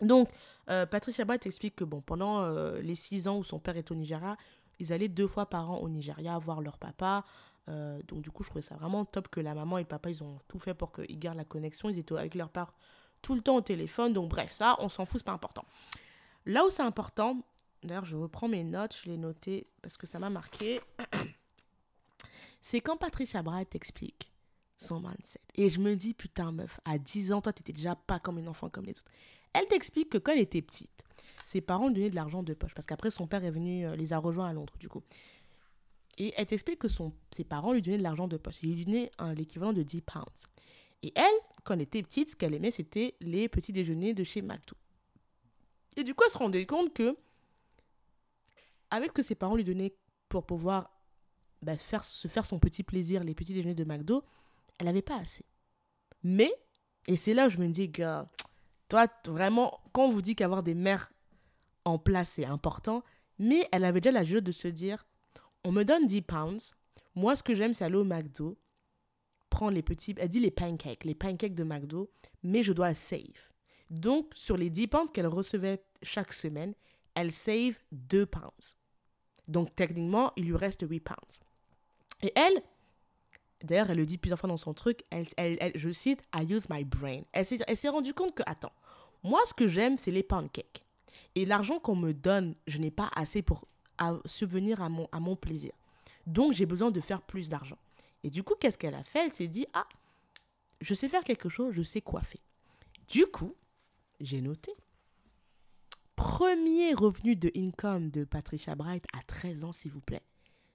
Donc, 0.00 0.28
euh, 0.68 0.86
Patricia 0.86 1.24
Bright 1.24 1.46
explique 1.46 1.76
que 1.76 1.84
bon, 1.84 2.00
pendant 2.00 2.42
euh, 2.42 2.80
les 2.80 2.94
six 2.94 3.28
ans 3.28 3.38
où 3.38 3.44
son 3.44 3.58
père 3.58 3.76
est 3.76 3.90
au 3.90 3.94
Nigeria, 3.94 4.36
ils 4.78 4.92
allaient 4.92 5.08
deux 5.08 5.26
fois 5.26 5.46
par 5.46 5.70
an 5.70 5.78
au 5.78 5.88
Nigeria 5.88 6.38
voir 6.38 6.60
leur 6.60 6.78
papa. 6.78 7.24
Euh, 7.68 8.00
donc, 8.06 8.22
du 8.22 8.30
coup, 8.30 8.42
je 8.42 8.50
trouvais 8.50 8.62
ça 8.62 8.76
vraiment 8.76 9.04
top 9.04 9.28
que 9.28 9.40
la 9.40 9.54
maman 9.54 9.78
et 9.78 9.82
le 9.82 9.88
papa, 9.88 10.10
ils 10.10 10.22
ont 10.22 10.38
tout 10.48 10.58
fait 10.58 10.74
pour 10.74 10.92
qu'ils 10.92 11.18
gardent 11.18 11.38
la 11.38 11.44
connexion. 11.44 11.88
Ils 11.88 11.98
étaient 11.98 12.16
avec 12.16 12.34
leur 12.34 12.50
père 12.50 12.72
tout 13.22 13.34
le 13.34 13.40
temps 13.40 13.56
au 13.56 13.60
téléphone. 13.60 14.12
Donc, 14.12 14.30
bref, 14.30 14.52
ça, 14.52 14.76
on 14.78 14.88
s'en 14.88 15.06
fout, 15.06 15.20
c'est 15.20 15.24
pas 15.24 15.32
important. 15.32 15.64
Là 16.44 16.64
où 16.64 16.70
c'est 16.70 16.82
important, 16.82 17.40
d'ailleurs, 17.82 18.04
je 18.04 18.16
reprends 18.16 18.48
mes 18.48 18.62
notes, 18.62 18.96
je 19.02 19.10
l'ai 19.10 19.16
noté 19.16 19.66
parce 19.82 19.96
que 19.96 20.06
ça 20.06 20.18
m'a 20.18 20.30
marqué. 20.30 20.80
c'est 22.60 22.80
quand 22.80 22.96
Patricia 22.96 23.42
Bright 23.42 23.74
explique 23.74 24.32
son 24.76 25.00
mindset. 25.00 25.40
Et 25.54 25.70
je 25.70 25.80
me 25.80 25.94
dis, 25.96 26.14
putain, 26.14 26.52
meuf, 26.52 26.78
à 26.84 26.98
10 26.98 27.32
ans, 27.32 27.40
toi, 27.40 27.52
t'étais 27.52 27.72
déjà 27.72 27.96
pas 27.96 28.20
comme 28.20 28.38
une 28.38 28.48
enfant 28.48 28.68
comme 28.68 28.84
les 28.84 28.92
autres. 28.92 29.10
Elle 29.52 29.66
t'explique 29.66 30.10
que 30.10 30.18
quand 30.18 30.32
elle 30.32 30.40
était 30.40 30.62
petite, 30.62 31.02
ses 31.46 31.60
parents 31.60 31.86
lui 31.86 31.94
donnaient 31.94 32.10
de 32.10 32.16
l'argent 32.16 32.42
de 32.42 32.54
poche. 32.54 32.74
Parce 32.74 32.86
qu'après, 32.86 33.10
son 33.10 33.28
père 33.28 33.44
est 33.44 33.52
venu, 33.52 33.86
euh, 33.86 33.94
les 33.94 34.12
a 34.12 34.18
rejoints 34.18 34.48
à 34.48 34.52
Londres, 34.52 34.74
du 34.80 34.88
coup. 34.88 35.04
Et 36.18 36.34
elle 36.36 36.46
t'explique 36.46 36.80
que 36.80 36.88
son, 36.88 37.12
ses 37.34 37.44
parents 37.44 37.72
lui 37.72 37.82
donnaient 37.82 37.98
de 37.98 38.02
l'argent 38.02 38.26
de 38.26 38.36
poche. 38.36 38.56
Ils 38.64 38.74
lui 38.74 38.84
donnaient 38.84 39.12
l'équivalent 39.36 39.72
de 39.72 39.82
10 39.82 40.00
pounds. 40.00 40.48
Et 41.04 41.12
elle, 41.14 41.24
quand 41.62 41.74
elle 41.74 41.82
était 41.82 42.02
petite, 42.02 42.30
ce 42.30 42.36
qu'elle 42.36 42.52
aimait, 42.52 42.72
c'était 42.72 43.14
les 43.20 43.48
petits 43.48 43.72
déjeuners 43.72 44.12
de 44.12 44.24
chez 44.24 44.42
McDo. 44.42 44.74
Et 45.96 46.02
du 46.02 46.14
coup, 46.14 46.24
elle 46.26 46.32
se 46.32 46.38
rendait 46.38 46.66
compte 46.66 46.92
que, 46.92 47.16
avec 48.90 49.10
ce 49.10 49.12
que 49.12 49.22
ses 49.22 49.36
parents 49.36 49.54
lui 49.54 49.62
donnaient 49.62 49.94
pour 50.28 50.46
pouvoir 50.46 50.90
bah, 51.62 51.76
faire, 51.76 52.04
se 52.04 52.26
faire 52.26 52.44
son 52.44 52.58
petit 52.58 52.82
plaisir, 52.82 53.22
les 53.22 53.36
petits 53.36 53.54
déjeuners 53.54 53.76
de 53.76 53.84
McDo, 53.84 54.24
elle 54.80 54.86
n'avait 54.86 55.00
pas 55.00 55.20
assez. 55.20 55.44
Mais, 56.24 56.52
et 57.06 57.16
c'est 57.16 57.34
là 57.34 57.46
où 57.46 57.50
je 57.50 57.58
me 57.58 57.68
dis, 57.68 57.88
gars, 57.88 58.28
toi, 58.88 59.06
vraiment, 59.26 59.78
quand 59.92 60.06
on 60.06 60.08
vous 60.08 60.22
dit 60.22 60.34
qu'avoir 60.34 60.64
des 60.64 60.74
mères 60.74 61.12
en 61.86 61.98
place, 61.98 62.30
c'est 62.30 62.44
important, 62.44 63.02
mais 63.38 63.66
elle 63.72 63.84
avait 63.84 64.00
déjà 64.00 64.12
la 64.12 64.24
jeu 64.24 64.42
de 64.42 64.52
se 64.52 64.68
dire, 64.68 65.06
on 65.64 65.72
me 65.72 65.84
donne 65.84 66.06
10 66.06 66.22
pounds, 66.22 66.74
Moi, 67.14 67.34
ce 67.34 67.42
que 67.42 67.54
j'aime, 67.54 67.72
c'est 67.72 67.84
aller 67.84 67.96
au 67.96 68.04
McDo, 68.04 68.58
prendre 69.48 69.72
les 69.72 69.82
petits, 69.82 70.14
elle 70.18 70.28
dit 70.28 70.40
les 70.40 70.50
pancakes, 70.50 71.04
les 71.04 71.14
pancakes 71.14 71.54
de 71.54 71.64
McDo, 71.64 72.10
mais 72.42 72.62
je 72.62 72.74
dois 72.74 72.92
save. 72.94 73.50
Donc, 73.88 74.32
sur 74.34 74.56
les 74.56 74.68
10 74.68 74.88
pounds 74.88 75.10
qu'elle 75.12 75.28
recevait 75.28 75.82
chaque 76.02 76.32
semaine, 76.32 76.74
elle 77.14 77.32
save 77.32 77.78
2 77.92 78.26
pounds. 78.26 78.76
Donc, 79.48 79.74
techniquement, 79.74 80.32
il 80.36 80.46
lui 80.46 80.56
reste 80.56 80.84
8 80.86 81.00
pounds. 81.00 81.40
Et 82.22 82.32
elle, 82.34 82.62
d'ailleurs, 83.62 83.90
elle 83.90 83.98
le 83.98 84.06
dit 84.06 84.18
plusieurs 84.18 84.40
fois 84.40 84.48
dans 84.48 84.56
son 84.56 84.74
truc, 84.74 85.04
elle, 85.10 85.26
elle, 85.36 85.72
je 85.74 85.90
cite, 85.90 86.20
I 86.34 86.44
use 86.52 86.68
my 86.68 86.84
brain. 86.84 87.22
Elle 87.32 87.46
s'est 87.46 87.88
rendue 87.88 88.12
compte 88.12 88.34
que, 88.34 88.42
attends, 88.44 88.72
moi, 89.22 89.40
ce 89.46 89.54
que 89.54 89.68
j'aime, 89.68 89.96
c'est 89.98 90.10
les 90.10 90.22
pancakes. 90.22 90.85
Et 91.36 91.44
l'argent 91.44 91.78
qu'on 91.78 91.94
me 91.94 92.12
donne, 92.12 92.56
je 92.66 92.78
n'ai 92.78 92.90
pas 92.90 93.10
assez 93.14 93.42
pour 93.42 93.68
subvenir 94.24 94.82
à 94.82 94.88
mon, 94.88 95.08
à 95.12 95.20
mon 95.20 95.36
plaisir. 95.36 95.72
Donc, 96.26 96.54
j'ai 96.54 96.66
besoin 96.66 96.90
de 96.90 97.00
faire 97.00 97.22
plus 97.22 97.48
d'argent. 97.48 97.78
Et 98.24 98.30
du 98.30 98.42
coup, 98.42 98.54
qu'est-ce 98.58 98.78
qu'elle 98.78 98.94
a 98.94 99.04
fait? 99.04 99.26
Elle 99.26 99.32
s'est 99.32 99.46
dit, 99.46 99.66
ah, 99.74 99.86
je 100.80 100.94
sais 100.94 101.08
faire 101.08 101.22
quelque 101.22 101.48
chose, 101.48 101.74
je 101.74 101.82
sais 101.82 102.00
coiffer. 102.00 102.40
Du 103.08 103.26
coup, 103.26 103.54
j'ai 104.18 104.40
noté. 104.40 104.72
Premier 106.16 106.94
revenu 106.94 107.36
de 107.36 107.52
income 107.54 108.10
de 108.10 108.24
Patricia 108.24 108.74
Bright 108.74 109.04
à 109.12 109.22
13 109.22 109.64
ans, 109.64 109.72
s'il 109.72 109.92
vous 109.92 110.00
plaît. 110.00 110.22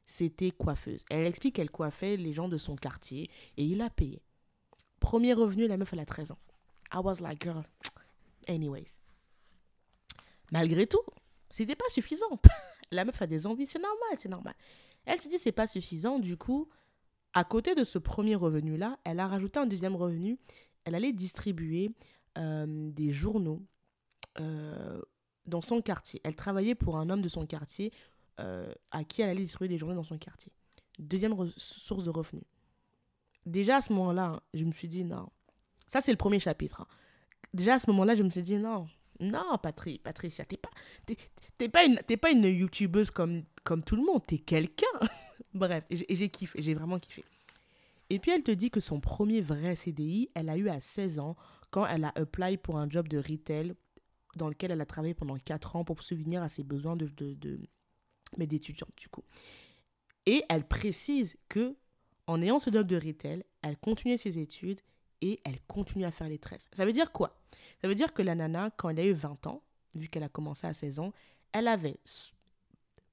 C'était 0.06 0.52
coiffeuse. 0.52 1.04
Elle 1.10 1.26
explique 1.26 1.56
qu'elle 1.56 1.72
coiffait 1.72 2.18
les 2.18 2.34
gens 2.34 2.48
de 2.48 2.58
son 2.58 2.76
quartier 2.76 3.30
et 3.58 3.66
il 3.66 3.82
a 3.82 3.90
payé. 3.90 4.22
Premier 5.00 5.34
revenu, 5.34 5.68
la 5.68 5.78
meuf, 5.78 5.92
elle 5.94 6.00
a 6.00 6.06
13 6.06 6.32
ans. 6.32 6.40
I 6.94 7.00
was 7.04 7.20
like, 7.20 7.44
girl, 7.44 7.64
anyways. 8.48 9.01
Malgré 10.52 10.88
tout, 10.88 11.02
c'était 11.50 11.76
pas 11.76 11.90
suffisant. 11.90 12.30
la 12.92 13.06
meuf 13.06 13.22
a 13.22 13.28
des 13.28 13.48
envies, 13.48 13.68
c'est 13.68 13.82
normal, 13.82 14.18
c'est 14.18 14.30
normal. 14.30 14.54
Elle 15.06 15.20
se 15.20 15.30
dit, 15.30 15.40
c'est 15.40 15.52
pas 15.52 15.68
suffisant, 15.68 16.20
du 16.20 16.38
coup, 16.38 16.70
à 17.34 17.44
côté 17.44 17.76
de 17.76 17.84
ce 17.84 17.98
premier 17.98 18.36
revenu-là, 18.36 19.00
elle 19.04 19.20
a 19.20 19.28
rajouté 19.28 19.60
un 19.60 19.66
deuxième 19.66 19.96
revenu. 19.96 20.38
Elle 20.84 20.96
allait 20.96 21.14
distribuer 21.14 21.94
euh, 22.38 22.66
des 22.92 23.10
journaux 23.10 23.62
euh, 24.40 25.02
dans 25.46 25.62
son 25.62 25.82
quartier. 25.82 26.22
Elle 26.24 26.36
travaillait 26.36 26.76
pour 26.76 26.98
un 26.98 27.10
homme 27.10 27.22
de 27.22 27.30
son 27.30 27.46
quartier 27.46 27.92
euh, 28.40 28.74
à 28.92 29.04
qui 29.04 29.22
elle 29.22 29.30
allait 29.30 29.44
distribuer 29.44 29.70
des 29.70 29.78
journaux 29.78 29.96
dans 29.96 30.04
son 30.04 30.18
quartier. 30.18 30.52
Deuxième 31.00 31.36
source 31.58 32.04
de 32.04 32.10
revenus. 32.10 32.44
Déjà 33.46 33.78
à 33.78 33.82
ce 33.82 33.94
moment-là, 33.94 34.42
je 34.54 34.64
me 34.64 34.72
suis 34.72 34.88
dit 34.88 35.04
non. 35.04 35.30
Ça, 35.88 36.00
c'est 36.02 36.12
le 36.12 36.18
premier 36.18 36.40
chapitre. 36.40 36.82
Hein. 36.82 36.88
Déjà 37.54 37.76
à 37.76 37.80
ce 37.80 37.90
moment-là, 37.92 38.16
je 38.16 38.24
me 38.24 38.30
suis 38.30 38.42
dit 38.42 38.58
non. 38.58 38.88
Non, 39.22 39.58
Patri, 39.62 40.00
Patricia, 40.00 40.44
t'es 40.46 40.58
pas, 40.58 40.70
pas 41.72 41.86
une, 41.86 42.00
pas 42.18 42.32
une 42.32 42.44
youtubeuse 42.44 43.12
comme, 43.12 43.44
comme 43.64 43.84
tout 43.84 43.96
le 43.96 44.04
monde, 44.04 44.26
t'es 44.26 44.40
quelqu'un. 44.40 44.88
Bref, 45.54 45.84
j'ai 45.90 46.30
kiffé, 46.30 46.62
j'ai 46.62 46.74
vraiment 46.74 46.98
kiffé. 46.98 47.24
Et 48.10 48.20
puis 48.20 48.32
elle 48.32 48.44
te 48.44 48.52
dit 48.52 48.72
que 48.72 48.80
son 48.80 49.00
premier 49.00 49.42
vrai 49.42 49.76
CDI, 49.76 50.30
elle 50.34 50.50
a 50.50 50.58
eu 50.58 50.70
à 50.70 50.80
16 50.80 51.20
ans 51.20 51.36
quand 51.70 51.86
elle 51.86 52.04
a 52.04 52.12
apply 52.16 52.58
pour 52.58 52.78
un 52.78 52.90
job 52.90 53.08
de 53.08 53.18
retail 53.18 53.74
dans 54.36 54.50
lequel 54.50 54.72
elle 54.72 54.82
a 54.82 54.86
travaillé 54.86 55.14
pendant 55.14 55.38
4 55.38 55.76
ans 55.76 55.86
pour 55.86 56.02
subvenir 56.02 56.42
à 56.42 56.50
ses 56.50 56.64
besoins 56.64 56.96
de, 56.96 57.08
de, 57.08 57.34
de 57.36 57.60
d'étudiante 58.38 58.92
du 58.98 59.08
coup. 59.08 59.24
Et 60.26 60.44
elle 60.50 60.68
précise 60.68 61.38
que 61.48 61.76
en 62.28 62.42
ayant 62.42 62.60
ce 62.60 62.72
job 62.72 62.88
de 62.88 62.96
retail, 62.96 63.44
elle 63.62 63.78
continuait 63.78 64.18
ses 64.18 64.40
études 64.40 64.82
et 65.22 65.40
elle 65.44 65.60
continue 65.68 66.06
à 66.06 66.12
faire 66.12 66.28
les 66.28 66.40
tresses. 66.40 66.68
Ça 66.74 66.86
veut 66.86 66.94
dire 66.94 67.12
quoi? 67.12 67.38
Ça 67.82 67.88
veut 67.88 67.96
dire 67.96 68.14
que 68.14 68.22
la 68.22 68.36
nana, 68.36 68.72
quand 68.78 68.90
elle 68.90 69.00
a 69.00 69.06
eu 69.06 69.14
20 69.14 69.48
ans, 69.48 69.62
vu 69.96 70.08
qu'elle 70.08 70.24
a 70.24 70.30
commencé 70.30 70.68
à 70.68 70.74
16 70.74 71.00
ans, 71.00 71.14
elle 71.52 71.68
avait 71.68 72.00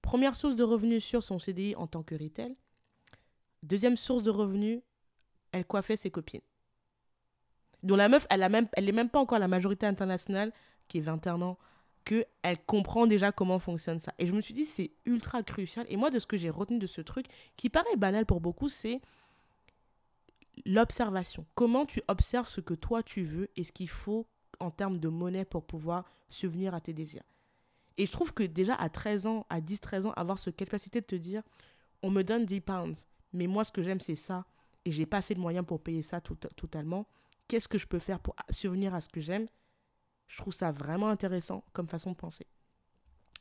Première 0.09 0.37
source 0.37 0.57
de 0.57 0.65
revenus 0.65 1.05
sur 1.05 1.23
son 1.23 1.39
CDI 1.39 1.75
en 1.77 1.87
tant 1.87 2.03
que 2.03 2.15
retail. 2.15 2.57
Deuxième 3.63 3.99
source 3.99 4.23
de 4.23 4.31
revenus, 4.31 4.81
elle 5.53 5.67
coiffait 5.67 5.97
ses 5.97 6.11
copines. 6.11 6.41
Donc 7.83 7.99
la 7.99 8.09
meuf, 8.09 8.27
elle 8.31 8.41
n'est 8.41 8.49
même, 8.49 8.69
est 8.75 8.93
même 8.93 9.11
pas 9.11 9.19
encore 9.19 9.39
la 9.39 9.49
majorité 9.49 9.85
internationale, 9.85 10.53
qui 10.89 10.97
est 10.97 11.03
21 11.03 11.43
ans, 11.43 11.59
qu'elle 12.07 12.59
comprend 12.65 13.07
déjà 13.07 13.33
comment 13.33 13.59
fonctionne 13.59 14.01
ça. 14.01 14.15
Et 14.19 14.27
je 14.27 14.33
me 14.33 14.41
suis 14.41 14.55
dit, 14.55 14.65
c'est 14.65 14.93
ultra 15.05 15.43
crucial. 15.43 15.85
Et 15.91 15.99
moi, 15.99 16.09
de 16.09 16.19
ce 16.19 16.27
que 16.27 16.39
j'ai 16.39 16.49
retenu 16.49 16.79
de 16.79 16.87
ce 16.87 17.03
truc, 17.03 17.27
qui 17.57 17.69
paraît 17.69 17.97
banal 17.97 18.25
pour 18.25 18.41
beaucoup, 18.41 18.71
c'est 18.71 19.03
l'observation. 20.65 21.47
Comment 21.55 21.87
tu 21.87 22.03
observes 22.09 22.49
ce 22.49 22.61
que 22.61 22.75
toi 22.75 23.03
tu 23.03 23.23
veux 23.23 23.49
et 23.57 23.65
ce 23.65 23.73
qu'il 23.73 23.89
faut 23.89 24.27
en 24.61 24.71
termes 24.71 24.99
de 24.99 25.09
monnaie 25.09 25.45
pour 25.45 25.67
pouvoir 25.67 26.05
subvenir 26.29 26.75
à 26.75 26.81
tes 26.81 26.93
désirs? 26.93 27.25
Et 27.97 28.07
je 28.07 28.13
trouve 28.13 28.33
que 28.33 28.45
déjà 28.45 28.75
à 28.75 28.89
13 28.89 29.27
ans, 29.27 29.47
à 29.51 29.61
10-13 29.61 30.07
ans, 30.07 30.13
avoir 30.13 30.39
cette 30.39 30.57
capacité 30.57 31.01
de 31.01 31.07
te 31.07 31.17
dire, 31.17 31.43
on 32.03 32.11
me 32.11 32.23
donne 32.23 32.47
10 32.47 32.61
pounds, 32.61 33.09
mais 33.33 33.47
moi 33.47 33.65
ce 33.65 33.73
que 33.73 33.83
j'aime 33.83 34.01
c'est 34.01 34.15
ça, 34.15 34.47
et 34.85 34.91
j'ai 34.91 35.05
pas 35.05 35.19
assez 35.19 35.35
de 35.35 35.41
moyens 35.41 35.67
pour 35.67 35.83
payer 35.83 36.03
ça 36.03 36.21
tout, 36.21 36.37
totalement, 36.37 37.09
qu'est-ce 37.49 37.69
que 37.69 37.79
je 37.79 37.87
peux 37.87 37.99
faire 37.99 38.21
pour 38.21 38.37
subvenir 38.51 38.95
à 38.95 39.01
ce 39.01 39.09
que 39.09 39.21
j'aime? 39.21 39.47
Je 40.29 40.39
trouve 40.39 40.55
ça 40.55 40.71
vraiment 40.71 41.09
intéressant 41.09 41.65
comme 41.73 41.89
façon 41.89 42.13
de 42.13 42.17
penser. 42.17 42.47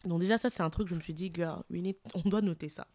Donc 0.05 0.21
déjà 0.21 0.37
ça 0.37 0.49
c'est 0.49 0.63
un 0.63 0.69
truc, 0.69 0.87
je 0.87 0.95
me 0.95 1.01
suis 1.01 1.13
dit, 1.13 1.31
girl, 1.33 1.63
on 2.15 2.29
doit 2.29 2.41
noter 2.41 2.69
ça. 2.69 2.87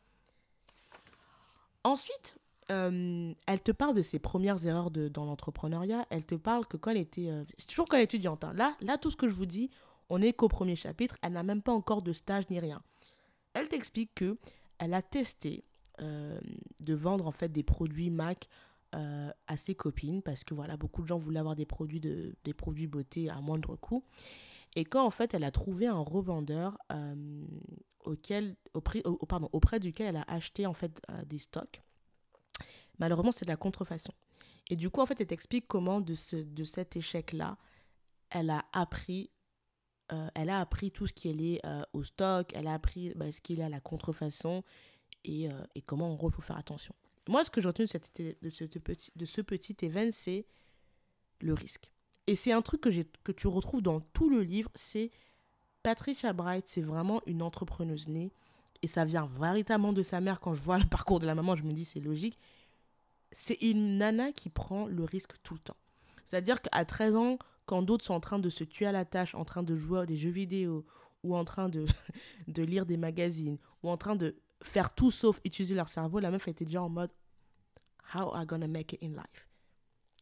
Ensuite, 1.85 2.37
euh, 2.71 3.35
elle 3.47 3.63
te 3.63 3.73
parle 3.73 3.95
de 3.95 4.03
ses 4.03 4.19
premières 4.19 4.65
erreurs 4.67 4.91
dans 4.91 5.25
l'entrepreneuriat. 5.25 6.07
Elle 6.11 6.25
te 6.25 6.35
parle 6.35 6.67
que 6.67 6.77
quand 6.77 6.91
elle 6.93 6.99
était... 6.99 7.29
Euh, 7.29 7.45
c'est 7.59 7.69
toujours 7.69 7.89
quand 7.89 7.97
elle 7.97 8.03
est 8.03 8.05
étudiante. 8.05 8.45
Hein. 8.45 8.53
Là, 8.55 8.77
là, 8.81 8.99
tout 8.99 9.11
ce 9.11 9.17
que 9.17 9.29
je 9.29 9.35
vous 9.35 9.47
dis, 9.47 9.71
on 10.09 10.19
n'est 10.21 10.33
qu'au 10.33 10.49
premier 10.49 10.77
chapitre, 10.77 11.17
elle 11.23 11.33
n'a 11.33 11.43
même 11.43 11.63
pas 11.63 11.73
encore 11.73 12.03
de 12.03 12.13
stage 12.13 12.49
ni 12.51 12.61
rien. 12.61 12.83
Elle 13.55 13.69
t'explique 13.69 14.15
que 14.15 14.39
elle 14.79 14.95
a 14.95 15.03
testé 15.03 15.65
euh, 16.01 16.39
de 16.81 16.95
vendre 16.95 17.27
en 17.27 17.33
fait 17.33 17.51
des 17.51 17.63
produits 17.63 18.11
Mac 18.11 18.49
à 19.47 19.57
ses 19.57 19.75
copines 19.75 20.21
parce 20.21 20.45
que 20.45 20.53
voilà 20.53 20.77
beaucoup 20.77 21.01
de 21.01 21.07
gens 21.07 21.17
voulaient 21.17 21.39
avoir 21.39 21.57
des 21.57 21.65
produits 21.65 21.99
de 21.99 22.37
des 22.45 22.53
produits 22.53 22.87
beauté 22.87 23.31
à 23.31 23.41
moindre 23.41 23.75
coût 23.75 24.05
et 24.77 24.85
quand 24.85 25.03
en 25.03 25.09
fait 25.09 25.33
elle 25.33 25.45
a 25.45 25.51
trouvé 25.51 25.87
un 25.87 26.01
revendeur 26.01 26.77
auquel 28.05 28.55
auprès, 28.75 29.03
pardon, 29.27 29.49
auprès 29.53 29.81
duquel 29.81 30.09
elle 30.09 30.17
a 30.17 30.25
acheté 30.29 30.67
en 30.67 30.75
fait 30.75 31.01
des 31.25 31.39
stocks 31.39 31.83
malheureusement 33.03 33.33
c'est 33.33 33.45
de 33.45 33.51
la 33.51 33.57
contrefaçon 33.57 34.13
et 34.71 34.77
du 34.77 34.89
coup 34.89 35.01
en 35.03 35.07
fait 35.07 35.21
elle 35.21 35.27
t'explique 35.27 35.67
comment 35.69 36.01
de 36.01 36.15
ce 36.15 36.37
de 36.37 36.65
cet 36.65 36.97
échec 36.97 37.33
là 37.33 37.59
elle 38.31 38.49
a 38.49 38.65
appris 38.73 39.31
euh, 40.13 40.29
elle 40.35 40.51
a 40.51 40.61
appris 40.61 40.91
tout 40.91 41.07
ce 41.07 41.13
qui 41.13 41.31
est 41.31 41.33
lié 41.33 41.61
euh, 41.65 41.83
au 41.93 42.03
stock, 42.03 42.53
elle 42.55 42.67
a 42.67 42.75
appris 42.75 43.13
bah, 43.15 43.31
ce 43.33 43.41
qui 43.41 43.55
est 43.55 43.57
lié 43.57 43.63
à 43.63 43.69
la 43.69 43.81
contrefaçon 43.81 44.63
et, 45.25 45.51
euh, 45.51 45.63
et 45.75 45.81
comment 45.81 46.13
en 46.13 46.17
gros 46.17 46.29
il 46.29 46.35
faut 46.35 46.43
faire 46.43 46.59
attention. 46.59 46.95
Moi, 47.29 47.45
ce 47.45 47.51
que 47.51 47.61
j'ai 47.61 47.69
retenu 47.69 47.87
de, 47.87 47.91
cette, 47.91 48.21
de, 48.21 48.51
ce 48.51 48.65
petit, 48.65 49.13
de 49.15 49.25
ce 49.25 49.41
petit 49.41 49.77
événement, 49.83 50.11
c'est 50.13 50.45
le 51.41 51.55
risque. 51.55 51.91
Et 52.27 52.35
c'est 52.35 52.53
un 52.53 52.63
truc 52.63 52.81
que, 52.81 52.91
que 53.25 53.33
tu 53.33 53.47
retrouves 53.47 53.83
dans 53.83 54.01
tout 54.01 54.29
le 54.29 54.43
livre, 54.43 54.71
c'est 54.75 55.11
Patricia 55.83 56.33
Bright, 56.33 56.69
c'est 56.69 56.83
vraiment 56.83 57.23
une 57.27 57.43
entrepreneuse 57.43 58.09
née. 58.09 58.33
Et 58.83 58.89
ça 58.89 59.05
vient 59.05 59.27
véritablement 59.27 59.93
de 59.93 60.03
sa 60.03 60.21
mère. 60.21 60.41
Quand 60.41 60.55
je 60.55 60.63
vois 60.63 60.79
le 60.79 60.85
parcours 60.91 61.21
de 61.21 61.27
la 61.27 61.35
maman, 61.35 61.57
je 61.57 61.63
me 61.63 61.73
dis 61.73 61.85
c'est 61.85 62.01
logique. 62.01 62.39
C'est 63.33 63.59
une 63.63 63.99
nana 63.99 64.33
qui 64.33 64.49
prend 64.51 64.87
le 64.87 65.05
risque 65.05 65.33
tout 65.43 65.55
le 65.55 65.61
temps. 65.61 65.77
C'est-à-dire 66.25 66.61
qu'à 66.63 66.85
13 66.85 67.17
ans, 67.17 67.39
quand 67.67 67.83
d'autres 67.83 68.05
sont 68.05 68.15
en 68.15 68.21
train 68.21 68.39
de 68.39 68.49
se 68.49 68.65
tuer 68.65 68.87
à 68.87 68.93
la 68.93 69.05
tâche, 69.05 69.35
en 69.35 69.45
train 69.45 69.63
de 69.63 69.77
jouer 69.77 70.01
à 70.01 70.07
des 70.07 70.17
jeux 70.17 70.31
vidéo, 70.31 70.85
ou 71.23 71.37
en 71.37 71.45
train 71.45 71.69
de, 71.69 71.87
de 72.49 72.63
lire 72.63 72.87
des 72.87 72.97
magazines, 72.97 73.59
ou 73.83 73.91
en 73.91 73.97
train 73.97 74.17
de 74.17 74.37
faire 74.63 74.95
tout 74.95 75.11
sauf 75.11 75.41
utiliser 75.45 75.75
leur 75.75 75.89
cerveau, 75.89 76.21
la 76.21 76.31
meuf 76.31 76.49
était 76.49 76.65
déjà 76.65 76.83
en 76.83 76.89
mode 76.89 77.11
How 78.15 78.37
I 78.37 78.47
gonna 78.47 78.69
make 78.69 78.93
it 78.93 79.03
in 79.03 79.11
life? 79.11 79.49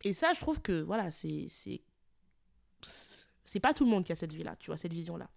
Et 0.05 0.13
ça, 0.13 0.33
je 0.33 0.41
trouve 0.41 0.61
que, 0.63 0.83
voilà, 0.83 1.11
c'est. 1.11 1.47
C'est 2.83 3.61
pas 3.61 3.75
tout 3.75 3.85
le 3.85 3.91
monde 3.91 4.05
qui 4.05 4.13
a 4.13 4.15
cette 4.15 4.33
vie-là, 4.33 4.57
tu 4.57 4.67
vois, 4.67 4.77
cette 4.77 4.93
vision-là. 4.93 5.29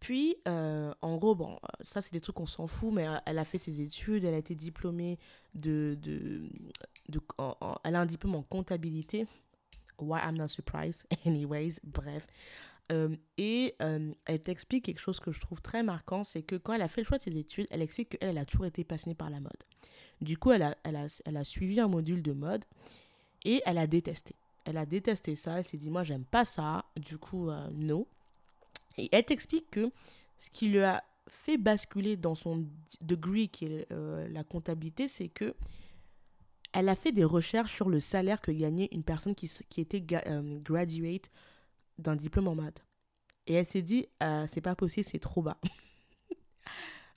Puis, 0.00 0.36
euh, 0.48 0.92
en 1.02 1.16
gros, 1.16 1.34
bon, 1.34 1.58
ça, 1.82 2.00
c'est 2.00 2.12
des 2.12 2.20
trucs 2.20 2.36
qu'on 2.36 2.46
s'en 2.46 2.66
fout, 2.66 2.92
mais 2.92 3.06
euh, 3.06 3.16
elle 3.26 3.38
a 3.38 3.44
fait 3.44 3.58
ses 3.58 3.82
études, 3.82 4.24
elle 4.24 4.34
a 4.34 4.38
été 4.38 4.54
diplômée 4.54 5.18
de. 5.54 5.96
de, 6.00 6.48
de 7.08 7.20
elle 7.84 7.94
a 7.94 8.00
un 8.00 8.06
diplôme 8.06 8.34
en 8.34 8.42
comptabilité. 8.42 9.26
Why 9.98 10.20
I'm 10.24 10.38
not 10.38 10.48
surprised, 10.48 11.06
anyways, 11.26 11.80
bref. 11.84 12.26
Euh, 12.90 13.14
et 13.38 13.74
euh, 13.82 14.12
elle 14.24 14.42
t'explique 14.42 14.86
quelque 14.86 14.98
chose 14.98 15.20
que 15.20 15.30
je 15.30 15.40
trouve 15.40 15.60
très 15.60 15.82
marquant, 15.82 16.24
c'est 16.24 16.42
que 16.42 16.56
quand 16.56 16.72
elle 16.72 16.82
a 16.82 16.88
fait 16.88 17.02
le 17.02 17.06
choix 17.06 17.18
de 17.18 17.22
ses 17.22 17.36
études, 17.38 17.66
elle 17.70 17.82
explique 17.82 18.10
qu'elle 18.10 18.30
elle 18.30 18.38
a 18.38 18.44
toujours 18.44 18.66
été 18.66 18.82
passionnée 18.84 19.14
par 19.14 19.30
la 19.30 19.38
mode. 19.38 19.52
Du 20.20 20.36
coup, 20.36 20.50
elle 20.50 20.62
a, 20.62 20.76
elle, 20.82 20.96
a, 20.96 21.06
elle 21.24 21.36
a 21.36 21.44
suivi 21.44 21.78
un 21.78 21.88
module 21.88 22.22
de 22.22 22.32
mode 22.32 22.64
et 23.44 23.62
elle 23.64 23.78
a 23.78 23.86
détesté. 23.86 24.34
Elle 24.64 24.76
a 24.76 24.86
détesté 24.86 25.36
ça, 25.36 25.58
elle 25.58 25.64
s'est 25.64 25.76
dit, 25.76 25.90
moi, 25.90 26.04
j'aime 26.04 26.24
pas 26.24 26.44
ça, 26.44 26.84
du 26.96 27.16
coup, 27.16 27.48
euh, 27.48 27.68
non. 27.76 28.06
Elle 29.12 29.24
t'explique 29.24 29.70
que 29.70 29.90
ce 30.38 30.50
qui 30.50 30.68
lui 30.68 30.80
a 30.80 31.02
fait 31.28 31.58
basculer 31.58 32.16
dans 32.16 32.34
son 32.34 32.66
degree, 33.00 33.48
qui 33.48 33.66
est 33.66 33.88
la 33.90 34.42
comptabilité, 34.44 35.06
c'est 35.06 35.28
que 35.28 35.54
elle 36.72 36.88
a 36.88 36.94
fait 36.94 37.12
des 37.12 37.24
recherches 37.24 37.74
sur 37.74 37.88
le 37.88 38.00
salaire 38.00 38.40
que 38.40 38.52
gagnait 38.52 38.88
une 38.92 39.02
personne 39.02 39.34
qui, 39.34 39.50
était 39.78 40.04
euh, 40.26 40.58
graduate 40.60 41.30
d'un 41.98 42.16
diplôme 42.16 42.48
en 42.48 42.54
mode. 42.54 42.78
Et 43.46 43.54
elle 43.54 43.66
s'est 43.66 43.82
dit, 43.82 44.06
euh, 44.22 44.46
c'est 44.46 44.60
pas 44.60 44.76
possible, 44.76 45.04
c'est 45.04 45.18
trop 45.18 45.42
bas. 45.42 45.58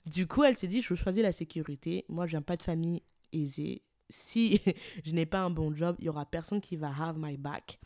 Du 0.06 0.26
coup, 0.26 0.44
elle 0.44 0.54
s'est 0.54 0.66
dit, 0.66 0.82
je 0.82 0.94
choisis 0.94 1.22
la 1.22 1.32
sécurité. 1.32 2.04
Moi, 2.10 2.26
viens 2.26 2.42
pas 2.42 2.58
de 2.58 2.62
famille 2.62 3.02
aisée. 3.32 3.80
Si 4.10 4.60
je 5.04 5.12
n'ai 5.12 5.24
pas 5.24 5.40
un 5.40 5.48
bon 5.48 5.74
job, 5.74 5.96
il 5.98 6.04
y 6.04 6.08
aura 6.10 6.26
personne 6.26 6.60
qui 6.60 6.76
va 6.76 6.88
have 6.94 7.16
my 7.18 7.38
back. 7.38 7.78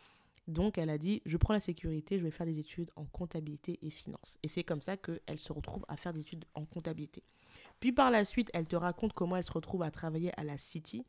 Donc, 0.48 0.78
elle 0.78 0.88
a 0.88 0.98
dit, 0.98 1.22
je 1.26 1.36
prends 1.36 1.52
la 1.52 1.60
sécurité, 1.60 2.18
je 2.18 2.24
vais 2.24 2.30
faire 2.30 2.46
des 2.46 2.58
études 2.58 2.90
en 2.96 3.04
comptabilité 3.04 3.78
et 3.82 3.90
finance. 3.90 4.38
Et 4.42 4.48
c'est 4.48 4.64
comme 4.64 4.80
ça 4.80 4.96
qu'elle 4.96 5.38
se 5.38 5.52
retrouve 5.52 5.84
à 5.88 5.96
faire 5.96 6.14
des 6.14 6.20
études 6.20 6.46
en 6.54 6.64
comptabilité. 6.64 7.22
Puis 7.80 7.92
par 7.92 8.10
la 8.10 8.24
suite, 8.24 8.50
elle 8.54 8.66
te 8.66 8.74
raconte 8.74 9.12
comment 9.12 9.36
elle 9.36 9.44
se 9.44 9.52
retrouve 9.52 9.82
à 9.82 9.90
travailler 9.90 10.32
à 10.40 10.44
la 10.44 10.56
City, 10.56 11.04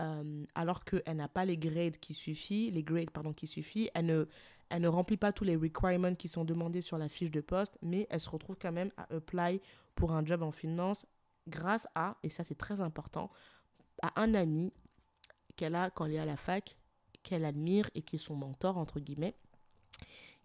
euh, 0.00 0.44
alors 0.56 0.84
qu'elle 0.84 1.16
n'a 1.16 1.28
pas 1.28 1.44
les 1.44 1.56
grades 1.56 1.98
qui 1.98 2.14
suffisent, 2.14 2.74
les 2.74 2.82
grades 2.82 3.10
pardon 3.10 3.32
qui. 3.32 3.90
Elle 3.94 4.06
ne, 4.06 4.26
elle 4.70 4.82
ne 4.82 4.88
remplit 4.88 5.16
pas 5.16 5.32
tous 5.32 5.44
les 5.44 5.54
requirements 5.54 6.16
qui 6.16 6.26
sont 6.26 6.44
demandés 6.44 6.80
sur 6.80 6.98
la 6.98 7.08
fiche 7.08 7.30
de 7.30 7.40
poste, 7.40 7.78
mais 7.80 8.08
elle 8.10 8.20
se 8.20 8.28
retrouve 8.28 8.56
quand 8.60 8.72
même 8.72 8.90
à 8.96 9.14
apply 9.14 9.60
pour 9.94 10.12
un 10.12 10.24
job 10.24 10.42
en 10.42 10.50
finance 10.50 11.06
grâce 11.46 11.86
à, 11.94 12.16
et 12.22 12.28
ça 12.28 12.42
c'est 12.42 12.56
très 12.56 12.80
important, 12.80 13.30
à 14.02 14.20
un 14.20 14.34
ami 14.34 14.72
qu'elle 15.56 15.76
a 15.76 15.90
quand 15.90 16.06
elle 16.06 16.14
est 16.14 16.18
à 16.18 16.26
la 16.26 16.36
fac, 16.36 16.76
qu'elle 17.24 17.44
admire 17.44 17.90
et 17.96 18.02
qui 18.02 18.16
est 18.16 18.20
son 18.20 18.36
mentor, 18.36 18.78
entre 18.78 19.00
guillemets, 19.00 19.34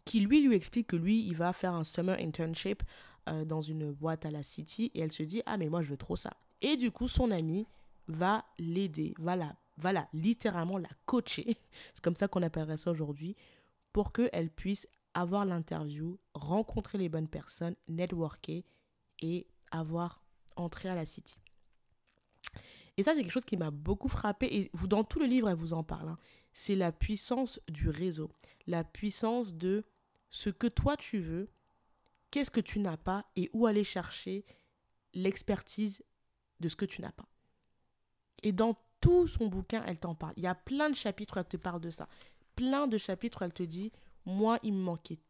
qui 0.06 0.22
lui 0.22 0.42
lui 0.42 0.56
explique 0.56 0.88
que 0.88 0.96
lui, 0.96 1.24
il 1.24 1.36
va 1.36 1.54
faire 1.54 1.76
un 1.76 1.84
summer 1.84 2.18
internship 2.20 2.82
euh, 3.30 3.46
dans 3.46 3.62
une 3.62 3.92
boîte 3.92 4.26
à 4.26 4.32
la 4.32 4.42
City 4.42 4.89
et 4.96 5.02
elle 5.02 5.12
se 5.12 5.22
dit, 5.22 5.44
ah 5.46 5.58
mais 5.58 5.70
moi 5.70 5.82
je 5.84 5.89
veux 5.89 5.98
trop 5.98 6.15
ça. 6.15 6.32
Et 6.62 6.78
du 6.78 6.89
coup, 6.89 7.08
son 7.08 7.30
ami 7.30 7.68
va 8.08 8.44
l'aider, 8.58 9.13
va 9.20 9.36
la, 9.36 9.56
va 9.78 9.94
la, 9.94 10.08
littéralement 10.13 10.80
la 10.80 10.89
coacher, 11.06 11.58
c'est 11.94 12.04
comme 12.04 12.15
ça 12.15 12.28
qu'on 12.28 12.42
appellerait 12.42 12.78
ça 12.78 12.89
aujourd'hui, 12.89 13.36
pour 13.94 14.12
qu'elle 14.12 14.50
puisse 14.50 14.88
avoir 15.13 15.46
l'interview, 15.46 16.18
rencontrer 16.34 16.98
les 16.98 17.10
bonnes 17.10 17.28
personnes, 17.28 17.76
networker 17.88 18.63
et 19.22 19.48
avoir 19.72 20.24
entré 20.56 20.89
à 20.89 20.96
la 20.96 21.06
City. 21.06 21.38
Et 22.98 23.04
ça, 23.04 23.15
c'est 23.15 23.22
quelque 23.22 23.32
chose 23.32 23.46
qui 23.46 23.56
m'a 23.58 23.72
beaucoup 23.72 24.10
frappé. 24.10 24.48
Et 24.54 24.70
vous, 24.74 24.88
dans 24.88 25.06
tout 25.06 25.20
le 25.20 25.26
livre, 25.26 25.48
elle 25.50 25.56
vous 25.56 25.74
en 25.74 25.84
parle. 25.84 26.10
Hein. 26.10 26.18
C'est 26.62 26.76
la 26.76 26.91
puissance 26.91 27.62
du 27.69 27.88
réseau. 27.88 28.30
La 28.67 28.84
puissance 28.84 29.54
de 29.54 29.86
ce 30.30 30.50
que 30.50 30.67
toi 30.67 30.98
tu 30.98 31.19
veux, 31.19 31.50
qu'est-ce 32.32 32.52
que 32.52 32.60
tu 32.60 32.82
n'as 32.82 32.98
pas 32.98 33.26
et 33.38 33.50
où 33.54 33.65
aller 33.65 33.86
chercher 33.86 34.45
l'expertise 35.13 36.04
de 36.60 36.67
ce 36.67 36.76
que 36.76 36.84
tu 36.84 37.02
n'as 37.02 37.13
pas. 37.13 37.30
Et 38.43 38.52
dans 38.52 38.78
tout 39.00 39.26
son 39.26 39.48
bouquin, 39.48 39.86
elle 39.88 40.02
t'en 40.02 40.15
parle. 40.15 40.34
Il 40.36 40.43
y 40.43 40.48
a 40.48 40.54
plein 40.54 40.89
de 40.89 40.98
chapitres 40.98 41.38
où 41.38 41.39
elle 41.39 41.48
te 41.48 41.56
parle 41.56 41.80
de 41.80 41.91
ça. 41.91 42.10
Plein 42.58 42.88
de 42.88 42.98
chapitres 42.98 43.41
où 43.41 43.45
elle 43.45 43.54
te 43.54 43.63
dit, 43.63 43.93
moi, 44.26 44.60
il 44.62 44.74
me 44.74 44.82
manquait 44.82 45.22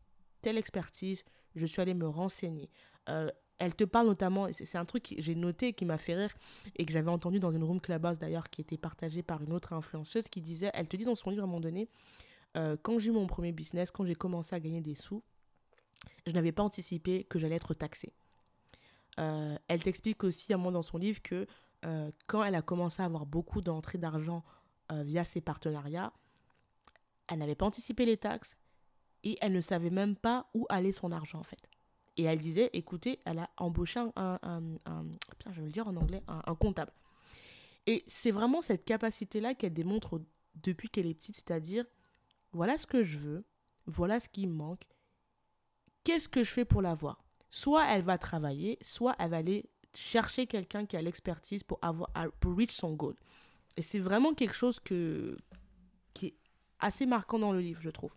telle 0.42 0.58
expertise, 0.58 1.24
je 1.54 1.68
suis 1.68 1.80
allée 1.80 1.94
me 1.94 2.08
renseigner. 2.08 2.72
Euh, 3.08 3.30
elle 3.60 3.76
te 3.76 3.84
parle 3.84 4.08
notamment, 4.08 4.48
c'est 4.52 4.78
un 4.78 4.86
truc 4.86 5.04
que 5.04 5.22
j'ai 5.22 5.36
noté 5.36 5.74
qui 5.74 5.84
m'a 5.86 5.98
fait 5.98 6.16
rire 6.16 6.34
et 6.78 6.86
que 6.86 6.92
j'avais 6.94 7.12
entendu 7.12 7.40
dans 7.40 7.52
une 7.52 7.64
room 7.64 7.82
clubhouse 7.82 8.18
d'ailleurs 8.18 8.50
qui 8.50 8.62
était 8.62 8.78
partagée 8.78 9.22
par 9.22 9.44
une 9.44 9.52
autre 9.52 9.74
influenceuse 9.74 10.30
qui 10.30 10.42
disait, 10.42 10.72
elle 10.74 10.88
te 10.88 10.96
dit 10.96 11.04
dans 11.04 11.16
son 11.16 11.30
livre 11.30 11.44
à 11.44 11.46
un 11.46 11.48
moment 11.48 11.60
donné, 11.60 11.90
euh, 12.58 12.78
quand 12.82 12.98
j'ai 13.00 13.10
eu 13.10 13.12
mon 13.12 13.28
premier 13.28 13.52
business, 13.52 13.92
quand 13.92 14.06
j'ai 14.06 14.16
commencé 14.16 14.56
à 14.56 14.60
gagner 14.62 14.82
des 14.82 14.96
sous, 14.96 15.22
je 16.26 16.32
n'avais 16.32 16.54
pas 16.54 16.64
anticipé 16.64 17.26
que 17.26 17.38
j'allais 17.38 17.56
être 17.56 17.74
taxée. 17.74 18.14
Euh, 19.20 19.58
elle 19.68 19.84
t'explique 19.84 20.24
aussi 20.24 20.54
à 20.54 20.58
un 20.58 20.72
dans 20.72 20.82
son 20.82 20.98
livre 20.98 21.22
que 21.22 21.46
euh, 21.86 22.12
quand 22.28 22.44
elle 22.44 22.56
a 22.56 22.62
commencé 22.62 23.02
à 23.02 23.06
avoir 23.06 23.26
beaucoup 23.26 23.62
d'entrées 23.62 23.98
d'argent 23.98 24.44
via 24.92 25.24
ses 25.24 25.40
partenariats, 25.40 26.12
elle 27.28 27.38
n'avait 27.38 27.54
pas 27.54 27.68
anticipé 27.68 28.08
les 28.08 28.18
taxes 28.18 28.58
et 29.24 29.38
elle 29.40 29.52
ne 29.52 29.62
savait 29.62 29.92
même 29.92 30.16
pas 30.16 30.50
où 30.56 30.66
allait 30.68 30.94
son 30.94 31.12
argent 31.12 31.38
en 31.38 31.44
fait. 31.44 31.70
Et 32.20 32.24
elle 32.24 32.40
disait, 32.40 32.70
écoutez, 32.74 33.18
elle 33.24 33.40
a 33.40 33.50
embauché 33.56 33.98
un, 34.18 34.40
je 35.50 35.62
vais 35.62 35.68
le 35.68 35.72
dire 35.72 35.88
en 35.88 35.96
anglais, 35.96 36.22
un, 36.28 36.54
comptable. 36.56 36.92
Et 37.88 38.04
c'est 38.08 38.32
vraiment 38.32 38.62
cette 38.62 38.84
capacité-là 38.84 39.54
qu'elle 39.54 39.74
démontre 39.74 40.22
depuis 40.56 40.90
qu'elle 40.90 41.08
est 41.08 41.14
petite, 41.14 41.38
c'est-à-dire, 41.38 41.86
voilà 42.52 42.78
ce 42.78 42.86
que 42.86 43.04
je 43.04 43.18
veux, 43.20 43.46
voilà 43.86 44.20
ce 44.20 44.28
qui 44.28 44.48
me 44.48 44.54
manque, 44.54 44.90
qu'est-ce 46.04 46.28
que 46.28 46.44
je 46.44 46.52
fais 46.52 46.66
pour 46.66 46.82
l'avoir? 46.82 47.24
Soit 47.50 47.86
elle 47.88 48.04
va 48.04 48.18
travailler, 48.18 48.78
soit 48.82 49.16
elle 49.18 49.30
va 49.30 49.38
aller 49.38 49.70
chercher 49.94 50.46
quelqu'un 50.46 50.86
qui 50.86 50.98
a 50.98 51.02
l'expertise 51.02 51.64
pour, 51.64 51.80
avoir, 51.82 52.12
pour 52.42 52.54
reach 52.54 52.74
son 52.74 52.96
goal. 52.96 53.16
Et 53.78 53.82
c'est 53.82 54.00
vraiment 54.00 54.34
quelque 54.34 54.56
chose 54.56 54.82
que, 54.82 55.38
qui 56.14 56.26
est 56.26 56.36
assez 56.82 57.06
marquant 57.06 57.40
dans 57.40 57.54
le 57.54 57.62
livre, 57.62 57.80
je 57.82 57.92
trouve. 57.92 58.14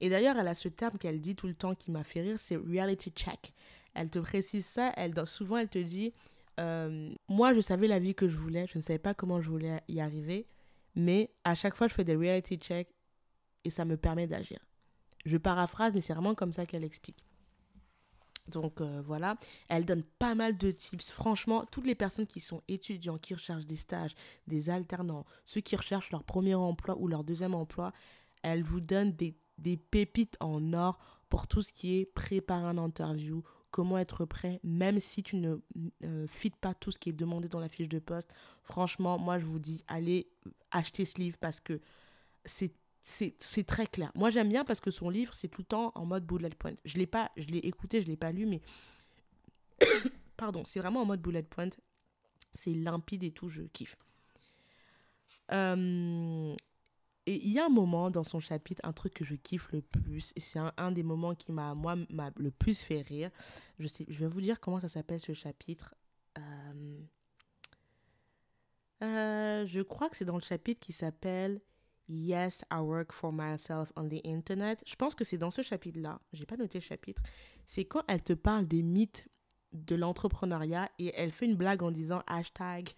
Et 0.00 0.08
d'ailleurs, 0.08 0.36
elle 0.38 0.48
a 0.48 0.54
ce 0.54 0.68
terme 0.68 0.98
qu'elle 0.98 1.20
dit 1.20 1.36
tout 1.36 1.46
le 1.46 1.54
temps 1.54 1.74
qui 1.74 1.90
m'a 1.90 2.04
fait 2.04 2.22
rire, 2.22 2.38
c'est 2.38 2.56
reality 2.56 3.10
check. 3.10 3.52
Elle 3.94 4.08
te 4.08 4.18
précise 4.18 4.64
ça, 4.64 4.92
elle, 4.96 5.14
souvent 5.26 5.58
elle 5.58 5.68
te 5.68 5.78
dit, 5.78 6.12
euh, 6.60 7.12
moi 7.28 7.54
je 7.54 7.60
savais 7.60 7.88
la 7.88 7.98
vie 7.98 8.14
que 8.14 8.28
je 8.28 8.36
voulais, 8.36 8.66
je 8.66 8.78
ne 8.78 8.82
savais 8.82 8.98
pas 8.98 9.14
comment 9.14 9.40
je 9.40 9.50
voulais 9.50 9.80
y 9.88 10.00
arriver, 10.00 10.46
mais 10.94 11.30
à 11.44 11.54
chaque 11.54 11.74
fois 11.74 11.88
je 11.88 11.94
fais 11.94 12.04
des 12.04 12.14
reality 12.14 12.56
checks 12.56 12.94
et 13.64 13.70
ça 13.70 13.84
me 13.84 13.96
permet 13.96 14.26
d'agir. 14.26 14.58
Je 15.24 15.36
paraphrase, 15.36 15.94
mais 15.94 16.00
c'est 16.00 16.12
vraiment 16.12 16.34
comme 16.34 16.52
ça 16.52 16.66
qu'elle 16.66 16.84
explique. 16.84 17.24
Donc 18.48 18.80
euh, 18.80 19.00
voilà, 19.04 19.36
elle 19.68 19.84
donne 19.84 20.02
pas 20.02 20.34
mal 20.34 20.56
de 20.56 20.70
tips. 20.70 21.10
Franchement, 21.10 21.64
toutes 21.70 21.86
les 21.86 21.94
personnes 21.94 22.26
qui 22.26 22.40
sont 22.40 22.62
étudiants, 22.68 23.18
qui 23.18 23.34
recherchent 23.34 23.66
des 23.66 23.76
stages, 23.76 24.14
des 24.46 24.70
alternants, 24.70 25.24
ceux 25.44 25.60
qui 25.60 25.76
recherchent 25.76 26.10
leur 26.10 26.24
premier 26.24 26.54
emploi 26.54 26.96
ou 26.98 27.06
leur 27.06 27.22
deuxième 27.22 27.54
emploi, 27.54 27.92
elle 28.42 28.62
vous 28.62 28.80
donne 28.80 29.12
des 29.12 29.36
des 29.60 29.76
pépites 29.76 30.36
en 30.40 30.72
or 30.72 30.98
pour 31.28 31.46
tout 31.46 31.62
ce 31.62 31.72
qui 31.72 31.98
est 31.98 32.06
préparer 32.06 32.64
un 32.66 32.78
interview, 32.78 33.42
comment 33.70 33.98
être 33.98 34.24
prêt, 34.24 34.60
même 34.64 35.00
si 35.00 35.22
tu 35.22 35.36
ne 35.36 35.56
euh, 36.04 36.26
fites 36.26 36.56
pas 36.56 36.74
tout 36.74 36.90
ce 36.90 36.98
qui 36.98 37.10
est 37.10 37.12
demandé 37.14 37.48
dans 37.48 37.60
la 37.60 37.68
fiche 37.68 37.88
de 37.88 37.98
poste. 37.98 38.30
Franchement, 38.62 39.18
moi, 39.18 39.38
je 39.38 39.44
vous 39.44 39.58
dis, 39.60 39.84
allez 39.86 40.28
acheter 40.70 41.04
ce 41.04 41.18
livre 41.18 41.38
parce 41.40 41.60
que 41.60 41.80
c'est 42.44 42.72
c'est 43.02 43.64
très 43.66 43.86
clair. 43.86 44.12
Moi, 44.14 44.28
j'aime 44.28 44.50
bien 44.50 44.62
parce 44.62 44.80
que 44.80 44.90
son 44.90 45.08
livre, 45.08 45.32
c'est 45.34 45.48
tout 45.48 45.62
le 45.62 45.66
temps 45.66 45.90
en 45.94 46.04
mode 46.04 46.26
bullet 46.26 46.50
point. 46.50 46.74
Je 46.84 46.98
l'ai 46.98 47.06
pas, 47.06 47.30
je 47.36 47.46
l'ai 47.46 47.58
écouté, 47.58 48.02
je 48.02 48.06
l'ai 48.06 48.16
pas 48.16 48.30
lu, 48.30 48.44
mais 48.44 48.60
pardon, 50.36 50.64
c'est 50.66 50.80
vraiment 50.80 51.00
en 51.00 51.06
mode 51.06 51.22
bullet 51.22 51.42
point. 51.42 51.70
C'est 52.52 52.74
limpide 52.74 53.24
et 53.24 53.30
tout, 53.30 53.48
je 53.48 53.62
kiffe. 53.62 53.96
Euh, 55.52 56.54
et 57.26 57.36
il 57.36 57.50
y 57.50 57.58
a 57.58 57.66
un 57.66 57.70
moment 57.70 58.10
dans 58.10 58.24
son 58.24 58.40
chapitre, 58.40 58.80
un 58.84 58.92
truc 58.92 59.14
que 59.14 59.24
je 59.24 59.34
kiffe 59.34 59.70
le 59.72 59.82
plus, 59.82 60.32
et 60.36 60.40
c'est 60.40 60.58
un, 60.76 60.92
des 60.92 61.02
moments 61.02 61.34
qui 61.34 61.52
m'a, 61.52 61.74
moi, 61.74 61.96
m'a 62.08 62.30
le 62.36 62.50
plus 62.50 62.82
fait 62.82 63.02
rire. 63.02 63.30
Je, 63.78 63.86
sais, 63.86 64.06
je 64.08 64.18
vais 64.20 64.26
vous 64.26 64.40
dire 64.40 64.60
comment 64.60 64.80
ça 64.80 64.88
s'appelle 64.88 65.20
ce 65.20 65.32
chapitre. 65.32 65.94
Euh, 66.38 67.00
euh, 69.02 69.66
je 69.66 69.80
crois 69.80 70.08
que 70.08 70.16
c'est 70.16 70.24
dans 70.24 70.36
le 70.36 70.42
chapitre 70.42 70.80
qui 70.80 70.92
s'appelle 70.92 71.60
Yes, 72.08 72.64
I 72.72 72.80
work 72.80 73.12
for 73.12 73.32
myself 73.32 73.92
on 73.96 74.08
the 74.08 74.20
internet. 74.26 74.82
Je 74.84 74.96
pense 74.96 75.14
que 75.14 75.22
c'est 75.22 75.38
dans 75.38 75.50
ce 75.50 75.62
chapitre-là. 75.62 76.20
J'ai 76.32 76.44
pas 76.44 76.56
noté 76.56 76.78
le 76.78 76.82
chapitre. 76.84 77.22
C'est 77.68 77.84
quand 77.84 78.02
elle 78.08 78.22
te 78.22 78.32
parle 78.32 78.66
des 78.66 78.82
mythes 78.82 79.28
de 79.72 79.94
l'entrepreneuriat 79.94 80.90
et 80.98 81.12
elle 81.14 81.30
fait 81.30 81.46
une 81.46 81.54
blague 81.54 81.84
en 81.84 81.92
disant 81.92 82.22
hashtag. 82.26 82.88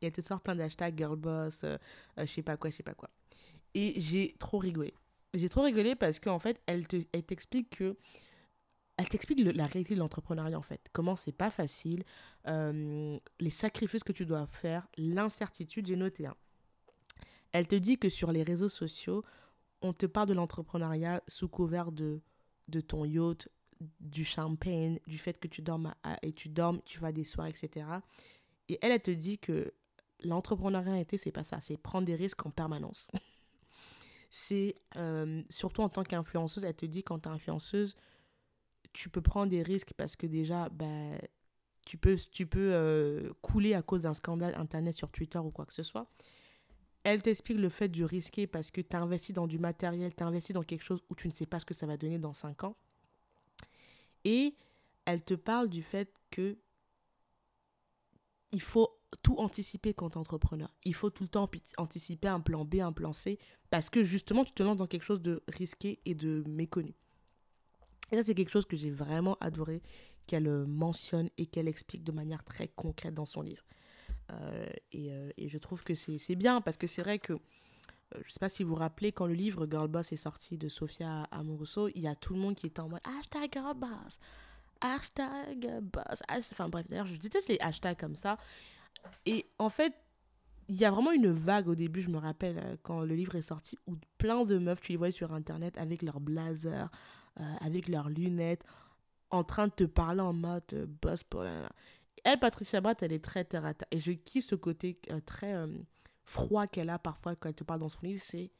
Et 0.00 0.06
elle 0.06 0.12
te 0.12 0.20
sort 0.20 0.40
plein 0.40 0.54
d'hashtags 0.54 0.96
girlboss, 0.96 1.64
euh, 1.64 1.76
je 2.18 2.26
sais 2.26 2.42
pas 2.42 2.56
quoi, 2.56 2.70
je 2.70 2.76
sais 2.76 2.82
pas 2.82 2.94
quoi. 2.94 3.10
Et 3.74 4.00
j'ai 4.00 4.36
trop 4.38 4.58
rigolé. 4.58 4.94
J'ai 5.34 5.48
trop 5.48 5.62
rigolé 5.62 5.94
parce 5.94 6.20
qu'en 6.20 6.38
fait, 6.38 6.60
elle 6.66 6.86
t'explique 6.86 7.70
que 7.70 7.96
elle 8.96 9.08
t'explique 9.08 9.40
la 9.40 9.64
réalité 9.64 9.94
de 9.94 10.00
l'entrepreneuriat 10.00 10.58
en 10.58 10.62
fait. 10.62 10.88
Comment 10.92 11.16
c'est 11.16 11.32
pas 11.32 11.50
facile, 11.50 12.04
euh, 12.46 13.16
les 13.40 13.50
sacrifices 13.50 14.04
que 14.04 14.12
tu 14.12 14.26
dois 14.26 14.46
faire, 14.46 14.86
l'incertitude, 14.96 15.86
j'ai 15.86 15.96
noté. 15.96 16.26
Hein. 16.26 16.36
Elle 17.52 17.66
te 17.66 17.74
dit 17.74 17.98
que 17.98 18.08
sur 18.08 18.32
les 18.32 18.42
réseaux 18.42 18.68
sociaux, 18.68 19.24
on 19.80 19.92
te 19.92 20.06
parle 20.06 20.28
de 20.28 20.34
l'entrepreneuriat 20.34 21.22
sous 21.26 21.48
couvert 21.48 21.90
de, 21.90 22.20
de 22.68 22.80
ton 22.80 23.04
yacht, 23.04 23.48
du 24.00 24.24
champagne, 24.24 25.00
du 25.06 25.18
fait 25.18 25.40
que 25.40 25.48
tu 25.48 25.62
dormes 25.62 25.92
et 26.22 26.32
tu 26.32 26.48
dormes, 26.48 26.80
tu 26.84 27.00
vas 27.00 27.10
des 27.10 27.24
soirées, 27.24 27.50
etc. 27.50 27.86
Et 28.68 28.78
elle, 28.80 28.92
elle 28.92 29.02
te 29.02 29.10
dit 29.10 29.38
que 29.38 29.72
l'entrepreneuriat, 30.20 31.04
c'est 31.16 31.32
pas 31.32 31.42
ça, 31.42 31.60
c'est 31.60 31.76
prendre 31.76 32.06
des 32.06 32.14
risques 32.14 32.46
en 32.46 32.50
permanence. 32.50 33.08
c'est 34.34 34.76
euh, 34.96 35.42
surtout 35.50 35.82
en 35.82 35.90
tant 35.90 36.04
qu'influenceuse, 36.04 36.64
elle 36.64 36.74
te 36.74 36.86
dit 36.86 37.02
quand 37.02 37.18
tu 37.18 37.28
es 37.28 37.32
influenceuse, 37.32 37.96
tu 38.94 39.10
peux 39.10 39.20
prendre 39.20 39.50
des 39.50 39.62
risques 39.62 39.92
parce 39.94 40.16
que 40.16 40.26
déjà, 40.26 40.70
bah, 40.70 41.18
tu 41.84 41.98
peux, 41.98 42.16
tu 42.16 42.46
peux 42.46 42.72
euh, 42.72 43.30
couler 43.42 43.74
à 43.74 43.82
cause 43.82 44.00
d'un 44.00 44.14
scandale 44.14 44.54
internet 44.54 44.94
sur 44.94 45.10
Twitter 45.10 45.38
ou 45.38 45.50
quoi 45.50 45.66
que 45.66 45.74
ce 45.74 45.82
soit. 45.82 46.10
Elle 47.04 47.20
t'explique 47.20 47.58
le 47.58 47.68
fait 47.68 47.90
du 47.90 48.06
risquer 48.06 48.46
parce 48.46 48.70
que 48.70 48.80
tu 48.80 48.96
as 48.96 49.02
investi 49.02 49.34
dans 49.34 49.46
du 49.46 49.58
matériel, 49.58 50.14
tu 50.14 50.24
as 50.24 50.26
investi 50.26 50.54
dans 50.54 50.62
quelque 50.62 50.84
chose 50.84 51.02
où 51.10 51.14
tu 51.14 51.28
ne 51.28 51.34
sais 51.34 51.44
pas 51.44 51.60
ce 51.60 51.66
que 51.66 51.74
ça 51.74 51.84
va 51.84 51.98
donner 51.98 52.18
dans 52.18 52.32
5 52.32 52.64
ans. 52.64 52.76
Et 54.24 54.54
elle 55.04 55.22
te 55.22 55.34
parle 55.34 55.68
du 55.68 55.82
fait 55.82 56.10
que 56.30 56.56
il 58.50 58.62
faut 58.62 58.98
tout 59.22 59.36
anticiper 59.38 59.94
quand 59.94 60.10
tu 60.10 60.18
entrepreneur. 60.18 60.72
Il 60.84 60.94
faut 60.94 61.10
tout 61.10 61.24
le 61.24 61.28
temps 61.28 61.48
anticiper 61.76 62.28
un 62.28 62.40
plan 62.40 62.64
B, 62.64 62.76
un 62.76 62.92
plan 62.92 63.12
C, 63.12 63.38
parce 63.70 63.90
que 63.90 64.02
justement, 64.02 64.44
tu 64.44 64.52
te 64.52 64.62
lances 64.62 64.76
dans 64.76 64.86
quelque 64.86 65.04
chose 65.04 65.20
de 65.20 65.42
risqué 65.48 66.00
et 66.04 66.14
de 66.14 66.42
méconnu. 66.46 66.94
Et 68.10 68.16
ça, 68.16 68.22
c'est 68.22 68.34
quelque 68.34 68.50
chose 68.50 68.66
que 68.66 68.76
j'ai 68.76 68.90
vraiment 68.90 69.36
adoré, 69.40 69.82
qu'elle 70.26 70.46
euh, 70.46 70.66
mentionne 70.66 71.30
et 71.38 71.46
qu'elle 71.46 71.68
explique 71.68 72.04
de 72.04 72.12
manière 72.12 72.44
très 72.44 72.68
concrète 72.68 73.14
dans 73.14 73.24
son 73.24 73.42
livre. 73.42 73.64
Euh, 74.30 74.66
et, 74.92 75.12
euh, 75.12 75.30
et, 75.36 75.48
je 75.48 75.58
trouve 75.58 75.82
que 75.82 75.94
c'est 75.94 76.36
bien 76.36 76.60
parce 76.60 76.76
que 76.76 76.86
c'est 76.86 77.02
vrai 77.02 77.18
que, 77.18 77.34
je 78.14 78.18
ne 78.18 78.28
sais 78.28 78.38
pas 78.38 78.48
si 78.48 78.62
vous 78.62 78.70
vous 78.70 78.76
rappelez, 78.76 79.12
quand 79.12 79.26
le 79.26 79.34
livre 79.34 79.66
Girl 79.68 79.88
Boss 79.88 80.12
est 80.12 80.16
sorti 80.16 80.58
de 80.58 80.68
Sophia 80.68 81.24
Amoruso, 81.30 81.88
il 81.88 82.02
y 82.02 82.06
a 82.06 82.14
tout 82.14 82.34
le 82.34 82.40
monde 82.40 82.54
qui 82.54 82.66
était 82.66 82.80
en 82.80 82.88
mode 82.88 83.00
hashtag 83.18 83.50
Girl 83.52 83.74
Boss, 83.74 84.20
hashtag 84.80 85.80
Boss. 85.80 86.22
Enfin 86.28 86.68
bref, 86.68 86.86
d'ailleurs, 86.88 87.06
je 87.06 87.16
déteste 87.16 87.48
les 87.48 87.58
hashtags 87.60 87.98
comme 87.98 88.16
ça. 88.16 88.38
Et 89.26 89.46
en 89.58 89.68
fait, 89.68 89.94
il 90.68 90.76
y 90.76 90.84
a 90.84 90.90
vraiment 90.90 91.12
une 91.12 91.30
vague 91.30 91.68
au 91.68 91.74
début, 91.74 92.00
je 92.00 92.10
me 92.10 92.18
rappelle, 92.18 92.78
quand 92.82 93.02
le 93.02 93.14
livre 93.14 93.34
est 93.34 93.42
sorti, 93.42 93.78
où 93.86 93.96
plein 94.18 94.44
de 94.44 94.58
meufs, 94.58 94.80
tu 94.80 94.92
les 94.92 94.98
voyais 94.98 95.12
sur 95.12 95.32
Internet 95.32 95.76
avec 95.76 96.02
leurs 96.02 96.20
blazers, 96.20 96.90
avec 97.60 97.88
leurs 97.88 98.08
lunettes, 98.08 98.64
en 99.32 99.44
train 99.44 99.66
de 99.66 99.72
te 99.72 99.84
parler 99.84 100.20
en 100.20 100.34
mode 100.34 100.62
euh, 100.74 100.86
boss 100.86 101.24
pour 101.24 101.42
la. 101.42 101.68
Elle, 102.22 102.38
Patricia 102.38 102.80
Bratt, 102.80 103.02
elle 103.02 103.12
est 103.12 103.24
très 103.24 103.44
terre 103.44 103.64
à 103.64 103.74
terre. 103.74 103.88
Et 103.90 103.98
je 103.98 104.12
kiffe 104.12 104.44
ce 104.44 104.54
côté 104.54 105.00
euh, 105.10 105.20
très 105.26 105.54
euh, 105.54 105.66
froid 106.24 106.68
qu'elle 106.68 106.90
a 106.90 106.98
parfois 106.98 107.34
quand 107.34 107.48
elle 107.48 107.54
te 107.54 107.64
parle 107.64 107.80
dans 107.80 107.88
son 107.88 108.00
livre. 108.02 108.20
C'est. 108.22 108.52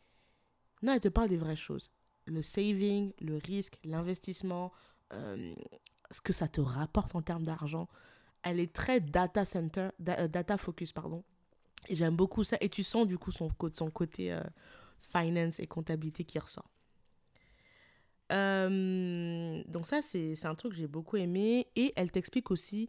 Non, 0.82 0.94
elle 0.94 1.00
te 1.00 1.08
parle 1.08 1.28
des 1.28 1.36
vraies 1.36 1.54
choses. 1.54 1.92
Le 2.24 2.42
saving, 2.42 3.12
le 3.20 3.36
risque, 3.36 3.78
l'investissement, 3.84 4.72
ce 5.10 6.20
que 6.20 6.32
ça 6.32 6.48
te 6.48 6.60
rapporte 6.60 7.14
en 7.14 7.22
termes 7.22 7.42
d'argent. 7.42 7.88
Elle 8.42 8.60
est 8.60 8.72
très 8.72 9.00
data 9.00 9.44
center, 9.44 9.90
data 9.98 10.56
focus, 10.56 10.92
pardon. 10.92 11.22
Et 11.88 11.94
j'aime 11.94 12.16
beaucoup 12.16 12.44
ça. 12.44 12.56
Et 12.60 12.68
tu 12.68 12.82
sens 12.82 13.06
du 13.06 13.18
coup 13.18 13.30
son, 13.30 13.48
côté 13.90 14.36
finance 14.98 15.60
et 15.60 15.66
comptabilité 15.66 16.24
qui 16.24 16.38
ressort. 16.38 16.70
Euh, 18.32 19.62
donc 19.66 19.86
ça, 19.86 20.00
c'est 20.00 20.44
un 20.44 20.54
truc 20.54 20.72
que 20.72 20.78
j'ai 20.78 20.88
beaucoup 20.88 21.16
aimé. 21.16 21.68
Et 21.76 21.92
elle 21.96 22.10
t'explique 22.10 22.50
aussi 22.50 22.88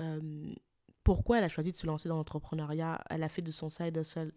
euh, 0.00 0.54
pourquoi 1.02 1.38
elle 1.38 1.44
a 1.44 1.48
choisi 1.48 1.72
de 1.72 1.76
se 1.76 1.86
lancer 1.86 2.08
dans 2.08 2.16
l'entrepreneuriat. 2.16 3.02
Elle 3.10 3.22
a 3.22 3.28
fait 3.28 3.42
de 3.42 3.50
son 3.50 3.68
side 3.68 3.96
hustle 3.96 4.32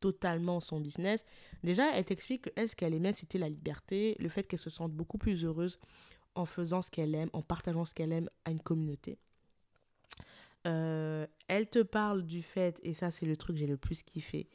totalement 0.00 0.60
son 0.60 0.80
business. 0.80 1.24
Déjà, 1.62 1.94
elle 1.94 2.04
t'explique 2.04 2.50
que 2.54 2.66
ce 2.66 2.76
qu'elle 2.76 2.94
aimait, 2.94 3.12
c'était 3.12 3.38
la 3.38 3.48
liberté, 3.48 4.16
le 4.18 4.28
fait 4.28 4.46
qu'elle 4.46 4.58
se 4.58 4.70
sente 4.70 4.92
beaucoup 4.92 5.18
plus 5.18 5.44
heureuse 5.44 5.78
en 6.34 6.44
faisant 6.44 6.82
ce 6.82 6.90
qu'elle 6.90 7.14
aime, 7.14 7.30
en 7.32 7.42
partageant 7.42 7.86
ce 7.86 7.94
qu'elle 7.94 8.12
aime 8.12 8.28
à 8.44 8.50
une 8.50 8.60
communauté. 8.60 9.18
Euh, 10.66 11.26
elle 11.48 11.68
te 11.68 11.82
parle 11.82 12.24
du 12.24 12.42
fait, 12.42 12.80
et 12.82 12.92
ça 12.92 13.10
c'est 13.10 13.26
le 13.26 13.36
truc 13.36 13.56
que 13.56 13.60
j'ai 13.60 13.66
le 13.66 13.76
plus 13.76 14.02
kiffé, 14.02 14.48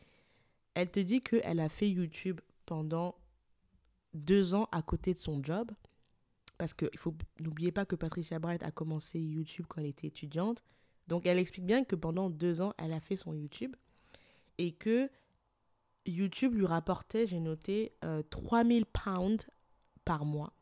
elle 0.73 0.91
te 0.91 0.99
dit 0.99 1.21
qu'elle 1.21 1.59
a 1.59 1.69
fait 1.69 1.89
YouTube 1.89 2.41
pendant 2.65 3.15
deux 4.13 4.53
ans 4.53 4.67
à 4.71 4.81
côté 4.81 5.13
de 5.13 5.19
son 5.19 5.43
job. 5.43 5.71
Parce 6.57 6.73
que 6.73 6.85
faut 6.95 7.15
n'oubliez 7.39 7.71
pas 7.71 7.85
que 7.85 7.95
Patricia 7.95 8.39
Bright 8.39 8.61
a 8.63 8.71
commencé 8.71 9.19
YouTube 9.19 9.65
quand 9.67 9.81
elle 9.81 9.87
était 9.87 10.07
étudiante. 10.07 10.63
Donc 11.07 11.25
elle 11.25 11.39
explique 11.39 11.65
bien 11.65 11.83
que 11.83 11.95
pendant 11.95 12.29
deux 12.29 12.61
ans, 12.61 12.73
elle 12.77 12.93
a 12.93 12.99
fait 12.99 13.15
son 13.15 13.33
YouTube. 13.33 13.75
Et 14.57 14.73
que 14.73 15.09
YouTube 16.05 16.53
lui 16.53 16.65
rapportait, 16.65 17.25
j'ai 17.25 17.39
noté, 17.39 17.95
3000 18.29 18.83
euh, 18.83 18.85
pounds 18.93 19.47
par 20.05 20.25
mois. 20.25 20.53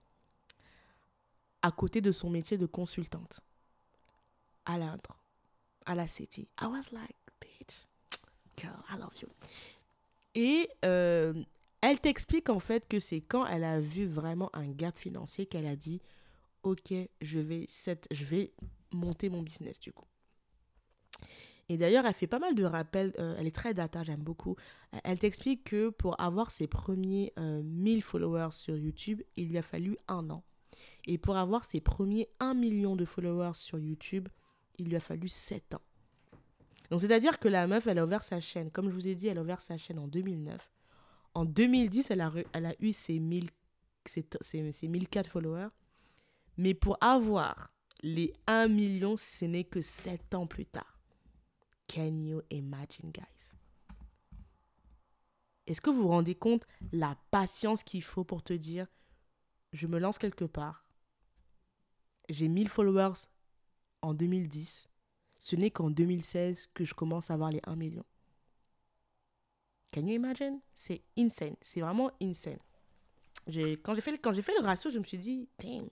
À 1.62 1.72
côté 1.72 2.00
de 2.00 2.12
son 2.12 2.30
métier 2.30 2.58
de 2.58 2.66
consultante. 2.66 3.42
À 4.66 4.78
l'intro. 4.78 5.19
À 5.86 5.96
la 5.96 6.08
City. 6.08 6.48
I 6.62 6.66
was 6.66 6.92
like, 6.92 7.16
bitch, 7.42 7.88
girl, 8.58 8.84
I 8.90 8.98
love 8.98 9.14
you. 9.22 9.30
Et 10.36 10.70
euh, 10.86 11.34
elle 11.82 12.00
t'explique 12.00 12.50
en 12.50 12.60
fait 12.60 12.88
que 12.88 13.00
c'est 13.00 13.22
quand 13.22 13.46
elle 13.48 13.64
a 13.64 13.80
vu 13.80 14.06
vraiment 14.06 14.50
un 14.54 14.68
gap 14.68 14.98
financier 14.98 15.46
qu'elle 15.46 15.66
a 15.66 15.76
dit 15.76 16.02
ok 16.64 16.94
je 17.22 17.40
vais 17.40 17.66
cette, 17.68 18.08
je 18.12 18.26
vais 18.26 18.54
monter 18.92 19.30
mon 19.30 19.42
business 19.42 19.80
du 19.80 19.92
coup. 19.92 20.06
Et 21.72 21.78
d'ailleurs, 21.78 22.06
elle 22.08 22.16
fait 22.16 22.28
pas 22.28 22.40
mal 22.40 22.56
de 22.56 22.64
rappels. 22.64 23.14
Euh, 23.20 23.36
elle 23.38 23.46
est 23.46 23.56
très 23.56 23.76
data, 23.76 24.04
j'aime 24.04 24.24
beaucoup. 24.24 24.56
Elle 25.04 25.20
t'explique 25.20 25.64
que 25.64 25.90
pour 25.90 26.20
avoir 26.20 26.50
ses 26.50 26.66
premiers 26.66 27.32
1000 27.38 28.00
euh, 28.00 28.02
followers 28.02 28.52
sur 28.52 28.76
YouTube, 28.76 29.22
il 29.38 29.50
lui 29.50 29.58
a 29.60 29.62
fallu 29.62 29.96
un 30.08 30.32
an. 30.32 30.44
Et 31.06 31.20
pour 31.20 31.38
avoir 31.38 31.66
ses 31.66 31.80
premiers 31.80 32.28
1 32.40 32.56
million 32.56 32.96
de 32.96 33.06
followers 33.06 33.54
sur 33.54 33.78
YouTube, 33.78 34.30
il 34.80 34.90
lui 34.90 34.96
a 34.96 35.00
fallu 35.00 35.28
7 35.28 35.76
ans. 35.76 35.82
Donc, 36.90 37.02
c'est-à-dire 37.02 37.40
que 37.40 37.48
la 37.48 37.68
meuf, 37.68 37.88
elle 37.88 38.00
a 38.00 38.06
ouvert 38.06 38.24
sa 38.24 38.40
chaîne. 38.40 38.72
Comme 38.72 38.90
je 38.90 38.96
vous 38.96 39.08
ai 39.08 39.16
dit, 39.16 39.28
elle 39.28 39.38
a 39.38 39.42
ouvert 39.42 39.62
sa 39.62 39.78
chaîne 39.78 40.00
en 40.00 40.08
2009. 40.08 40.72
En 41.36 41.46
2010, 41.46 42.10
elle 42.12 42.22
a, 42.22 42.32
elle 42.54 42.66
a 42.66 42.74
eu 42.80 42.94
ses, 42.94 43.20
1000, 43.20 43.50
ses, 44.06 44.26
ses, 44.42 44.88
1004 44.88 45.30
followers. 45.30 45.70
Mais 46.58 46.74
pour 46.74 46.98
avoir 47.02 47.72
les 48.02 48.34
1 48.48 48.68
million, 48.68 49.16
ce 49.18 49.46
n'est 49.46 49.64
que 49.64 49.82
7 49.82 50.34
ans 50.34 50.48
plus 50.48 50.66
tard. 50.66 51.00
Can 51.88 52.24
you 52.24 52.42
imagine, 52.50 53.12
guys? 53.12 53.54
Est-ce 55.68 55.82
que 55.82 55.92
vous 55.92 56.02
vous 56.02 56.08
rendez 56.08 56.36
compte 56.36 56.66
la 56.92 57.16
patience 57.30 57.84
qu'il 57.84 58.02
faut 58.02 58.24
pour 58.24 58.42
te 58.42 58.54
dire, 58.54 58.88
je 59.72 59.86
me 59.86 60.00
lance 60.00 60.18
quelque 60.18 60.46
part, 60.46 60.84
j'ai 62.28 62.48
1000 62.48 62.70
followers 62.70 63.28
en 64.02 64.14
2010, 64.14 64.90
ce 65.40 65.56
n'est 65.56 65.72
qu'en 65.72 65.90
2016 65.90 66.70
que 66.74 66.84
je 66.84 66.94
commence 66.94 67.32
à 67.32 67.34
avoir 67.34 67.50
les 67.50 67.62
1 67.66 67.76
million. 67.76 68.06
Can 69.94 70.02
you 70.02 70.14
imagine? 70.14 70.60
C'est 70.74 71.02
insane. 71.18 71.56
C'est 71.62 71.82
vraiment 71.82 72.12
insane. 72.22 72.60
Quand 73.84 73.96
j'ai 73.96 74.02
fait, 74.02 74.12
le 74.12 74.64
ratio, 74.64 74.92
je 74.92 75.00
me 75.00 75.04
suis 75.04 75.18
dit, 75.18 75.48
damn. 75.60 75.88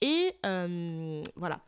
Et 0.00 0.34
euh, 0.44 1.22
voilà. 1.36 1.62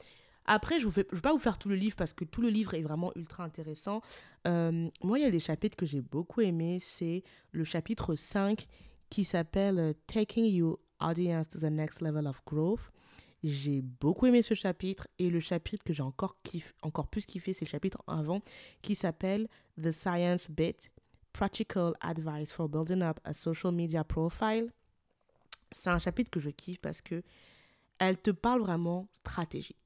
Après, 0.47 0.81
je 0.81 0.87
ne 0.87 0.93
vais, 0.93 1.05
pas 1.05 1.33
vous 1.33 1.39
faire 1.39 1.57
tout 1.57 1.69
le 1.69 1.77
livre 1.77 1.97
parce 1.97 2.13
que 2.13 2.25
tout 2.25 2.43
le 2.43 2.49
livre 2.49 2.75
est 2.75 2.83
vraiment 2.83 3.13
ultra 3.17 3.45
intéressant. 3.45 4.03
Euh, 4.47 4.89
moi, 5.03 5.19
il 5.19 5.23
y 5.23 5.27
a 5.27 5.31
des 5.31 5.41
chapitres 5.41 5.77
que 5.77 5.87
j'ai 5.87 6.01
beaucoup 6.01 6.41
aimés. 6.41 6.79
C'est 6.81 7.23
le 7.53 7.65
chapitre 7.65 8.15
5 8.15 8.67
qui 9.09 9.25
s'appelle 9.25 9.79
euh, 9.79 9.93
Taking 10.07 10.45
Your 10.47 10.79
Audience 11.01 11.49
to 11.49 11.61
the 11.61 11.71
Next 11.71 12.03
Level 12.03 12.27
of 12.27 12.43
Growth. 12.45 12.91
J'ai 13.47 13.83
beaucoup 13.83 14.25
aimé 14.25 14.41
ce 14.41 14.55
chapitre 14.55 15.07
et 15.19 15.29
le 15.29 15.39
chapitre 15.39 15.85
que 15.85 15.93
j'ai 15.93 16.03
encore, 16.03 16.39
encore 16.81 17.09
plus 17.09 17.27
kiffé, 17.27 17.53
c'est 17.53 17.67
le 17.67 17.71
chapitre 17.71 18.03
avant 18.07 18.41
qui 18.81 18.95
s'appelle 18.95 19.49
The 19.79 19.91
Science 19.91 20.51
Bit 20.51 20.91
Practical 21.35 21.93
Advice 22.01 22.55
for 22.55 22.71
Building 22.71 23.03
Up 23.03 23.21
a 23.23 23.35
Social 23.35 23.75
Media 23.75 24.03
Profile. 24.03 24.73
C'est 25.73 25.91
un 25.91 25.99
chapitre 25.99 26.31
que 26.31 26.41
je 26.41 26.49
kiffe 26.49 26.81
parce 26.81 27.03
que 27.03 27.23
elle 27.99 28.17
te 28.17 28.31
parle 28.31 28.63
vraiment 28.63 29.09
stratégie. 29.13 29.77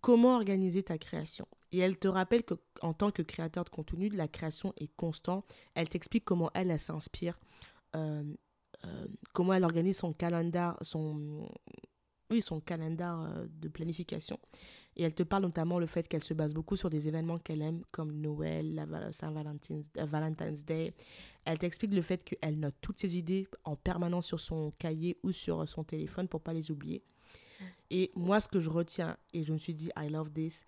Comment 0.00 0.36
organiser 0.36 0.84
ta 0.84 0.98
création 0.98 1.48
Et 1.72 1.78
elle 1.78 1.98
te 1.98 2.06
rappelle 2.06 2.44
que 2.44 2.54
en 2.82 2.94
tant 2.94 3.10
que 3.10 3.22
créateur 3.22 3.64
de 3.64 3.70
contenu, 3.70 4.08
la 4.10 4.28
création 4.28 4.72
est 4.76 4.94
constant. 4.96 5.44
Elle 5.74 5.88
t'explique 5.88 6.24
comment 6.24 6.52
elle, 6.54 6.70
elle 6.70 6.78
s'inspire, 6.78 7.40
euh, 7.96 8.22
euh, 8.84 9.06
comment 9.32 9.54
elle 9.54 9.64
organise 9.64 9.96
son 9.96 10.12
calendrier, 10.12 10.70
son, 10.82 11.48
oui, 12.30 12.42
son 12.42 12.60
calendrier 12.60 12.98
euh, 13.02 13.46
de 13.60 13.68
planification. 13.68 14.38
Et 14.96 15.04
elle 15.04 15.14
te 15.14 15.22
parle 15.22 15.44
notamment 15.44 15.78
le 15.78 15.86
fait 15.86 16.08
qu'elle 16.08 16.24
se 16.24 16.34
base 16.34 16.52
beaucoup 16.52 16.76
sur 16.76 16.90
des 16.90 17.06
événements 17.06 17.38
qu'elle 17.38 17.62
aime, 17.62 17.82
comme 17.92 18.12
Noël, 18.12 18.84
Saint-Valentine's 19.12 19.90
Valentine's 19.94 20.64
Day. 20.64 20.92
Elle 21.44 21.58
t'explique 21.58 21.94
le 21.94 22.02
fait 22.02 22.24
qu'elle 22.24 22.58
note 22.58 22.74
toutes 22.80 22.98
ses 22.98 23.16
idées 23.16 23.46
en 23.64 23.76
permanence 23.76 24.26
sur 24.26 24.40
son 24.40 24.72
cahier 24.72 25.16
ou 25.22 25.30
sur 25.30 25.68
son 25.68 25.84
téléphone 25.84 26.26
pour 26.26 26.40
pas 26.40 26.52
les 26.52 26.72
oublier. 26.72 27.04
Et 27.90 28.10
moi, 28.16 28.40
ce 28.40 28.48
que 28.48 28.58
je 28.58 28.68
retiens, 28.68 29.16
et 29.32 29.44
je 29.44 29.52
me 29.52 29.58
suis 29.58 29.74
dit, 29.74 29.90
I 29.96 30.08
love 30.08 30.30
this, 30.32 30.64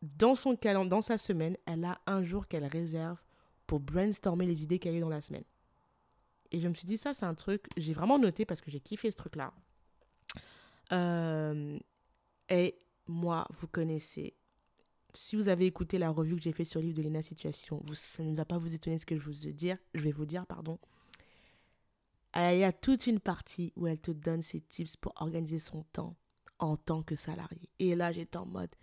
dans 0.00 0.36
son 0.36 0.54
calendrier, 0.54 0.90
dans 0.90 1.02
sa 1.02 1.18
semaine, 1.18 1.56
elle 1.66 1.84
a 1.84 2.00
un 2.06 2.22
jour 2.22 2.46
qu'elle 2.46 2.66
réserve 2.66 3.18
pour 3.66 3.80
brainstormer 3.80 4.46
les 4.46 4.62
idées 4.62 4.78
qu'elle 4.78 4.96
a 4.96 5.00
dans 5.00 5.08
la 5.08 5.20
semaine. 5.20 5.44
Et 6.52 6.60
je 6.60 6.68
me 6.68 6.74
suis 6.74 6.86
dit, 6.86 6.98
ça, 6.98 7.14
c'est 7.14 7.26
un 7.26 7.34
truc, 7.34 7.66
j'ai 7.76 7.94
vraiment 7.94 8.18
noté 8.18 8.44
parce 8.44 8.60
que 8.60 8.70
j'ai 8.70 8.80
kiffé 8.80 9.10
ce 9.10 9.16
truc-là. 9.16 9.52
Euh, 10.92 11.78
et 12.48 12.78
moi, 13.06 13.46
vous 13.58 13.66
connaissez. 13.66 14.34
Si 15.14 15.36
vous 15.36 15.48
avez 15.48 15.66
écouté 15.66 15.98
la 15.98 16.10
revue 16.10 16.36
que 16.36 16.42
j'ai 16.42 16.52
faite 16.52 16.66
sur 16.66 16.80
le 16.80 16.86
livre 16.86 16.98
de 16.98 17.02
Lena 17.02 17.22
Situation, 17.22 17.82
vous, 17.86 17.94
ça 17.94 18.22
ne 18.22 18.34
va 18.34 18.44
pas 18.44 18.58
vous 18.58 18.74
étonner 18.74 18.98
ce 18.98 19.06
que 19.06 19.16
je, 19.16 19.22
vous 19.22 19.52
dire, 19.52 19.78
je 19.94 20.02
vais 20.02 20.10
vous 20.10 20.26
dire. 20.26 20.46
pardon. 20.46 20.78
Il 22.36 22.58
y 22.58 22.64
a 22.64 22.72
toute 22.72 23.06
une 23.06 23.20
partie 23.20 23.72
où 23.76 23.86
elle 23.86 24.00
te 24.00 24.10
donne 24.10 24.42
ses 24.42 24.60
tips 24.60 24.96
pour 24.96 25.12
organiser 25.20 25.60
son 25.60 25.84
temps 25.92 26.16
en 26.58 26.76
tant 26.76 27.02
que 27.02 27.14
salarié. 27.14 27.68
Et 27.78 27.94
là, 27.94 28.12
j'étais 28.12 28.38
en 28.38 28.46
mode 28.46 28.74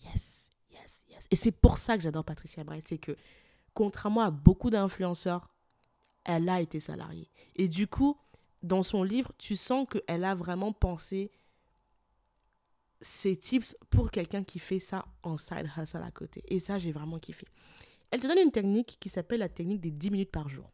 yes, 0.00 0.50
yes, 0.70 1.04
yes. 1.08 1.26
Et 1.30 1.36
c'est 1.36 1.52
pour 1.52 1.76
ça 1.76 1.96
que 1.96 2.02
j'adore 2.02 2.24
Patricia 2.24 2.64
Bright, 2.64 2.88
c'est 2.88 2.98
que 2.98 3.14
contrairement 3.74 4.22
à 4.22 4.30
beaucoup 4.30 4.70
d'influenceurs, 4.70 5.50
elle 6.24 6.48
a 6.48 6.60
été 6.60 6.80
salariée. 6.80 7.30
Et 7.56 7.68
du 7.68 7.86
coup, 7.86 8.16
dans 8.62 8.82
son 8.82 9.02
livre, 9.02 9.32
tu 9.38 9.56
sens 9.56 9.86
qu'elle 9.88 10.24
a 10.24 10.34
vraiment 10.34 10.72
pensé 10.72 11.30
ces 13.00 13.36
tips 13.36 13.76
pour 13.90 14.10
quelqu'un 14.10 14.42
qui 14.42 14.58
fait 14.58 14.80
ça 14.80 15.06
en 15.22 15.36
side 15.36 15.70
hustle 15.76 16.02
à 16.02 16.10
côté. 16.10 16.42
Et 16.48 16.60
ça, 16.60 16.78
j'ai 16.78 16.92
vraiment 16.92 17.18
kiffé. 17.18 17.46
Elle 18.10 18.20
te 18.20 18.26
donne 18.26 18.38
une 18.38 18.50
technique 18.50 18.96
qui 19.00 19.08
s'appelle 19.08 19.40
la 19.40 19.48
technique 19.48 19.80
des 19.80 19.90
10 19.90 20.10
minutes 20.10 20.30
par 20.30 20.48
jour. 20.48 20.70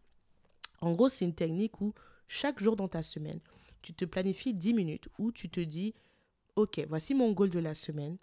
En 0.80 0.92
gros, 0.92 1.08
c'est 1.08 1.24
une 1.24 1.34
technique 1.34 1.80
où 1.80 1.92
chaque 2.28 2.62
jour 2.62 2.76
dans 2.76 2.88
ta 2.88 3.02
semaine, 3.02 3.40
tu 3.82 3.92
te 3.92 4.04
planifies 4.04 4.54
10 4.54 4.74
minutes 4.74 5.08
où 5.18 5.32
tu 5.32 5.50
te 5.50 5.60
dis, 5.60 5.94
ok, 6.56 6.86
voici 6.88 7.14
mon 7.14 7.32
goal 7.32 7.50
de 7.50 7.58
la 7.58 7.74
semaine. 7.74 8.16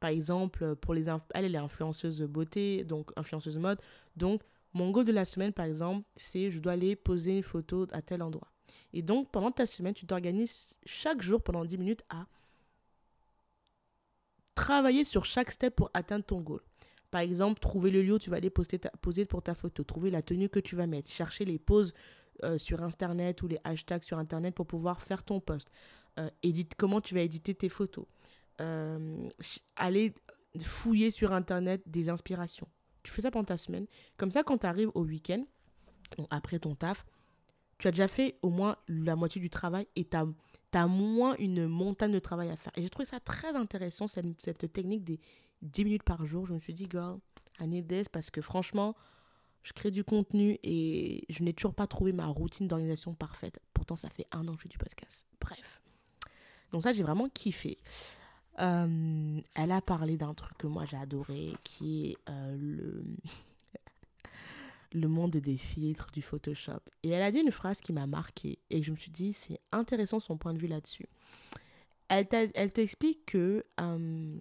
Par 0.00 0.10
exemple, 0.10 0.76
pour 0.76 0.94
les 0.94 1.08
elle, 1.08 1.20
elle 1.34 1.54
est 1.54 1.58
influenceuse 1.58 2.22
beauté, 2.22 2.84
donc 2.84 3.10
influenceuse 3.16 3.58
mode. 3.58 3.80
Donc, 4.16 4.42
mon 4.72 4.90
goal 4.90 5.04
de 5.04 5.12
la 5.12 5.24
semaine, 5.24 5.52
par 5.52 5.66
exemple, 5.66 6.06
c'est 6.16 6.50
je 6.50 6.58
dois 6.60 6.72
aller 6.72 6.96
poser 6.96 7.36
une 7.38 7.42
photo 7.42 7.86
à 7.92 8.02
tel 8.02 8.22
endroit. 8.22 8.53
Et 8.92 9.02
donc, 9.02 9.30
pendant 9.30 9.50
ta 9.50 9.66
semaine, 9.66 9.94
tu 9.94 10.06
t'organises 10.06 10.74
chaque 10.86 11.22
jour 11.22 11.42
pendant 11.42 11.64
10 11.64 11.78
minutes 11.78 12.04
à 12.08 12.26
travailler 14.54 15.04
sur 15.04 15.24
chaque 15.24 15.50
step 15.50 15.74
pour 15.74 15.90
atteindre 15.94 16.24
ton 16.24 16.40
goal. 16.40 16.60
Par 17.10 17.20
exemple, 17.20 17.60
trouver 17.60 17.90
le 17.90 18.02
lieu 18.02 18.14
où 18.14 18.18
tu 18.18 18.30
vas 18.30 18.36
aller 18.36 18.50
poster, 18.50 18.80
poser 19.00 19.24
pour 19.24 19.42
ta 19.42 19.54
photo, 19.54 19.84
trouver 19.84 20.10
la 20.10 20.22
tenue 20.22 20.48
que 20.48 20.60
tu 20.60 20.74
vas 20.74 20.86
mettre, 20.86 21.10
chercher 21.10 21.44
les 21.44 21.58
poses 21.58 21.94
euh, 22.42 22.58
sur 22.58 22.82
Internet 22.82 23.42
ou 23.42 23.48
les 23.48 23.58
hashtags 23.62 24.02
sur 24.02 24.18
Internet 24.18 24.54
pour 24.54 24.66
pouvoir 24.66 25.00
faire 25.00 25.22
ton 25.22 25.38
post. 25.40 25.70
Euh, 26.18 26.28
comment 26.76 27.00
tu 27.00 27.14
vas 27.14 27.20
éditer 27.20 27.54
tes 27.54 27.68
photos. 27.68 28.06
Euh, 28.60 29.28
aller 29.76 30.14
fouiller 30.60 31.10
sur 31.10 31.32
Internet 31.32 31.82
des 31.86 32.08
inspirations. 32.08 32.68
Tu 33.02 33.12
fais 33.12 33.22
ça 33.22 33.30
pendant 33.30 33.44
ta 33.44 33.56
semaine. 33.56 33.86
Comme 34.16 34.30
ça, 34.30 34.42
quand 34.42 34.58
tu 34.58 34.66
arrives 34.66 34.90
au 34.94 35.04
week-end, 35.04 35.44
après 36.30 36.58
ton 36.58 36.74
taf, 36.74 37.04
tu 37.84 37.88
as 37.88 37.90
déjà 37.90 38.08
fait 38.08 38.38
au 38.40 38.48
moins 38.48 38.76
la 38.88 39.14
moitié 39.14 39.42
du 39.42 39.50
travail 39.50 39.86
et 39.94 40.06
tu 40.06 40.16
as, 40.16 40.86
moins 40.86 41.36
une 41.38 41.66
montagne 41.66 42.12
de 42.12 42.18
travail 42.18 42.48
à 42.48 42.56
faire. 42.56 42.72
Et 42.76 42.82
j'ai 42.82 42.88
trouvé 42.88 43.04
ça 43.04 43.20
très 43.20 43.54
intéressant, 43.54 44.08
cette, 44.08 44.72
technique 44.72 45.04
des 45.04 45.20
10 45.60 45.84
minutes 45.84 46.02
par 46.02 46.24
jour. 46.24 46.46
Je 46.46 46.54
me 46.54 46.58
suis 46.58 46.72
dit, 46.72 46.88
girl, 46.90 47.18
I 47.60 47.68
need 47.68 47.86
this 47.86 48.08
parce 48.08 48.30
que 48.30 48.40
franchement, 48.40 48.96
je 49.62 49.74
crée 49.74 49.90
du 49.90 50.02
contenu 50.02 50.58
et 50.62 51.26
je 51.28 51.42
n'ai 51.42 51.52
toujours 51.52 51.74
pas 51.74 51.86
trouvé 51.86 52.14
ma 52.14 52.24
routine 52.26 52.68
d'organisation 52.68 53.12
parfaite. 53.12 53.60
Pourtant, 53.74 53.96
ça 53.96 54.08
fait 54.08 54.26
un 54.32 54.48
an 54.48 54.52
que 54.54 54.60
je 54.60 54.62
fais 54.62 54.68
du 54.70 54.78
podcast. 54.78 55.26
Bref. 55.38 55.82
Donc 56.72 56.84
ça, 56.84 56.94
j'ai 56.94 57.02
vraiment 57.02 57.28
kiffé. 57.28 57.76
Euh, 58.60 59.40
elle 59.56 59.72
a 59.72 59.82
parlé 59.82 60.16
d'un 60.16 60.32
truc 60.32 60.56
que 60.56 60.66
moi 60.66 60.86
j'ai 60.86 60.96
adoré, 60.96 61.52
qui 61.64 62.06
est 62.06 62.16
euh, 62.30 62.56
le, 62.58 63.04
le 64.94 65.08
monde 65.08 65.32
des 65.32 65.58
filtres, 65.58 66.10
du 66.12 66.22
Photoshop. 66.22 66.80
Et 67.02 67.10
elle 67.10 67.22
a 67.22 67.30
dit 67.30 67.40
une 67.40 67.50
phrase 67.50 67.80
qui 67.80 67.92
m'a 67.92 68.06
marqué 68.06 68.58
et 68.70 68.82
je 68.82 68.92
me 68.92 68.96
suis 68.96 69.10
dit, 69.10 69.32
c'est 69.32 69.60
intéressant 69.72 70.20
son 70.20 70.38
point 70.38 70.54
de 70.54 70.58
vue 70.58 70.68
là-dessus. 70.68 71.06
Elle, 72.08 72.28
t'explique 72.72 73.26
que, 73.26 73.66
euh, 73.80 74.40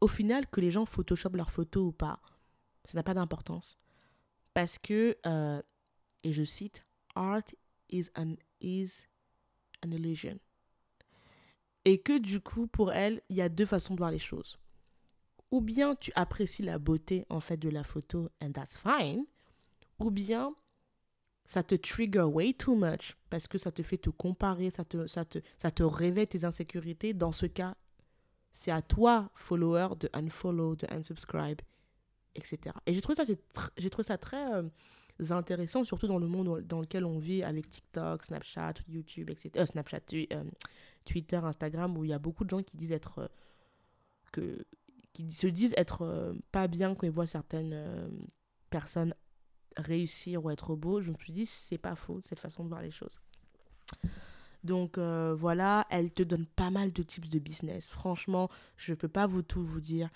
au 0.00 0.06
final, 0.06 0.46
que 0.46 0.60
les 0.60 0.70
gens 0.70 0.86
Photoshop 0.86 1.30
leurs 1.30 1.50
photos 1.50 1.88
ou 1.88 1.92
pas, 1.92 2.20
ça 2.84 2.96
n'a 2.96 3.02
pas 3.02 3.14
d'importance. 3.14 3.76
Parce 4.54 4.78
que, 4.78 5.16
et 6.22 6.32
je 6.32 6.44
cite, 6.44 6.84
Art 7.14 7.42
is 7.90 8.08
an, 8.16 8.34
is 8.60 9.02
an 9.84 9.90
illusion. 9.90 10.38
Et 11.84 11.98
que 11.98 12.18
du 12.18 12.40
coup, 12.40 12.66
pour 12.66 12.92
elle, 12.92 13.22
il 13.30 13.36
y 13.36 13.42
a 13.42 13.48
deux 13.48 13.66
façons 13.66 13.94
de 13.94 13.98
voir 13.98 14.10
les 14.10 14.18
choses. 14.18 14.58
Ou 15.50 15.60
bien 15.60 15.96
tu 15.96 16.12
apprécies 16.14 16.62
la 16.62 16.78
beauté 16.78 17.26
en 17.28 17.40
fait 17.40 17.56
de 17.56 17.68
la 17.68 17.82
photo 17.82 18.28
and 18.40 18.52
that's 18.52 18.78
fine. 18.78 19.24
Ou 20.00 20.10
bien 20.10 20.54
ça 21.46 21.62
te 21.62 21.74
trigger 21.74 22.22
way 22.22 22.52
too 22.52 22.76
much 22.76 23.16
parce 23.28 23.48
que 23.48 23.58
ça 23.58 23.72
te 23.72 23.82
fait 23.82 23.98
te 23.98 24.10
comparer, 24.10 24.70
ça 24.70 24.84
te, 24.84 25.06
ça 25.06 25.24
te, 25.24 25.38
ça 25.58 25.70
te 25.70 25.82
réveille 25.82 26.28
tes 26.28 26.44
insécurités. 26.44 27.12
Dans 27.12 27.32
ce 27.32 27.46
cas, 27.46 27.74
c'est 28.52 28.70
à 28.70 28.82
toi, 28.82 29.30
follower, 29.34 29.88
de 29.98 30.08
unfollow, 30.12 30.76
de 30.76 30.86
unsubscribe, 30.90 31.60
etc. 32.34 32.76
Et 32.86 32.94
j'ai 32.94 33.00
trouvé 33.00 33.16
ça, 33.16 33.24
j'ai 33.76 33.90
trouvé 33.90 34.06
ça 34.06 34.16
très 34.16 34.54
euh, 34.54 34.62
intéressant, 35.30 35.84
surtout 35.84 36.06
dans 36.06 36.18
le 36.18 36.26
monde 36.26 36.60
dans 36.62 36.80
lequel 36.80 37.04
on 37.04 37.18
vit 37.18 37.42
avec 37.42 37.68
TikTok, 37.68 38.24
Snapchat, 38.24 38.74
YouTube, 38.88 39.30
etc. 39.30 39.50
Euh, 39.56 39.66
Snapchat, 39.66 40.00
euh, 40.14 40.44
Twitter, 41.04 41.36
Instagram, 41.36 41.96
où 41.98 42.04
il 42.04 42.10
y 42.10 42.12
a 42.12 42.18
beaucoup 42.18 42.44
de 42.44 42.50
gens 42.50 42.62
qui 42.62 42.76
disent 42.76 42.92
être. 42.92 43.18
Euh, 43.18 43.28
que, 44.32 44.64
qui 45.12 45.28
se 45.32 45.48
disent 45.48 45.74
être 45.76 46.32
pas 46.52 46.68
bien 46.68 46.94
quand 46.94 47.04
ils 47.04 47.10
voient 47.10 47.26
certaines 47.26 48.08
personnes 48.70 49.12
réussir 49.76 50.44
ou 50.44 50.50
être 50.50 50.74
beaux. 50.76 51.00
Je 51.00 51.10
me 51.10 51.16
suis 51.18 51.32
dit, 51.32 51.46
c'est 51.46 51.78
pas 51.78 51.94
faux, 51.94 52.20
cette 52.22 52.40
façon 52.40 52.64
de 52.64 52.68
voir 52.68 52.82
les 52.82 52.90
choses. 52.90 53.20
Donc 54.62 54.98
voilà, 54.98 55.86
elle 55.90 56.10
te 56.10 56.22
donne 56.22 56.46
pas 56.46 56.70
mal 56.70 56.92
de 56.92 57.02
types 57.02 57.28
de 57.28 57.38
business. 57.38 57.88
Franchement, 57.88 58.50
je 58.76 58.92
peux 58.92 59.08
pas 59.08 59.26
vous 59.26 59.42
tout 59.42 59.64
vous 59.64 59.80
dire 59.80 60.10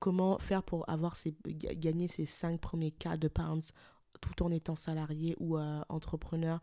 comment 0.00 0.38
faire 0.38 0.64
pour 0.64 0.88
avoir 0.90 1.14
ces, 1.14 1.36
gagner 1.46 2.08
ces 2.08 2.26
5 2.26 2.60
premiers 2.60 2.90
cas 2.90 3.16
de 3.16 3.28
pounds 3.28 3.72
tout 4.20 4.42
en 4.42 4.50
étant 4.50 4.74
salarié 4.74 5.36
ou 5.38 5.58
entrepreneur. 5.88 6.60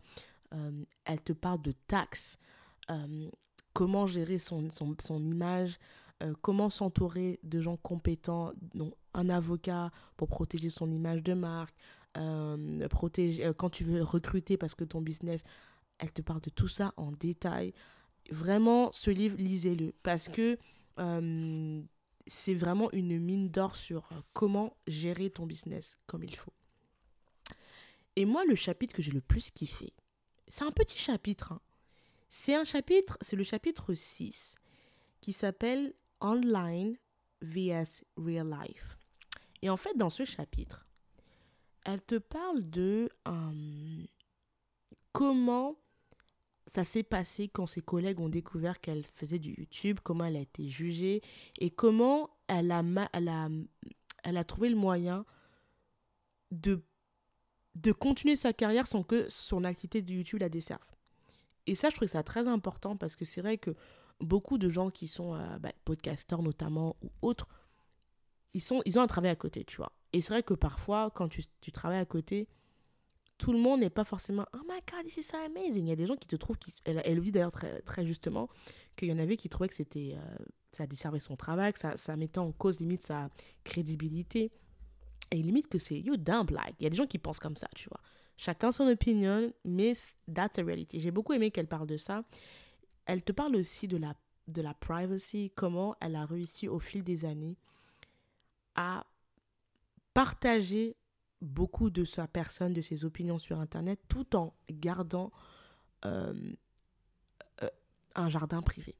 elle 1.06 1.22
te 1.22 1.32
parle 1.32 1.62
de 1.62 1.72
taxes 1.86 2.36
comment 3.76 4.06
gérer 4.06 4.38
son, 4.38 4.70
son, 4.70 4.96
son 4.98 5.22
image, 5.22 5.78
euh, 6.22 6.32
comment 6.40 6.70
s'entourer 6.70 7.38
de 7.42 7.60
gens 7.60 7.76
compétents, 7.76 8.52
donc 8.74 8.94
un 9.12 9.28
avocat 9.28 9.90
pour 10.16 10.28
protéger 10.28 10.70
son 10.70 10.90
image 10.90 11.22
de 11.22 11.34
marque, 11.34 11.74
euh, 12.16 12.88
protéger, 12.88 13.46
euh, 13.46 13.52
quand 13.52 13.70
tu 13.70 13.84
veux 13.84 14.02
recruter 14.02 14.56
parce 14.56 14.74
que 14.74 14.84
ton 14.84 15.00
business, 15.00 15.42
elle 15.98 16.12
te 16.12 16.22
parle 16.22 16.40
de 16.40 16.50
tout 16.50 16.68
ça 16.68 16.92
en 16.96 17.12
détail. 17.12 17.72
Vraiment, 18.30 18.90
ce 18.92 19.10
livre, 19.10 19.36
lisez-le 19.38 19.92
parce 20.02 20.28
que 20.28 20.58
c'est 22.26 22.54
vraiment 22.54 22.90
une 22.92 23.18
mine 23.20 23.50
d'or 23.50 23.76
sur 23.76 24.08
comment 24.32 24.76
gérer 24.86 25.30
ton 25.30 25.46
business 25.46 25.98
comme 26.06 26.24
il 26.24 26.34
faut. 26.34 26.52
Et 28.16 28.24
moi, 28.24 28.44
le 28.46 28.54
chapitre 28.54 28.94
que 28.94 29.02
j'ai 29.02 29.12
le 29.12 29.20
plus 29.20 29.50
kiffé, 29.50 29.92
c'est 30.48 30.64
un 30.64 30.70
petit 30.70 30.98
chapitre, 30.98 31.52
hein, 31.52 31.60
c'est 32.30 32.54
un 32.54 32.64
chapitre, 32.64 33.18
c'est 33.20 33.36
le 33.36 33.44
chapitre 33.44 33.94
6 33.94 34.56
qui 35.20 35.32
s'appelle 35.32 35.92
Online 36.20 36.96
vs 37.42 38.04
Real 38.16 38.48
Life. 38.48 38.98
Et 39.62 39.70
en 39.70 39.76
fait, 39.76 39.96
dans 39.96 40.10
ce 40.10 40.24
chapitre, 40.24 40.85
elle 41.86 42.02
te 42.02 42.16
parle 42.16 42.68
de 42.68 43.08
comment 45.12 45.76
ça 46.66 46.84
s'est 46.84 47.04
passé 47.04 47.48
quand 47.48 47.66
ses 47.66 47.80
collègues 47.80 48.20
ont 48.20 48.28
découvert 48.28 48.80
qu'elle 48.80 49.04
faisait 49.04 49.38
du 49.38 49.54
YouTube, 49.56 50.00
comment 50.02 50.24
elle 50.24 50.36
a 50.36 50.40
été 50.40 50.68
jugée 50.68 51.22
et 51.58 51.70
comment 51.70 52.28
elle 52.48 52.72
a, 52.72 54.44
trouvé 54.44 54.68
le 54.68 54.76
moyen 54.76 55.24
de, 56.50 56.82
continuer 57.92 58.34
sa 58.34 58.52
carrière 58.52 58.88
sans 58.88 59.04
que 59.04 59.28
son 59.28 59.62
activité 59.62 60.02
de 60.02 60.12
YouTube 60.12 60.40
la 60.40 60.48
desserve. 60.48 60.84
Et 61.68 61.76
ça, 61.76 61.88
je 61.88 61.94
trouve 61.94 62.08
ça 62.08 62.24
très 62.24 62.48
important 62.48 62.96
parce 62.96 63.14
que 63.14 63.24
c'est 63.24 63.40
vrai 63.40 63.58
que 63.58 63.74
beaucoup 64.20 64.58
de 64.58 64.68
gens 64.68 64.90
qui 64.90 65.06
sont 65.06 65.34
euh, 65.34 65.58
bah, 65.58 65.72
podcasteurs 65.84 66.42
notamment 66.42 66.96
ou 67.02 67.10
autres, 67.22 67.48
ils, 68.54 68.62
ils 68.86 68.98
ont 68.98 69.02
un 69.02 69.06
travail 69.06 69.30
à 69.30 69.36
côté, 69.36 69.64
tu 69.64 69.76
vois. 69.76 69.92
Et 70.16 70.22
c'est 70.22 70.32
vrai 70.32 70.42
que 70.42 70.54
parfois, 70.54 71.10
quand 71.14 71.28
tu, 71.28 71.42
tu 71.60 71.70
travailles 71.70 72.00
à 72.00 72.06
côté, 72.06 72.48
tout 73.36 73.52
le 73.52 73.58
monde 73.58 73.80
n'est 73.80 73.90
pas 73.90 74.04
forcément 74.04 74.46
Oh 74.54 74.62
my 74.66 74.80
god, 74.90 75.04
this 75.04 75.18
is 75.18 75.24
so 75.24 75.36
amazing. 75.36 75.84
Il 75.84 75.90
y 75.90 75.92
a 75.92 75.96
des 75.96 76.06
gens 76.06 76.16
qui 76.16 76.26
te 76.26 76.36
trouvent, 76.36 76.56
qui, 76.56 76.72
elle, 76.86 77.02
elle 77.04 77.20
dit 77.20 77.32
d'ailleurs 77.32 77.52
très, 77.52 78.06
justement 78.06 78.48
qu'il 78.96 79.08
y 79.08 79.12
en 79.12 79.18
avait 79.18 79.36
qui 79.36 79.50
trouvaient 79.50 79.68
que 79.68 79.74
c'était, 79.74 80.16
euh, 80.16 80.44
ça 80.72 80.86
desservait 80.86 81.20
son 81.20 81.36
travail, 81.36 81.70
que 81.74 81.78
ça, 81.78 81.98
ça 81.98 82.16
mettait 82.16 82.38
en 82.38 82.50
cause 82.50 82.80
limite 82.80 83.02
sa 83.02 83.28
crédibilité. 83.62 84.52
Et 85.32 85.42
limite 85.42 85.68
que 85.68 85.76
c'est 85.76 86.00
you 86.00 86.16
dumb 86.16 86.48
like. 86.48 86.76
Il 86.80 86.84
y 86.84 86.86
a 86.86 86.90
des 86.90 86.96
gens 86.96 87.06
qui 87.06 87.18
pensent 87.18 87.38
comme 87.38 87.58
ça, 87.58 87.68
tu 87.74 87.90
vois. 87.90 88.00
Chacun 88.38 88.72
son 88.72 88.88
opinion, 88.88 89.52
mais 89.66 89.92
that's 90.34 90.58
a 90.58 90.62
reality. 90.62 90.98
J'ai 90.98 91.10
beaucoup 91.10 91.34
aimé 91.34 91.50
qu'elle 91.50 91.68
parle 91.68 91.88
de 91.88 91.98
ça. 91.98 92.24
Elle 93.04 93.22
te 93.22 93.32
parle 93.32 93.54
aussi 93.56 93.86
de 93.86 93.98
la, 93.98 94.14
de 94.48 94.62
la 94.62 94.72
privacy, 94.72 95.52
comment 95.54 95.94
elle 96.00 96.16
a 96.16 96.24
réussi 96.24 96.68
au 96.68 96.78
fil 96.78 97.04
des 97.04 97.26
années 97.26 97.58
à 98.76 99.04
partager 100.16 100.96
beaucoup 101.42 101.90
de 101.90 102.02
sa 102.04 102.26
personne, 102.26 102.72
de 102.72 102.80
ses 102.80 103.04
opinions 103.04 103.38
sur 103.38 103.60
Internet, 103.60 104.00
tout 104.08 104.34
en 104.34 104.54
gardant 104.70 105.30
euh, 106.06 106.32
euh, 107.62 107.68
un 108.14 108.30
jardin 108.30 108.62
privé. 108.62 108.94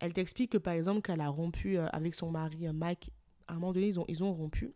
Elle 0.00 0.12
t'explique 0.12 0.52
que 0.52 0.58
par 0.58 0.74
exemple 0.74 1.00
qu'elle 1.00 1.22
a 1.22 1.30
rompu 1.30 1.78
euh, 1.78 1.86
avec 1.92 2.14
son 2.14 2.30
mari 2.30 2.68
Mike, 2.74 3.10
à 3.48 3.52
un 3.52 3.54
moment 3.54 3.72
donné 3.72 3.88
ils 3.88 3.98
ont, 3.98 4.04
ils 4.06 4.22
ont 4.22 4.32
rompu. 4.32 4.74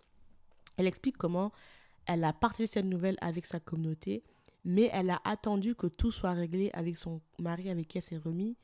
Elle 0.78 0.86
explique 0.86 1.18
comment 1.18 1.52
elle 2.06 2.24
a 2.24 2.32
partagé 2.32 2.66
cette 2.66 2.86
nouvelle 2.86 3.18
avec 3.20 3.44
sa 3.44 3.60
communauté, 3.60 4.24
mais 4.64 4.88
elle 4.90 5.10
a 5.10 5.20
attendu 5.24 5.74
que 5.74 5.86
tout 5.86 6.10
soit 6.10 6.32
réglé 6.32 6.70
avec 6.72 6.96
son 6.96 7.20
mari 7.38 7.68
avec 7.68 7.88
qui 7.88 7.98
elle 7.98 8.04
s'est 8.04 8.16
remis 8.16 8.56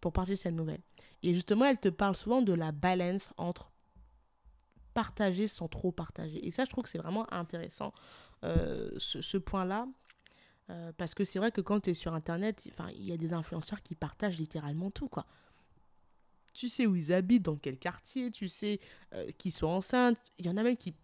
pour 0.00 0.14
partager 0.14 0.36
cette 0.36 0.54
nouvelle. 0.54 0.80
Et 1.22 1.34
justement, 1.34 1.66
elle 1.66 1.78
te 1.78 1.90
parle 1.90 2.16
souvent 2.16 2.40
de 2.40 2.54
la 2.54 2.72
balance 2.72 3.28
entre 3.36 3.70
partager 5.00 5.48
sans 5.48 5.66
trop 5.66 5.92
partager. 5.92 6.46
Et 6.46 6.50
ça, 6.50 6.66
je 6.66 6.70
trouve 6.70 6.84
que 6.84 6.90
c'est 6.90 6.98
vraiment 6.98 7.26
intéressant, 7.32 7.94
euh, 8.44 8.90
ce, 8.98 9.38
point-là. 9.38 9.88
Euh, 10.68 10.92
parce 10.98 11.14
que 11.14 11.24
c'est 11.24 11.38
vrai 11.38 11.50
que 11.52 11.62
quand 11.62 11.80
tu 11.80 11.90
es 11.90 11.94
sur 11.94 12.12
Internet, 12.12 12.70
il 12.94 13.04
y 13.04 13.12
a 13.12 13.16
des 13.16 13.32
influenceurs 13.32 13.82
qui 13.82 13.94
partagent 13.94 14.38
littéralement 14.38 14.90
tout, 14.90 15.08
quoi. 15.08 15.24
Tu 16.52 16.68
sais 16.68 16.86
où 16.86 16.96
ils 16.96 17.14
habitent, 17.14 17.44
dans 17.44 17.56
quel 17.56 17.78
quartier, 17.78 18.30
tu 18.30 18.46
sais 18.46 18.78
euh, 19.14 19.30
qu'ils 19.38 19.52
sont 19.52 19.68
enceintes. 19.68 20.18
Il 20.36 20.44
y 20.44 20.50
en 20.50 20.58
a 20.58 20.62
même 20.62 20.76
qui 20.76 20.94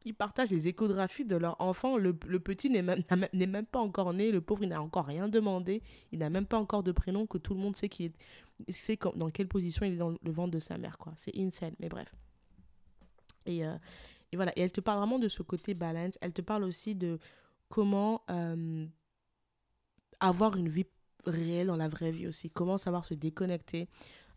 qui 0.00 0.12
partagent 0.12 0.50
les 0.50 0.68
échographies 0.68 1.24
de 1.24 1.34
leur 1.34 1.58
enfant. 1.62 1.96
Le, 1.96 2.12
petit 2.12 2.68
n'est 2.68 2.82
même, 2.82 3.02
même 3.32 3.64
pas 3.64 3.78
encore 3.78 4.12
né, 4.12 4.30
le 4.32 4.42
pauvre, 4.42 4.62
il 4.62 4.68
n'a 4.68 4.82
encore 4.82 5.06
rien 5.06 5.28
demandé, 5.28 5.82
il 6.12 6.18
n'a 6.18 6.28
même 6.28 6.44
pas 6.44 6.58
encore 6.58 6.82
de 6.82 6.92
prénom 6.92 7.26
que 7.26 7.38
tout 7.38 7.54
le 7.54 7.60
monde 7.60 7.74
sait, 7.74 7.88
qui 7.88 8.04
est, 8.04 8.12
sait 8.70 8.98
dans 9.16 9.30
quelle 9.30 9.48
position 9.48 9.86
il 9.86 9.94
est 9.94 9.96
dans 9.96 10.10
le 10.10 10.30
ventre 10.30 10.50
de 10.50 10.58
sa 10.58 10.76
mère. 10.76 10.98
quoi. 10.98 11.14
C'est 11.16 11.34
insane, 11.38 11.74
mais 11.80 11.88
bref. 11.88 12.14
Et, 13.46 13.64
euh, 13.64 13.76
et, 14.32 14.36
voilà, 14.36 14.52
et 14.56 14.60
elle 14.62 14.72
te 14.72 14.80
parle 14.80 14.98
vraiment 14.98 15.18
de 15.18 15.28
ce 15.28 15.42
côté 15.42 15.74
balance. 15.74 16.18
Elle 16.20 16.32
te 16.32 16.42
parle 16.42 16.64
aussi 16.64 16.94
de 16.94 17.18
comment 17.68 18.22
euh, 18.30 18.86
avoir 20.20 20.56
une 20.56 20.68
vie 20.68 20.86
réelle 21.26 21.68
dans 21.68 21.76
la 21.76 21.88
vraie 21.88 22.12
vie 22.12 22.26
aussi. 22.26 22.50
Comment 22.50 22.78
savoir 22.78 23.04
se 23.04 23.14
déconnecter 23.14 23.88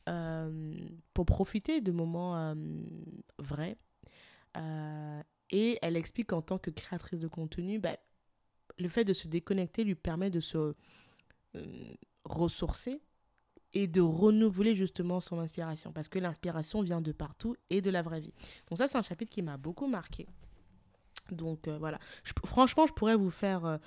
euh, 0.09 0.75
pour 1.13 1.25
profiter 1.25 1.81
de 1.81 1.91
moments 1.91 2.55
vrais. 3.39 3.77
et 5.51 5.79
elle 5.81 5.97
explique 5.97 6.27
qu'en 6.27 6.41
tant 6.41 6.57
que 6.57 6.71
créatrice 6.71 7.19
de 7.19 7.27
contenu, 7.27 7.79
bah, 7.79 7.97
le 8.79 8.89
fait 8.89 9.03
de 9.03 9.13
se 9.13 9.27
déconnecter 9.27 9.83
lui 9.83 9.95
permet 9.95 10.29
de 10.29 10.39
se 10.39 10.75
ressourcer 12.23 13.01
et 13.73 13.87
de 13.87 14.01
renouveler 14.01 14.75
justement 14.75 15.19
son 15.19 15.39
inspiration. 15.39 15.91
Parce 15.91 16.09
que 16.09 16.19
l'inspiration 16.19 16.81
vient 16.81 17.01
de 17.01 17.11
partout 17.11 17.55
et 17.69 17.81
de 17.81 17.89
la 17.89 18.01
vraie 18.01 18.19
vie. 18.19 18.33
Donc 18.69 18.77
ça 18.77 18.87
c'est 18.87 18.97
un 18.97 19.03
chapitre 19.03 19.31
qui 19.31 19.41
m'a 19.41 19.57
beaucoup 19.57 19.87
marqué. 19.87 20.27
Donc 21.31 21.67
euh, 21.67 21.77
voilà, 21.77 21.99
franchement 22.45 22.87
je 22.87 22.93
pourrais 22.93 23.15
vous 23.15 23.31
faire 23.31 23.65
euh, 23.65 23.77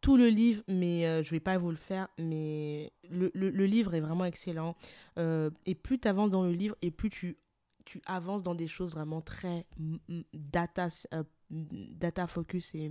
tout 0.00 0.16
le 0.16 0.28
livre 0.28 0.62
mais 0.68 1.06
euh, 1.06 1.22
je 1.22 1.30
vais 1.30 1.40
pas 1.40 1.58
vous 1.58 1.70
le 1.70 1.76
faire. 1.76 2.08
Mais 2.18 2.92
le, 3.10 3.30
le, 3.34 3.66
livre 3.66 3.94
est 3.94 4.00
vraiment 4.00 4.24
excellent. 4.24 4.76
Et 5.16 5.74
plus 5.74 5.98
tu 5.98 6.08
avances 6.08 6.30
dans 6.30 6.44
le 6.44 6.52
livre 6.52 6.76
et 6.82 6.90
plus 6.90 7.10
tu 7.10 7.36
tu 7.84 8.02
avances 8.06 8.42
dans 8.42 8.56
des 8.56 8.66
choses 8.66 8.92
vraiment 8.92 9.20
très 9.20 9.64
data 10.34 10.88
data 11.50 12.26
focus 12.26 12.74
et 12.74 12.90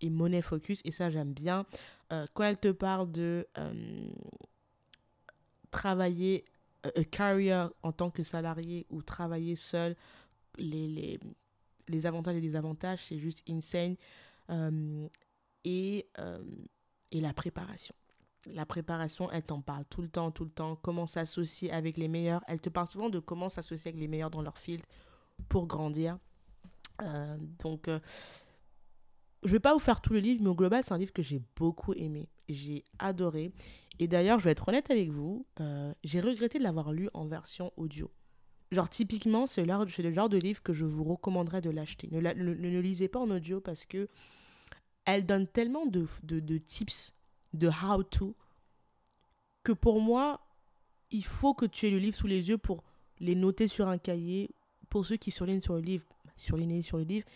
et 0.00 0.10
money 0.10 0.42
focus. 0.42 0.80
Et 0.84 0.90
ça 0.90 1.10
j'aime 1.10 1.32
bien. 1.32 1.66
Quand 2.10 2.44
elle 2.44 2.58
te 2.58 2.70
parle 2.70 3.10
de 3.10 3.46
travailler 5.74 6.44
un 6.84 6.90
euh, 7.00 7.04
career 7.04 7.70
en 7.82 7.92
tant 7.92 8.10
que 8.10 8.22
salarié 8.22 8.86
ou 8.90 9.02
travailler 9.02 9.56
seul, 9.56 9.96
les, 10.56 10.86
les, 10.86 11.20
les 11.88 12.06
avantages 12.06 12.36
et 12.36 12.40
les 12.40 12.46
désavantages, 12.46 13.04
c'est 13.06 13.18
juste 13.18 13.42
insane. 13.48 13.96
Euh, 14.50 15.08
et, 15.64 16.06
euh, 16.18 16.44
et 17.10 17.20
la 17.20 17.32
préparation. 17.32 17.94
La 18.52 18.66
préparation, 18.66 19.30
elle 19.32 19.42
t'en 19.42 19.62
parle 19.62 19.84
tout 19.86 20.02
le 20.02 20.08
temps, 20.08 20.30
tout 20.30 20.44
le 20.44 20.50
temps. 20.50 20.76
Comment 20.76 21.06
s'associer 21.06 21.72
avec 21.72 21.96
les 21.96 22.08
meilleurs. 22.08 22.44
Elle 22.46 22.60
te 22.60 22.68
parle 22.68 22.88
souvent 22.88 23.08
de 23.08 23.18
comment 23.18 23.48
s'associer 23.48 23.88
avec 23.88 24.00
les 24.00 24.08
meilleurs 24.08 24.30
dans 24.30 24.42
leur 24.42 24.58
field 24.58 24.84
pour 25.48 25.66
grandir. 25.66 26.18
donc, 27.62 27.86
je 27.88 29.48
ne 29.48 29.52
vais 29.52 29.60
pas 29.60 29.72
vous 29.72 29.78
faire 29.78 30.02
tout 30.02 30.12
le 30.12 30.20
livre, 30.20 30.42
mais 30.42 30.50
au 30.50 30.54
global, 30.54 30.84
c'est 30.84 30.92
un 30.92 30.98
livre 30.98 31.12
que 31.12 31.22
j'ai 31.22 31.40
beaucoup 31.56 31.94
aimé. 31.94 32.28
J'ai 32.48 32.84
adoré. 32.98 33.52
Et 33.98 34.08
d'ailleurs, 34.08 34.38
je 34.38 34.44
vais 34.44 34.50
être 34.50 34.68
honnête 34.68 34.90
avec 34.90 35.10
vous, 35.10 35.46
euh, 35.60 35.92
j'ai 36.02 36.20
regretté 36.20 36.58
de 36.58 36.64
l'avoir 36.64 36.92
lu 36.92 37.08
en 37.14 37.26
version 37.26 37.72
audio. 37.76 38.10
Genre, 38.72 38.88
typiquement, 38.88 39.46
c'est 39.46 39.64
le 39.64 40.12
genre 40.12 40.28
de 40.28 40.38
livre 40.38 40.62
que 40.62 40.72
je 40.72 40.84
vous 40.84 41.04
recommanderais 41.04 41.60
de 41.60 41.70
l'acheter. 41.70 42.08
Ne, 42.10 42.20
ne, 42.20 42.80
lisez 42.80 43.06
pas 43.06 43.20
en 43.20 43.30
audio 43.30 43.60
parce 43.60 43.84
que 43.84 44.08
elle 45.04 45.26
donne 45.26 45.46
tellement 45.46 45.86
de, 45.86 46.06
de, 46.24 46.40
de 46.40 46.58
tips, 46.58 47.12
de 47.52 47.68
how-to, 47.68 48.34
que 49.62 49.72
pour 49.72 50.00
moi, 50.00 50.40
il 51.10 51.24
faut 51.24 51.54
que 51.54 51.66
tu 51.66 51.86
aies 51.86 51.90
le 51.90 51.98
livre 51.98 52.16
sous 52.16 52.26
les 52.26 52.48
yeux 52.48 52.58
pour 52.58 52.82
les 53.20 53.34
noter 53.34 53.68
sur 53.68 53.88
un 53.88 53.98
cahier. 53.98 54.50
Pour 54.90 55.06
ceux 55.06 55.16
qui 55.16 55.30
surlignent 55.30 55.60
sur 55.60 55.74
le 55.74 55.80
livre, 55.80 56.06
surligner 56.36 56.82
sur 56.82 56.98
le 56.98 57.04
livre, 57.04 57.26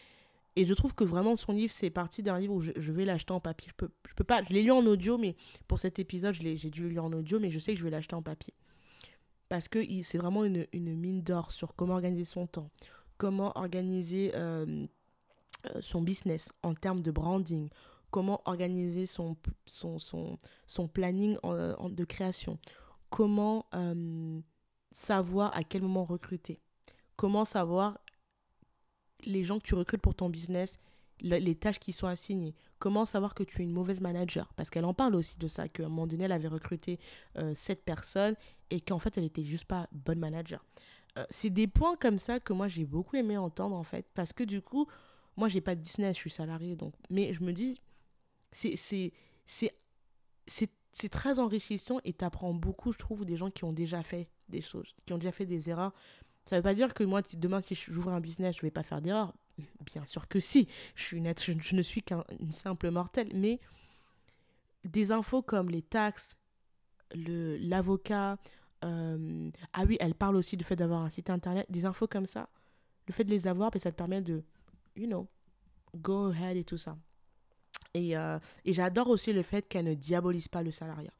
et 0.56 0.66
je 0.66 0.74
trouve 0.74 0.94
que 0.94 1.04
vraiment 1.04 1.36
son 1.36 1.52
livre, 1.52 1.72
c'est 1.72 1.90
parti 1.90 2.22
d'un 2.22 2.38
livre 2.38 2.54
où 2.54 2.60
je, 2.60 2.92
vais 2.92 3.04
l'acheter 3.04 3.32
en 3.32 3.40
papier. 3.40 3.68
Je 3.70 3.74
peux, 3.74 3.90
je 4.08 4.14
peux 4.14 4.24
pas, 4.24 4.42
je 4.42 4.48
l'ai 4.50 4.62
lu 4.62 4.70
en 4.70 4.84
audio, 4.86 5.16
mais 5.18 5.36
pour 5.68 5.78
cet 5.78 5.98
épisode, 5.98 6.34
j'ai 6.34 6.70
dû 6.70 6.82
le 6.82 6.88
lire 6.88 7.04
en 7.04 7.12
audio, 7.12 7.38
mais 7.38 7.50
je 7.50 7.58
sais 7.58 7.72
que 7.72 7.78
je 7.78 7.84
vais 7.84 7.90
l'acheter 7.90 8.16
en 8.16 8.22
papier. 8.22 8.54
Parce 9.48 9.68
que 9.68 9.80
c'est 10.02 10.18
vraiment 10.18 10.44
une, 10.44 10.66
mine 10.72 11.22
d'or 11.22 11.52
sur 11.52 11.74
comment 11.74 11.94
organiser 11.94 12.24
son 12.24 12.46
temps, 12.46 12.70
comment 13.16 13.56
organiser 13.56 14.32
euh, 14.34 14.86
euh, 15.66 15.78
son 15.80 16.02
business 16.02 16.50
en 16.62 16.74
termes 16.74 17.02
de 17.02 17.10
branding, 17.10 17.68
comment 18.10 18.42
organiser 18.44 19.06
son, 19.06 19.36
son, 19.64 19.98
son, 19.98 20.38
son 20.66 20.88
planning 20.88 21.38
de 21.44 22.04
création, 22.04 22.58
comment 23.10 23.66
euh, 23.74 24.40
savoir 24.90 25.56
à 25.56 25.64
quel 25.64 25.82
moment 25.82 26.04
recruter, 26.04 26.60
comment 27.16 27.44
savoir 27.44 27.98
les 29.24 29.44
gens 29.44 29.58
que 29.58 29.64
tu 29.64 29.74
recrutes 29.74 30.00
pour 30.00 30.14
ton 30.14 30.28
business, 30.28 30.78
les 31.20 31.54
tâches 31.54 31.80
qui 31.80 31.92
sont 31.92 32.06
assignées. 32.06 32.54
Comment 32.78 33.04
savoir 33.04 33.34
que 33.34 33.42
tu 33.42 33.60
es 33.60 33.64
une 33.64 33.72
mauvaise 33.72 34.00
manager? 34.00 34.52
Parce 34.54 34.70
qu'elle 34.70 34.84
en 34.84 34.94
parle 34.94 35.16
aussi 35.16 35.36
de 35.38 35.48
ça, 35.48 35.68
qu'à 35.68 35.84
un 35.84 35.88
moment 35.88 36.06
donné, 36.06 36.24
elle 36.24 36.32
avait 36.32 36.48
recruté 36.48 37.00
euh, 37.36 37.52
cette 37.54 37.84
personne 37.84 38.36
et 38.70 38.80
qu'en 38.80 39.00
fait, 39.00 39.16
elle 39.16 39.24
n'était 39.24 39.42
juste 39.42 39.64
pas 39.64 39.88
bonne 39.90 40.20
manager. 40.20 40.64
Euh, 41.18 41.24
c'est 41.30 41.50
des 41.50 41.66
points 41.66 41.96
comme 41.96 42.20
ça 42.20 42.38
que 42.38 42.52
moi, 42.52 42.68
j'ai 42.68 42.84
beaucoup 42.84 43.16
aimé 43.16 43.36
entendre, 43.36 43.74
en 43.74 43.82
fait, 43.82 44.06
parce 44.14 44.32
que 44.32 44.44
du 44.44 44.62
coup, 44.62 44.86
moi, 45.36 45.48
j'ai 45.48 45.60
pas 45.60 45.74
de 45.74 45.80
business, 45.80 46.14
je 46.14 46.20
suis 46.20 46.30
salarié, 46.30 46.76
donc... 46.76 46.94
Mais 47.10 47.32
je 47.32 47.42
me 47.42 47.52
dis, 47.52 47.80
c'est... 48.52 48.76
C'est 50.90 51.10
très 51.10 51.38
enrichissant 51.38 52.00
et 52.04 52.12
tu 52.12 52.24
apprends 52.24 52.54
beaucoup, 52.54 52.92
je 52.92 52.98
trouve, 52.98 53.24
des 53.24 53.36
gens 53.36 53.50
qui 53.50 53.62
ont 53.64 53.72
déjà 53.72 54.02
fait 54.02 54.28
des 54.48 54.60
choses, 54.60 54.96
qui 55.06 55.12
ont 55.12 55.18
déjà 55.18 55.30
fait 55.30 55.46
des 55.46 55.70
erreurs. 55.70 55.92
Ça 56.48 56.56
ne 56.56 56.60
veut 56.60 56.62
pas 56.62 56.72
dire 56.72 56.94
que 56.94 57.04
moi, 57.04 57.20
demain, 57.36 57.60
si 57.60 57.74
j'ouvre 57.74 58.10
un 58.10 58.20
business, 58.20 58.56
je 58.56 58.60
ne 58.60 58.68
vais 58.68 58.70
pas 58.70 58.82
faire 58.82 59.02
d'erreur. 59.02 59.34
Bien 59.84 60.06
sûr 60.06 60.28
que 60.28 60.40
si. 60.40 60.66
Je, 60.94 61.02
suis 61.02 61.18
une 61.18 61.30
je, 61.36 61.76
ne 61.76 61.82
suis 61.82 62.02
qu'une 62.02 62.52
simple 62.52 62.90
mortelle. 62.90 63.28
Mais 63.34 63.60
des 64.82 65.12
infos 65.12 65.42
comme 65.42 65.68
les 65.68 65.82
taxes, 65.82 66.38
l'avocat, 67.14 68.38
euh, 68.82 69.50
ah 69.74 69.84
oui, 69.86 69.98
elle 70.00 70.14
parle 70.14 70.36
aussi 70.36 70.56
du 70.56 70.64
fait 70.64 70.74
d'avoir 70.74 71.02
un 71.02 71.10
site 71.10 71.28
internet, 71.28 71.66
des 71.68 71.84
infos 71.84 72.06
comme 72.06 72.24
ça. 72.24 72.48
Le 73.08 73.12
fait 73.12 73.24
de 73.24 73.30
les 73.30 73.46
avoir, 73.46 73.70
ben, 73.70 73.78
ça 73.78 73.90
te 73.90 73.96
permet 73.96 74.22
de, 74.22 74.42
you 74.96 75.06
know, 75.06 75.28
go 75.96 76.30
ahead 76.30 76.56
et 76.56 76.64
tout 76.64 76.78
ça. 76.78 76.96
Et, 77.92 78.16
euh, 78.16 78.38
et 78.64 78.72
j'adore 78.72 79.10
aussi 79.10 79.34
le 79.34 79.42
fait 79.42 79.68
qu'elle 79.68 79.84
ne 79.84 79.92
diabolise 79.94 80.48
pas 80.48 80.62
le 80.62 80.70
salariat. 80.70 81.12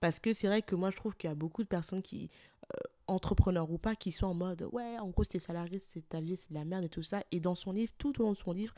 Parce 0.00 0.20
que 0.20 0.32
c'est 0.32 0.46
vrai 0.46 0.62
que 0.62 0.74
moi, 0.74 0.90
je 0.90 0.96
trouve 0.96 1.16
qu'il 1.16 1.28
y 1.28 1.32
a 1.32 1.36
beaucoup 1.36 1.62
de 1.62 1.68
personnes 1.68 2.02
qui, 2.02 2.30
euh, 2.74 2.78
entrepreneurs 3.06 3.70
ou 3.70 3.78
pas, 3.78 3.96
qui 3.96 4.12
sont 4.12 4.26
en 4.26 4.34
mode 4.34 4.68
ouais, 4.72 4.98
en 4.98 5.08
gros, 5.08 5.24
c'est 5.24 5.38
salarié, 5.38 5.80
c'est 5.92 6.08
ta 6.08 6.20
vie, 6.20 6.36
c'est 6.36 6.50
de 6.50 6.58
la 6.58 6.64
merde 6.64 6.84
et 6.84 6.88
tout 6.88 7.02
ça. 7.02 7.22
Et 7.32 7.40
dans 7.40 7.54
son 7.54 7.72
livre, 7.72 7.92
tout 7.98 8.20
au 8.20 8.24
long 8.24 8.32
de 8.32 8.36
son 8.36 8.52
livre, 8.52 8.74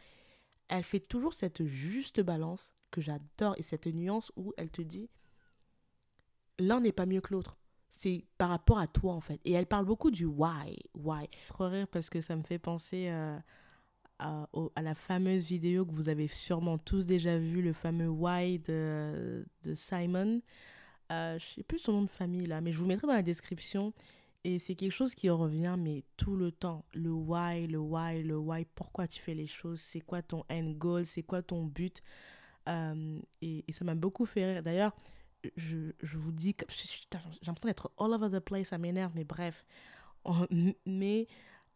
elle 0.68 0.84
fait 0.84 1.00
toujours 1.00 1.34
cette 1.34 1.64
juste 1.64 2.20
balance 2.20 2.74
que 2.90 3.00
j'adore 3.00 3.54
et 3.56 3.62
cette 3.62 3.86
nuance 3.86 4.32
où 4.36 4.52
elle 4.56 4.70
te 4.70 4.82
dit 4.82 5.08
l'un 6.58 6.80
n'est 6.80 6.92
pas 6.92 7.06
mieux 7.06 7.20
que 7.20 7.32
l'autre. 7.32 7.56
C'est 7.88 8.24
par 8.36 8.50
rapport 8.50 8.78
à 8.78 8.86
toi 8.86 9.14
en 9.14 9.20
fait. 9.20 9.40
Et 9.44 9.52
elle 9.52 9.66
parle 9.66 9.86
beaucoup 9.86 10.10
du 10.10 10.26
why. 10.26 10.76
Why. 10.94 11.28
Trop 11.48 11.68
rire 11.68 11.88
parce 11.88 12.10
que 12.10 12.20
ça 12.20 12.36
me 12.36 12.42
fait 12.42 12.58
penser 12.58 13.08
euh, 13.08 13.38
à, 14.18 14.46
la 14.82 14.94
fameuse 14.94 15.46
vidéo 15.46 15.86
que 15.86 15.92
vous 15.92 16.08
avez 16.10 16.28
sûrement 16.28 16.76
tous 16.76 17.06
déjà 17.06 17.38
vu, 17.38 17.62
le 17.62 17.72
fameux 17.72 18.08
why 18.08 18.58
de 18.58 19.46
Simon. 19.74 20.42
Euh, 21.10 21.38
je 21.38 21.46
sais 21.46 21.62
plus 21.62 21.78
son 21.78 21.92
nom 21.92 22.02
de 22.02 22.10
famille 22.10 22.46
là, 22.46 22.60
mais 22.60 22.72
je 22.72 22.78
vous 22.78 22.86
mettrai 22.86 23.06
dans 23.06 23.14
la 23.14 23.22
description. 23.22 23.92
Et 24.44 24.58
c'est 24.58 24.74
quelque 24.74 24.92
chose 24.92 25.14
qui 25.14 25.28
revient, 25.30 25.76
mais 25.78 26.04
tout 26.16 26.36
le 26.36 26.52
temps. 26.52 26.84
Le 26.94 27.10
why, 27.10 27.66
le 27.66 27.78
why, 27.78 28.22
le 28.22 28.38
why. 28.38 28.64
Pourquoi 28.74 29.08
tu 29.08 29.20
fais 29.20 29.34
les 29.34 29.46
choses 29.46 29.80
C'est 29.80 30.00
quoi 30.00 30.22
ton 30.22 30.44
end 30.50 30.70
goal 30.70 31.04
C'est 31.04 31.22
quoi 31.22 31.42
ton 31.42 31.64
but 31.64 32.02
euh, 32.68 33.20
et, 33.40 33.64
ça 33.72 33.84
m'a 33.84 33.94
beaucoup 33.94 34.26
fait 34.26 34.52
rire. 34.52 34.62
D'ailleurs, 34.62 34.94
je, 35.56 35.92
je, 36.02 36.18
vous 36.18 36.32
dis 36.32 36.54
que 36.54 36.66
j'ai 36.68 37.18
l'impression 37.46 37.68
d'être 37.68 37.90
all 37.98 38.12
over 38.12 38.28
the 38.30 38.40
place, 38.40 38.68
ça 38.68 38.78
m'énerve, 38.78 39.12
mais 39.14 39.24
bref. 39.24 39.64
Mais 40.86 41.26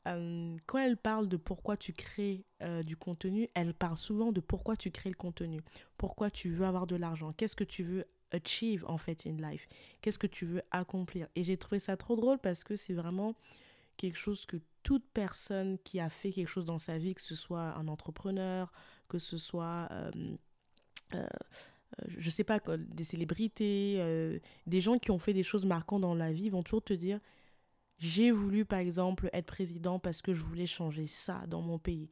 euh, 0.09 0.57
quand 0.67 0.79
elle 0.79 0.97
parle 0.97 1.29
de 1.29 1.37
pourquoi 1.37 1.77
tu 1.77 1.93
crées 1.93 2.45
euh, 2.63 2.83
du 2.83 2.97
contenu, 2.97 3.49
elle 3.55 3.73
parle 3.73 3.97
souvent 3.97 4.33
de 4.33 4.41
pourquoi 4.41 4.77
tu 4.77 4.91
crées 4.91 5.11
le 5.11 5.17
contenu, 5.17 5.59
pourquoi 5.97 6.31
tu 6.31 6.51
veux 6.51 6.67
avoir 6.67 6.87
de 6.87 6.97
l'argent, 6.97 7.33
qu'est-ce 7.33 7.57
que 7.57 7.65
tu 7.65 7.85
veux 7.85 8.05
achieve 8.33 8.85
en 8.89 8.99
fait 8.99 9.27
in 9.27 9.37
life 9.37 9.69
Qu'est-ce 10.01 10.19
que 10.19 10.27
tu 10.27 10.45
veux 10.45 10.63
accomplir? 10.71 11.29
Et 11.37 11.45
j'ai 11.45 11.57
trouvé 11.57 11.79
ça 11.79 11.97
trop 11.97 12.17
drôle 12.17 12.39
parce 12.39 12.65
que 12.65 12.77
c'est 12.77 12.95
vraiment 12.95 13.35
quelque 13.97 14.19
chose 14.19 14.47
que 14.47 14.57
toute 14.83 15.05
personne 15.13 15.79
qui 15.79 16.01
a 16.01 16.09
fait 16.09 16.33
quelque 16.33 16.49
chose 16.49 16.65
dans 16.65 16.79
sa 16.79 16.99
vie, 16.99 17.15
que 17.15 17.21
ce 17.21 17.35
soit 17.35 17.75
un 17.77 17.89
entrepreneur, 17.89 18.73
que 19.09 19.19
ce 19.19 19.39
soit, 19.39 19.89
euh, 19.93 20.11
euh, 21.15 21.27
je 22.09 22.31
sais 22.31 22.45
pas, 22.45 22.61
des 22.79 23.05
célébrités, 23.05 23.97
euh, 23.99 24.39
des 24.67 24.81
gens 24.81 24.99
qui 24.99 25.11
ont 25.11 25.19
fait 25.19 25.35
des 25.35 25.43
choses 25.43 25.65
marquantes 25.67 26.03
dans 26.03 26.15
la 26.15 26.33
vie, 26.33 26.51
vont 26.51 26.63
toujours 26.63 26.83
te 26.83 26.95
dire, 26.95 27.21
j'ai 27.99 28.33
voulu 28.33 28.65
par 28.65 28.81
exemple 28.81 29.31
être 29.33 29.47
président 29.47 29.99
parce 29.99 30.23
que 30.23 30.33
je 30.33 30.43
voulais 30.43 30.67
changer 30.67 31.07
ça 31.07 31.45
dans 31.47 31.63
mon 31.63 31.79
pays. 31.79 32.11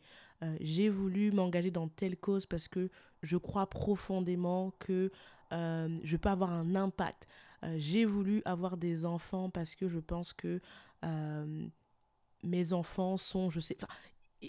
j'ai 0.60 0.88
voulu 0.88 1.32
m'engager 1.32 1.70
dans 1.70 1.88
telle 1.88 2.16
cause 2.16 2.46
parce 2.46 2.68
que 2.68 2.90
je 3.22 3.36
crois 3.36 3.68
profondément 3.68 4.72
que 4.78 5.10
euh, 5.52 5.88
je 6.02 6.16
peux 6.16 6.28
avoir 6.28 6.52
un 6.52 6.74
impact. 6.74 7.26
Euh, 7.62 7.74
j'ai 7.78 8.04
voulu 8.04 8.42
avoir 8.44 8.76
des 8.76 9.04
enfants 9.04 9.50
parce 9.50 9.74
que 9.74 9.88
je 9.88 9.98
pense 9.98 10.32
que 10.32 10.60
euh, 11.04 11.66
mes 12.42 12.72
enfants 12.72 13.16
sont, 13.16 13.50
je 13.50 13.60
sais, 13.60 13.76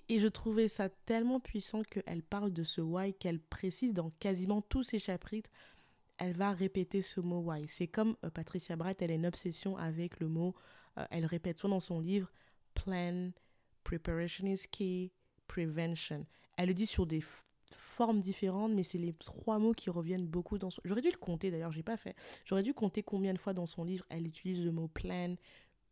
et, 0.08 0.20
je 0.20 0.28
trouvais 0.28 0.68
ça 0.68 0.88
tellement 0.90 1.40
puissant 1.40 1.84
qu'elle 1.84 2.24
parle 2.24 2.54
de 2.54 2.64
ce 2.64 2.80
why 2.80 3.14
qu'elle 3.14 3.40
précise 3.40 3.94
dans 3.94 4.12
quasiment 4.20 4.62
tous 4.62 4.84
ses 4.84 5.00
chapitres. 5.00 5.50
Elle 6.18 6.34
va 6.34 6.52
répéter 6.52 7.02
ce 7.02 7.20
mot 7.20 7.40
why. 7.40 7.66
C'est 7.68 7.88
comme 7.88 8.16
Patricia 8.34 8.76
Bright, 8.76 9.02
elle 9.02 9.12
a 9.12 9.16
une 9.16 9.26
obsession 9.26 9.76
avec 9.78 10.20
le 10.20 10.28
mot. 10.28 10.56
Elle 11.10 11.26
répète 11.26 11.58
soit 11.58 11.70
dans 11.70 11.80
son 11.80 12.00
livre 12.00 12.32
plan, 12.74 13.32
preparation 13.84 14.46
is 14.46 14.68
key, 14.72 15.12
prevention. 15.48 16.26
Elle 16.58 16.70
le 16.70 16.74
dit 16.74 16.86
sur 16.86 17.06
des 17.06 17.22
formes 17.76 18.22
différentes, 18.22 18.74
mais 18.74 18.84
c'est 18.84 18.98
les 18.98 19.14
trois 19.14 19.60
mots 19.60 19.74
qui 19.74 19.90
reviennent 19.90 20.28
beaucoup 20.28 20.58
dans 20.58 20.70
son... 20.70 20.82
J'aurais 20.86 21.02
dû 21.02 21.10
le 21.10 21.18
compter 21.18 21.52
d'ailleurs, 21.52 21.72
j'ai 21.72 21.84
pas 21.84 21.98
fait. 21.98 22.16
J'aurais 22.46 22.64
dû 22.64 22.74
compter 22.74 23.04
combien 23.04 23.34
de 23.34 23.40
fois 23.40 23.54
dans 23.54 23.66
son 23.66 23.84
livre 23.84 24.06
elle 24.10 24.28
utilise 24.28 24.64
le 24.64 24.72
mot 24.72 24.88
plan, 24.88 25.36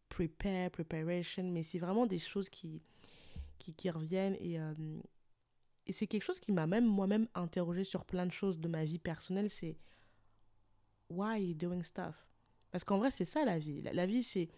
prepare, 0.10 0.72
preparation, 0.72 1.44
mais 1.44 1.64
c'est 1.64 1.80
vraiment 1.80 2.06
des 2.06 2.20
choses 2.20 2.50
qui, 2.50 2.82
qui, 3.58 3.74
qui 3.74 3.90
reviennent 3.90 4.36
et, 4.40 4.60
euh, 4.60 4.74
et 5.86 5.94
c'est 5.94 6.08
quelque 6.08 6.24
chose 6.24 6.40
qui 6.40 6.52
m'a 6.52 6.68
même 6.68 6.86
moi-même 6.86 7.28
interrogé 7.34 7.84
sur 7.84 8.06
plein 8.06 8.26
de 8.26 8.32
choses 8.32 8.60
de 8.60 8.68
ma 8.68 8.86
vie 8.86 9.00
personnelle, 9.00 9.50
c'est 9.50 9.78
why 11.10 11.56
doing 11.56 11.84
stuff? 11.84 12.28
Parce 12.72 12.84
qu'en 12.84 13.00
vrai, 13.00 13.12
c'est 13.12 13.26
ça 13.26 13.44
la 13.46 13.58
vie. 13.58 13.82
la 13.82 14.06
vie, 14.06 14.24
c'est 14.24 14.50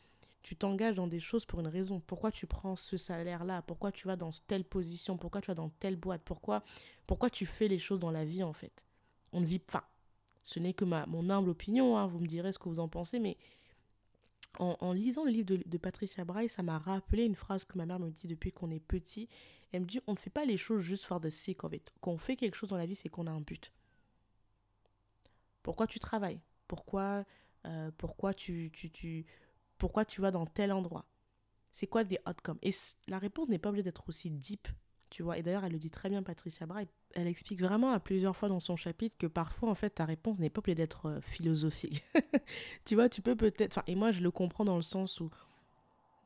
tu 0.44 0.56
t'engages 0.56 0.96
dans 0.96 1.08
des 1.08 1.20
choses 1.20 1.46
pour 1.46 1.60
une 1.60 1.68
raison. 1.68 2.02
Pourquoi 2.06 2.32
tu 2.32 2.48
prends 2.48 2.76
ce 2.76 2.98
salaire-là? 2.98 3.62
Pourquoi 3.62 3.92
tu 3.92 4.08
vas 4.08 4.16
dans 4.16 4.32
telle 4.48 4.64
position? 4.64 5.18
Pourquoi 5.18 5.42
tu 5.42 5.48
vas 5.48 5.56
dans 5.56 5.70
telle 5.70 5.96
boîte? 5.96 6.22
Pourquoi, 6.24 6.64
tu 7.30 7.46
fais 7.46 7.68
les 7.68 7.78
choses 7.78 8.00
dans 8.00 8.12
la 8.12 8.26
vie, 8.26 8.44
en 8.44 8.54
fait? 8.54 8.86
On 9.34 9.40
ne 9.40 9.46
vit 9.46 9.60
pas. 9.60 9.88
Ce 10.44 10.60
n'est 10.60 10.74
que 10.74 10.86
ma, 10.86 11.06
mon 11.06 11.30
humble 11.30 11.50
opinion, 11.50 11.98
hein, 11.98 12.08
vous 12.08 12.20
me 12.20 12.28
direz 12.28 12.52
ce 12.52 12.60
que 12.60 12.70
vous 12.70 12.80
en 12.80 12.88
pensez, 12.88 13.20
mais 13.20 13.38
en, 14.60 14.92
lisant 14.92 15.24
le 15.24 15.32
livre 15.32 15.46
de, 15.46 15.64
de 15.66 15.78
Patricia 15.78 16.26
Bray, 16.26 16.50
ça 16.50 16.62
m'a 16.62 16.78
rappelé 16.78 17.24
une 17.24 17.36
phrase 17.36 17.64
que 17.64 17.78
ma 17.78 17.86
mère 17.86 18.00
me 18.00 18.10
dit 18.10 18.28
depuis 18.28 18.52
qu'on 18.52 18.70
est 18.70 18.80
petit. 18.80 19.30
Elle 19.72 19.82
me 19.82 19.86
dit 19.86 20.02
on 20.08 20.14
ne 20.14 20.18
fait 20.18 20.30
pas 20.30 20.46
les 20.46 20.58
choses 20.58 20.82
juste 20.82 21.06
for 21.06 21.22
the 21.22 21.30
sake 21.30 21.64
of 21.64 21.74
it. 21.74 21.94
Quand 22.02 22.12
on 22.12 22.18
fait 22.18 22.36
quelque 22.36 22.56
chose 22.56 22.70
dans 22.70 22.78
la 22.78 22.86
vie, 22.86 22.96
c'est 22.96 23.10
qu'on 23.10 23.28
a 23.28 23.32
un 23.32 23.42
but. 23.42 23.72
Pourquoi 25.64 25.88
tu 25.88 26.00
travailles? 26.00 26.40
Pourquoi, 26.68 27.26
euh, 27.66 27.92
pourquoi 27.98 28.34
tu, 28.34 28.72
pourquoi 29.82 30.06
tu 30.06 30.22
vas 30.22 30.30
dans 30.30 30.46
tel 30.46 30.72
endroit 30.72 31.08
C'est 31.72 31.88
quoi 31.88 32.04
des 32.04 32.20
outcomes 32.28 32.60
Et 32.62 32.70
la 33.08 33.18
réponse 33.18 33.50
n'est 33.50 33.58
pas 33.58 33.70
obligée 33.70 33.82
d'être 33.82 34.08
aussi 34.08 34.30
deep, 34.30 34.68
tu 35.10 35.24
vois. 35.24 35.40
Et 35.40 35.42
d'ailleurs, 35.42 35.66
elle 35.66 35.72
le 35.72 35.80
dit 35.80 35.90
très 35.90 36.08
bien, 36.08 36.22
Patricia 36.22 36.68
Bray. 36.68 36.88
Elle 37.16 37.26
explique 37.26 37.64
vraiment 37.64 37.90
à 37.90 38.00
plusieurs 38.00 38.36
fois 38.36 38.48
dans 38.48 38.60
son 38.60 38.76
chapitre 38.76 39.16
que 39.18 39.26
parfois, 39.26 39.72
en 39.72 39.74
fait, 39.74 39.90
ta 39.90 40.06
réponse 40.06 40.38
n'est 40.38 40.52
pas 40.52 40.60
obligée 40.60 40.76
d'être 40.76 41.08
euh, 41.08 41.22
philosophique. 41.22 42.04
tu 42.86 42.94
vois, 42.94 43.10
tu 43.10 43.24
peux 43.24 43.36
peut-être. 43.36 43.82
et 43.88 43.96
moi, 43.96 44.12
je 44.12 44.22
le 44.22 44.30
comprends 44.30 44.66
dans 44.66 44.76
le 44.76 44.84
sens 44.84 45.20
où 45.20 45.32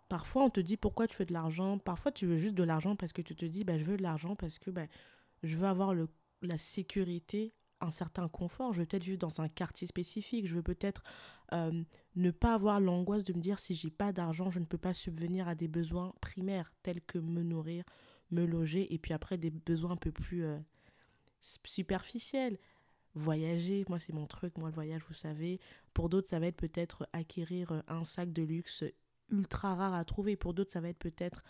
parfois, 0.10 0.44
on 0.44 0.50
te 0.50 0.60
dit 0.60 0.76
pourquoi 0.76 1.08
tu 1.08 1.16
veux 1.16 1.26
de 1.26 1.32
l'argent. 1.32 1.78
Parfois, 1.78 2.12
tu 2.12 2.26
veux 2.26 2.36
juste 2.36 2.56
de 2.56 2.64
l'argent 2.64 2.98
parce 2.98 3.14
que 3.14 3.22
tu 3.22 3.38
te 3.38 3.46
dis, 3.46 3.64
bah, 3.64 3.78
je 3.78 3.86
veux 3.86 3.96
de 3.96 4.04
l'argent 4.04 4.36
parce 4.36 4.60
que 4.60 4.70
bah, 4.70 4.88
je 5.44 5.56
veux 5.56 5.68
avoir 5.68 5.94
le, 5.94 6.10
la 6.42 6.58
sécurité 6.58 7.54
un 7.82 7.92
certain 7.92 8.28
confort. 8.28 8.74
Je 8.74 8.82
veux 8.82 8.86
peut-être 8.86 9.04
vivre 9.04 9.18
dans 9.18 9.42
un 9.42 9.48
quartier 9.48 9.88
spécifique. 9.88 10.48
Je 10.48 10.56
veux 10.56 10.64
peut-être 10.64 11.04
euh, 11.54 11.84
ne 12.16 12.32
pas 12.32 12.54
avoir 12.54 12.80
l'angoisse 12.80 13.24
de 13.24 13.34
me 13.34 13.40
dire 13.40 13.60
si 13.60 13.76
j'ai 13.76 13.92
pas 13.92 14.12
d'argent, 14.12 14.50
je 14.50 14.60
ne 14.60 14.66
peux 14.66 14.78
pas 14.78 14.94
subvenir 14.94 15.48
à 15.48 15.56
des 15.56 15.68
besoins 15.68 16.14
primaires 16.22 16.72
tels 16.84 17.02
que 17.02 17.18
me 17.18 17.44
nourrir, 17.44 17.84
me 18.32 18.46
loger 18.46 18.94
et 18.94 18.98
puis 18.98 19.14
après 19.14 19.38
des 19.38 19.52
besoins 19.52 19.92
un 19.92 19.98
peu 19.98 20.12
plus 20.12 20.46
euh, 20.46 20.58
superficiels. 21.42 22.58
Voyager, 23.14 23.86
moi 23.88 24.00
c'est 24.00 24.14
mon 24.14 24.26
truc, 24.26 24.58
moi 24.58 24.70
le 24.70 24.76
voyage, 24.76 25.04
vous 25.08 25.14
savez. 25.14 25.60
Pour 25.94 26.10
d'autres, 26.10 26.30
ça 26.30 26.40
va 26.40 26.48
être 26.48 26.58
peut-être 26.58 27.08
acquérir 27.14 27.72
euh, 27.72 27.82
un 27.88 28.04
sac 28.04 28.34
de 28.34 28.44
luxe 28.44 28.84
ultra 29.30 29.76
rare 29.76 29.94
à 29.94 30.04
trouver. 30.04 30.36
Pour 30.36 30.54
d'autres, 30.54 30.72
ça 30.72 30.82
va 30.82 30.90
être 30.90 31.00
peut-être 31.00 31.44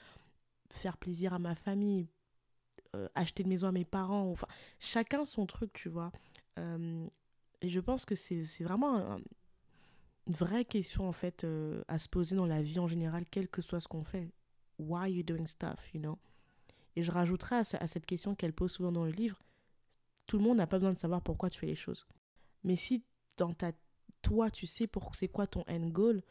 faire 0.70 0.98
plaisir 0.98 1.34
à 1.34 1.40
ma 1.40 1.56
famille, 1.56 2.08
acheter 3.16 3.44
une 3.44 3.50
maison 3.50 3.68
à 3.68 3.72
mes 3.72 3.86
parents. 3.86 4.30
Enfin, 4.32 4.48
chacun 4.80 5.26
son 5.26 5.46
truc, 5.46 5.74
tu 5.74 5.90
vois. 5.90 6.12
et 6.58 7.70
je 7.70 7.80
pense 7.80 8.06
que 8.06 8.16
c'est 8.16 8.64
vraiment 8.64 8.98
un, 8.98 9.20
une 10.28 10.34
vraie 10.34 10.66
question 10.66 11.08
en 11.08 11.12
fait 11.12 11.44
euh, 11.44 11.84
à 11.88 12.00
se 12.00 12.10
poser 12.10 12.36
dans 12.36 12.46
la 12.46 12.62
vie 12.62 12.80
en 12.80 12.88
général, 12.88 13.26
quel 13.30 13.48
que 13.48 13.62
soit 13.62 13.80
ce 13.80 13.88
qu'on 13.88 14.04
fait. 14.04 14.32
Why 14.80 15.00
are 15.00 15.08
you 15.08 15.24
doing 15.24 15.46
stuff, 15.46 15.94
you 15.94 16.00
know? 16.00 16.18
Et 16.96 17.04
je 17.04 17.12
rajouterai 17.12 17.58
à, 17.58 17.64
cette 17.64 18.06
question 18.06 18.36
qu'elle 18.36 18.54
pose 18.54 18.72
souvent 18.72 18.92
dans 18.92 19.06
le 19.06 19.12
livre, 19.12 19.38
tout 20.28 20.38
le 20.38 20.44
monde 20.44 20.58
n'a 20.58 20.68
pas 20.68 20.80
besoin 20.80 20.94
de 20.94 21.00
savoir 21.00 21.22
pourquoi 21.22 21.50
tu 21.50 21.60
fais 21.60 21.68
les 21.68 21.76
choses. 21.76 22.08
Mais 22.64 22.76
si 22.76 23.04
dans 23.38 23.54
ta 23.54 23.72
toi 24.22 24.50
tu 24.50 24.66
sais 24.66 24.88
pour 24.88 25.14
c'est 25.14 25.28
quoi 25.28 25.46
ton 25.46 25.64
end 25.68 25.88
goal 25.90 26.24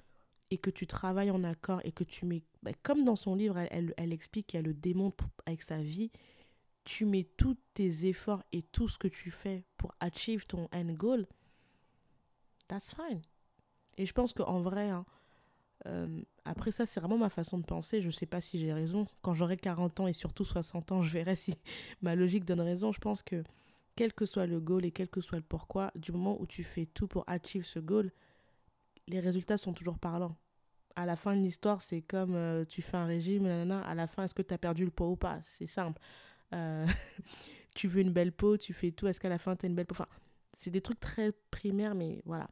et 0.50 0.58
que 0.58 0.70
tu 0.70 0.86
travailles 0.86 1.30
en 1.30 1.44
accord 1.44 1.80
et 1.84 1.92
que 1.92 2.02
tu 2.02 2.26
mets 2.26 2.42
bah, 2.62 2.72
comme 2.82 3.04
dans 3.04 3.14
son 3.14 3.36
livre 3.36 3.56
elle, 3.58 3.68
elle, 3.70 3.94
elle 3.96 4.12
explique 4.12 4.48
qu'elle 4.48 4.64
le 4.64 4.74
démontre 4.74 5.24
avec 5.46 5.62
sa 5.62 5.80
vie 5.80 6.10
tu 6.84 7.06
mets 7.06 7.28
tous 7.36 7.56
tes 7.74 8.06
efforts 8.06 8.42
et 8.52 8.62
tout 8.62 8.88
ce 8.88 8.98
que 8.98 9.08
tu 9.08 9.30
fais 9.30 9.64
pour 9.76 9.94
achieve 10.00 10.46
ton 10.46 10.68
end 10.72 10.92
goal 10.92 11.26
that's 12.68 12.94
fine 12.94 13.22
et 13.96 14.06
je 14.06 14.12
pense 14.12 14.32
qu'en 14.32 14.60
vrai, 14.60 14.90
hein, 14.90 15.04
euh, 15.86 16.22
après 16.44 16.70
ça, 16.70 16.86
c'est 16.86 17.00
vraiment 17.00 17.18
ma 17.18 17.30
façon 17.30 17.58
de 17.58 17.64
penser. 17.64 18.00
Je 18.00 18.06
ne 18.06 18.12
sais 18.12 18.26
pas 18.26 18.40
si 18.40 18.58
j'ai 18.58 18.72
raison. 18.72 19.06
Quand 19.22 19.34
j'aurai 19.34 19.56
40 19.56 20.00
ans 20.00 20.06
et 20.06 20.12
surtout 20.12 20.44
60 20.44 20.92
ans, 20.92 21.02
je 21.02 21.12
verrai 21.12 21.36
si 21.36 21.54
ma 22.02 22.14
logique 22.14 22.44
donne 22.44 22.60
raison. 22.60 22.92
Je 22.92 23.00
pense 23.00 23.22
que 23.22 23.42
quel 23.96 24.12
que 24.12 24.24
soit 24.24 24.46
le 24.46 24.60
goal 24.60 24.84
et 24.84 24.90
quel 24.90 25.08
que 25.08 25.20
soit 25.20 25.38
le 25.38 25.44
pourquoi, 25.44 25.92
du 25.94 26.12
moment 26.12 26.40
où 26.40 26.46
tu 26.46 26.64
fais 26.64 26.86
tout 26.86 27.06
pour 27.06 27.24
achieve 27.26 27.64
ce 27.64 27.78
goal, 27.78 28.10
les 29.06 29.20
résultats 29.20 29.56
sont 29.56 29.72
toujours 29.72 29.98
parlants. 29.98 30.36
À 30.96 31.06
la 31.06 31.16
fin 31.16 31.36
de 31.36 31.40
l'histoire, 31.40 31.82
c'est 31.82 32.02
comme 32.02 32.34
euh, 32.34 32.64
tu 32.64 32.80
fais 32.80 32.96
un 32.96 33.06
régime, 33.06 33.46
à 33.46 33.94
la 33.94 34.06
fin, 34.06 34.24
est-ce 34.24 34.34
que 34.34 34.42
tu 34.42 34.54
as 34.54 34.58
perdu 34.58 34.84
le 34.84 34.90
poids 34.90 35.08
ou 35.08 35.16
pas? 35.16 35.38
C'est 35.42 35.66
simple. 35.66 36.00
Euh, 36.54 36.86
tu 37.74 37.88
veux 37.88 38.00
une 38.00 38.12
belle 38.12 38.32
peau, 38.32 38.56
tu 38.56 38.72
fais 38.72 38.92
tout, 38.92 39.06
est-ce 39.06 39.20
qu'à 39.20 39.28
la 39.28 39.38
fin, 39.38 39.56
tu 39.56 39.66
as 39.66 39.68
une 39.68 39.74
belle 39.74 39.86
peau? 39.86 39.94
Enfin, 39.94 40.08
c'est 40.52 40.70
des 40.70 40.80
trucs 40.80 41.00
très 41.00 41.32
primaires, 41.50 41.94
mais 41.94 42.22
voilà. 42.24 42.48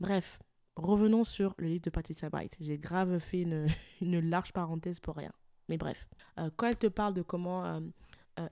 Bref, 0.00 0.38
Revenons 0.78 1.24
sur 1.24 1.56
le 1.58 1.66
livre 1.66 1.82
de 1.82 1.90
Patricia 1.90 2.30
Bright. 2.30 2.56
J'ai 2.60 2.78
grave 2.78 3.18
fait 3.18 3.40
une, 3.40 3.66
une, 4.00 4.20
large 4.20 4.52
parenthèse 4.52 5.00
pour 5.00 5.16
rien. 5.16 5.32
Mais 5.68 5.76
bref, 5.76 6.06
euh, 6.38 6.50
quand 6.56 6.68
elle 6.68 6.78
te 6.78 6.86
parle 6.86 7.14
de 7.14 7.22
comment, 7.22 7.64
euh, 7.64 7.80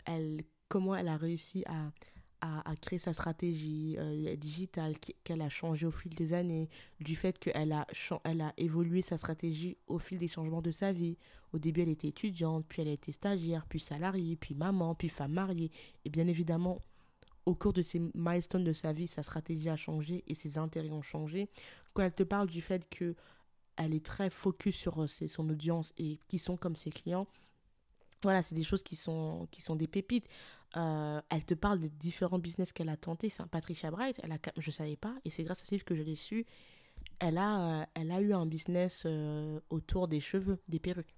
elle, 0.06 0.42
comment 0.68 0.96
elle 0.96 1.06
a 1.06 1.16
réussi 1.16 1.62
à, 1.66 1.92
à, 2.64 2.76
créer 2.76 2.98
sa 2.98 3.12
stratégie 3.12 3.96
digitale, 4.38 4.94
qu'elle 5.24 5.42
a 5.42 5.48
changé 5.48 5.86
au 5.86 5.90
fil 5.90 6.14
des 6.14 6.32
années, 6.32 6.68
du 7.00 7.16
fait 7.16 7.38
qu'elle 7.38 7.72
a, 7.72 7.86
elle 8.24 8.40
a 8.40 8.52
évolué 8.56 9.02
sa 9.02 9.16
stratégie 9.16 9.76
au 9.86 9.98
fil 9.98 10.18
des 10.18 10.28
changements 10.28 10.62
de 10.62 10.70
sa 10.70 10.92
vie. 10.92 11.16
Au 11.52 11.58
début, 11.58 11.82
elle 11.82 11.88
était 11.88 12.08
étudiante, 12.08 12.66
puis 12.68 12.82
elle 12.82 12.88
a 12.88 12.92
été 12.92 13.12
stagiaire, 13.12 13.64
puis 13.66 13.80
salariée, 13.80 14.36
puis 14.36 14.54
maman, 14.54 14.94
puis 14.94 15.08
femme 15.08 15.32
mariée. 15.32 15.70
Et 16.04 16.10
bien 16.10 16.26
évidemment, 16.26 16.80
au 17.46 17.54
cours 17.54 17.72
de 17.72 17.82
ces 17.82 18.02
milestones 18.14 18.64
de 18.64 18.72
sa 18.72 18.92
vie, 18.92 19.06
sa 19.06 19.22
stratégie 19.22 19.68
a 19.68 19.76
changé 19.76 20.24
et 20.26 20.34
ses 20.34 20.58
intérêts 20.58 20.90
ont 20.90 21.02
changé. 21.02 21.48
Quand 21.94 22.02
elle 22.02 22.12
te 22.12 22.24
parle 22.24 22.48
du 22.48 22.60
fait 22.60 22.88
que 22.90 23.14
elle 23.76 23.94
est 23.94 24.04
très 24.04 24.30
focus 24.30 24.74
sur 24.74 25.02
euh, 25.02 25.06
son 25.06 25.48
audience 25.50 25.92
et 25.98 26.18
qui 26.28 26.38
sont 26.38 26.56
comme 26.56 26.76
ses 26.76 26.90
clients, 26.90 27.26
voilà, 28.22 28.42
c'est 28.42 28.54
des 28.54 28.64
choses 28.64 28.82
qui 28.82 28.96
sont, 28.96 29.46
qui 29.50 29.62
sont 29.62 29.76
des 29.76 29.86
pépites. 29.86 30.26
Euh, 30.76 31.20
elle 31.30 31.44
te 31.44 31.54
parle 31.54 31.78
de 31.78 31.88
différents 31.88 32.38
business 32.38 32.72
qu'elle 32.72 32.88
a 32.88 32.96
tenté. 32.96 33.28
Enfin, 33.28 33.46
Patricia 33.46 33.90
Bright, 33.90 34.20
elle 34.22 34.32
a, 34.32 34.38
je 34.56 34.68
ne 34.68 34.72
savais 34.72 34.96
pas, 34.96 35.14
et 35.24 35.30
c'est 35.30 35.44
grâce 35.44 35.62
à 35.62 35.64
ce 35.64 35.70
livre 35.70 35.84
que 35.84 35.94
je 35.94 36.02
l'ai 36.02 36.16
su. 36.16 36.44
Elle 37.18 37.38
a, 37.38 37.82
euh, 37.82 37.86
elle 37.94 38.10
a 38.10 38.20
eu 38.20 38.32
un 38.32 38.46
business 38.46 39.06
autour 39.70 40.08
des 40.08 40.20
cheveux, 40.20 40.58
des 40.68 40.80
perruques. 40.80 41.14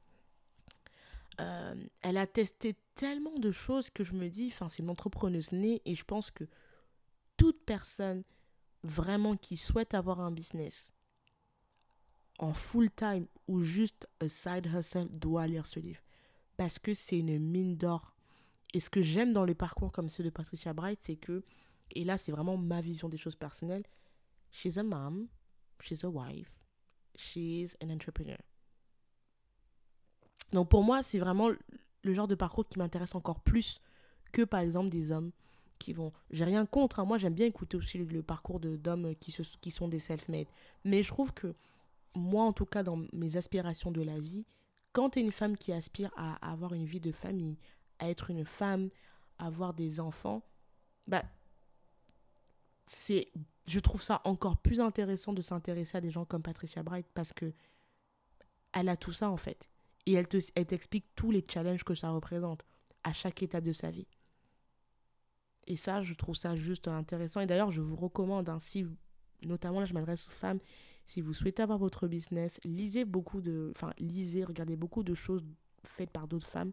Euh, 1.41 1.75
elle 2.03 2.17
a 2.17 2.27
testé 2.27 2.75
tellement 2.95 3.39
de 3.39 3.53
choses 3.53 3.91
que 3.91 4.03
je 4.03 4.13
me 4.13 4.29
dis, 4.29 4.49
enfin, 4.53 4.69
c'est 4.69 4.83
une 4.83 4.91
entrepreneuse 4.91 5.53
née 5.53 5.83
et 5.85 5.95
je 5.95 6.05
pense 6.05 6.31
que 6.31 6.45
toute 7.37 7.65
personne 7.65 8.25
vraiment 8.83 9.37
qui 9.37 9.57
souhaite 9.57 9.95
avoir 9.95 10.21
un 10.21 10.33
business 10.33 10.93
en 12.39 12.53
full 12.53 12.91
time 12.91 13.27
ou 13.47 13.61
juste 13.61 14.09
a 14.21 14.29
side 14.29 14.67
hustle 14.67 15.09
doit 15.11 15.47
lire 15.47 15.67
ce 15.67 15.79
livre 15.79 16.01
parce 16.57 16.79
que 16.79 16.95
c'est 16.95 17.19
une 17.19 17.39
mine 17.39 17.77
d'or. 17.77 18.15
Et 18.75 18.81
ce 18.81 18.91
que 18.91 19.03
j'aime 19.03 19.33
dans 19.33 19.45
le 19.45 19.55
parcours 19.55 19.93
comme 19.93 20.09
celui 20.09 20.31
de 20.31 20.35
Patricia 20.35 20.73
Bright, 20.73 21.01
c'est 21.01 21.17
que, 21.17 21.43
et 21.91 22.05
là 22.05 22.19
c'est 22.19 22.33
vraiment 22.33 22.57
ma 22.57 22.81
vision 22.81 23.09
des 23.09 23.17
choses 23.17 23.37
personnelles, 23.37 23.85
she's 24.51 24.77
a 24.79 24.83
mom, 24.83 25.29
she's 25.81 26.05
a 26.05 26.09
wife, 26.09 26.51
she's 27.17 27.77
an 27.83 27.91
entrepreneur. 27.91 28.39
Donc 30.53 30.69
pour 30.69 30.83
moi, 30.83 31.03
c'est 31.03 31.19
vraiment 31.19 31.51
le 32.03 32.15
genre 32.15 32.29
de 32.29 32.35
parcours 32.35 32.67
qui 32.69 32.79
m'intéresse 32.79 33.15
encore 33.15 33.41
plus 33.41 33.81
que 34.33 34.43
par 34.43 34.61
exemple 34.61 34.89
des 34.91 35.13
hommes 35.13 35.33
qui 35.79 35.93
vont... 35.93 36.13
J'ai 36.31 36.45
rien 36.45 36.67
contre, 36.67 37.01
hein. 37.01 37.05
moi 37.05 37.19
j'aime 37.19 37.35
bien 37.35 37.47
écouter 37.47 37.77
aussi 37.77 37.99
le, 37.99 38.23
parcours 38.23 38.61
d'hommes 38.61 39.15
qui, 39.17 39.35
qui 39.61 39.71
sont 39.71 39.89
des 39.89 39.99
self-made. 39.99 40.47
Mais 40.85 41.03
je 41.03 41.09
trouve 41.09 41.33
que 41.33 41.55
moi 42.15 42.45
en 42.45 42.53
tout 42.53 42.67
cas 42.67 42.83
dans 42.83 43.05
mes 43.13 43.37
aspirations 43.37 43.91
de 43.91 44.03
la 44.03 44.19
vie, 44.19 44.45
quand 44.93 45.11
tu 45.11 45.21
es 45.21 45.23
une 45.23 45.33
femme 45.33 45.57
qui 45.57 45.73
aspire 45.73 46.11
à, 46.17 46.35
avoir 46.51 46.75
une 46.75 46.85
vie 46.85 47.01
de 47.01 47.13
famille, 47.13 47.57
à 47.99 48.09
être 48.09 48.31
une 48.31 48.45
femme, 48.45 48.91
avoir 49.39 49.75
des 49.75 50.01
enfants, 50.01 50.43
bah 51.07 51.25
c'est 52.87 53.31
je 53.67 53.81
trouve 53.81 54.01
ça 54.01 54.23
encore 54.25 54.57
plus 54.57 54.81
intéressant 54.81 55.33
de 55.33 55.43
s'intéresser 55.43 55.99
à 55.99 56.01
des 56.01 56.11
gens 56.11 56.25
comme 56.25 56.43
Patricia 56.43 56.83
Bright 56.83 57.07
parce 57.13 57.33
que 57.33 57.53
elle 58.73 58.89
a 58.89 58.97
tout 58.97 59.13
ça 59.13 59.31
en 59.31 59.37
fait 59.37 59.69
Et 60.07 60.15
elle 60.15 60.29
te, 60.29 60.39
t'explique 60.63 61.07
tous 61.15 61.31
les 61.31 61.45
challenges 61.47 61.85
que 61.85 61.95
ça 61.95 62.11
représente 62.11 62.65
à 63.05 63.13
chaque 63.13 63.43
étape 63.43 63.65
de 63.65 63.73
sa 63.73 63.91
vie. 63.91 64.07
Et 65.67 65.77
ça, 65.77 66.03
je 66.03 66.15
trouve 66.15 66.35
ça 66.35 66.57
juste 66.57 66.89
intéressant. 66.89 67.41
Et 67.41 67.47
d'ailleurs, 67.47 67.71
je 67.71 67.83
vous 67.83 67.97
recommande, 67.97 68.49
hein, 68.49 68.59
si, 68.59 68.87
notamment 69.43 69.81
là, 69.81 69.87
je 69.87 69.93
m'adresse 69.93 70.27
aux 70.29 70.33
femmes, 70.33 70.61
si 71.05 71.21
vous 71.21 71.35
souhaitez 71.35 71.63
avoir 71.63 71.79
votre 71.79 72.07
business, 72.07 72.59
lisez 72.65 73.05
beaucoup 73.05 73.41
de, 73.41 73.73
enfin, 73.77 73.93
lisez, 73.99 74.45
regardez 74.45 74.77
beaucoup 74.77 75.03
de 75.03 75.15
choses 75.15 75.45
faites 75.85 76.11
par 76.11 76.27
d'autres 76.27 76.47
femmes. 76.47 76.73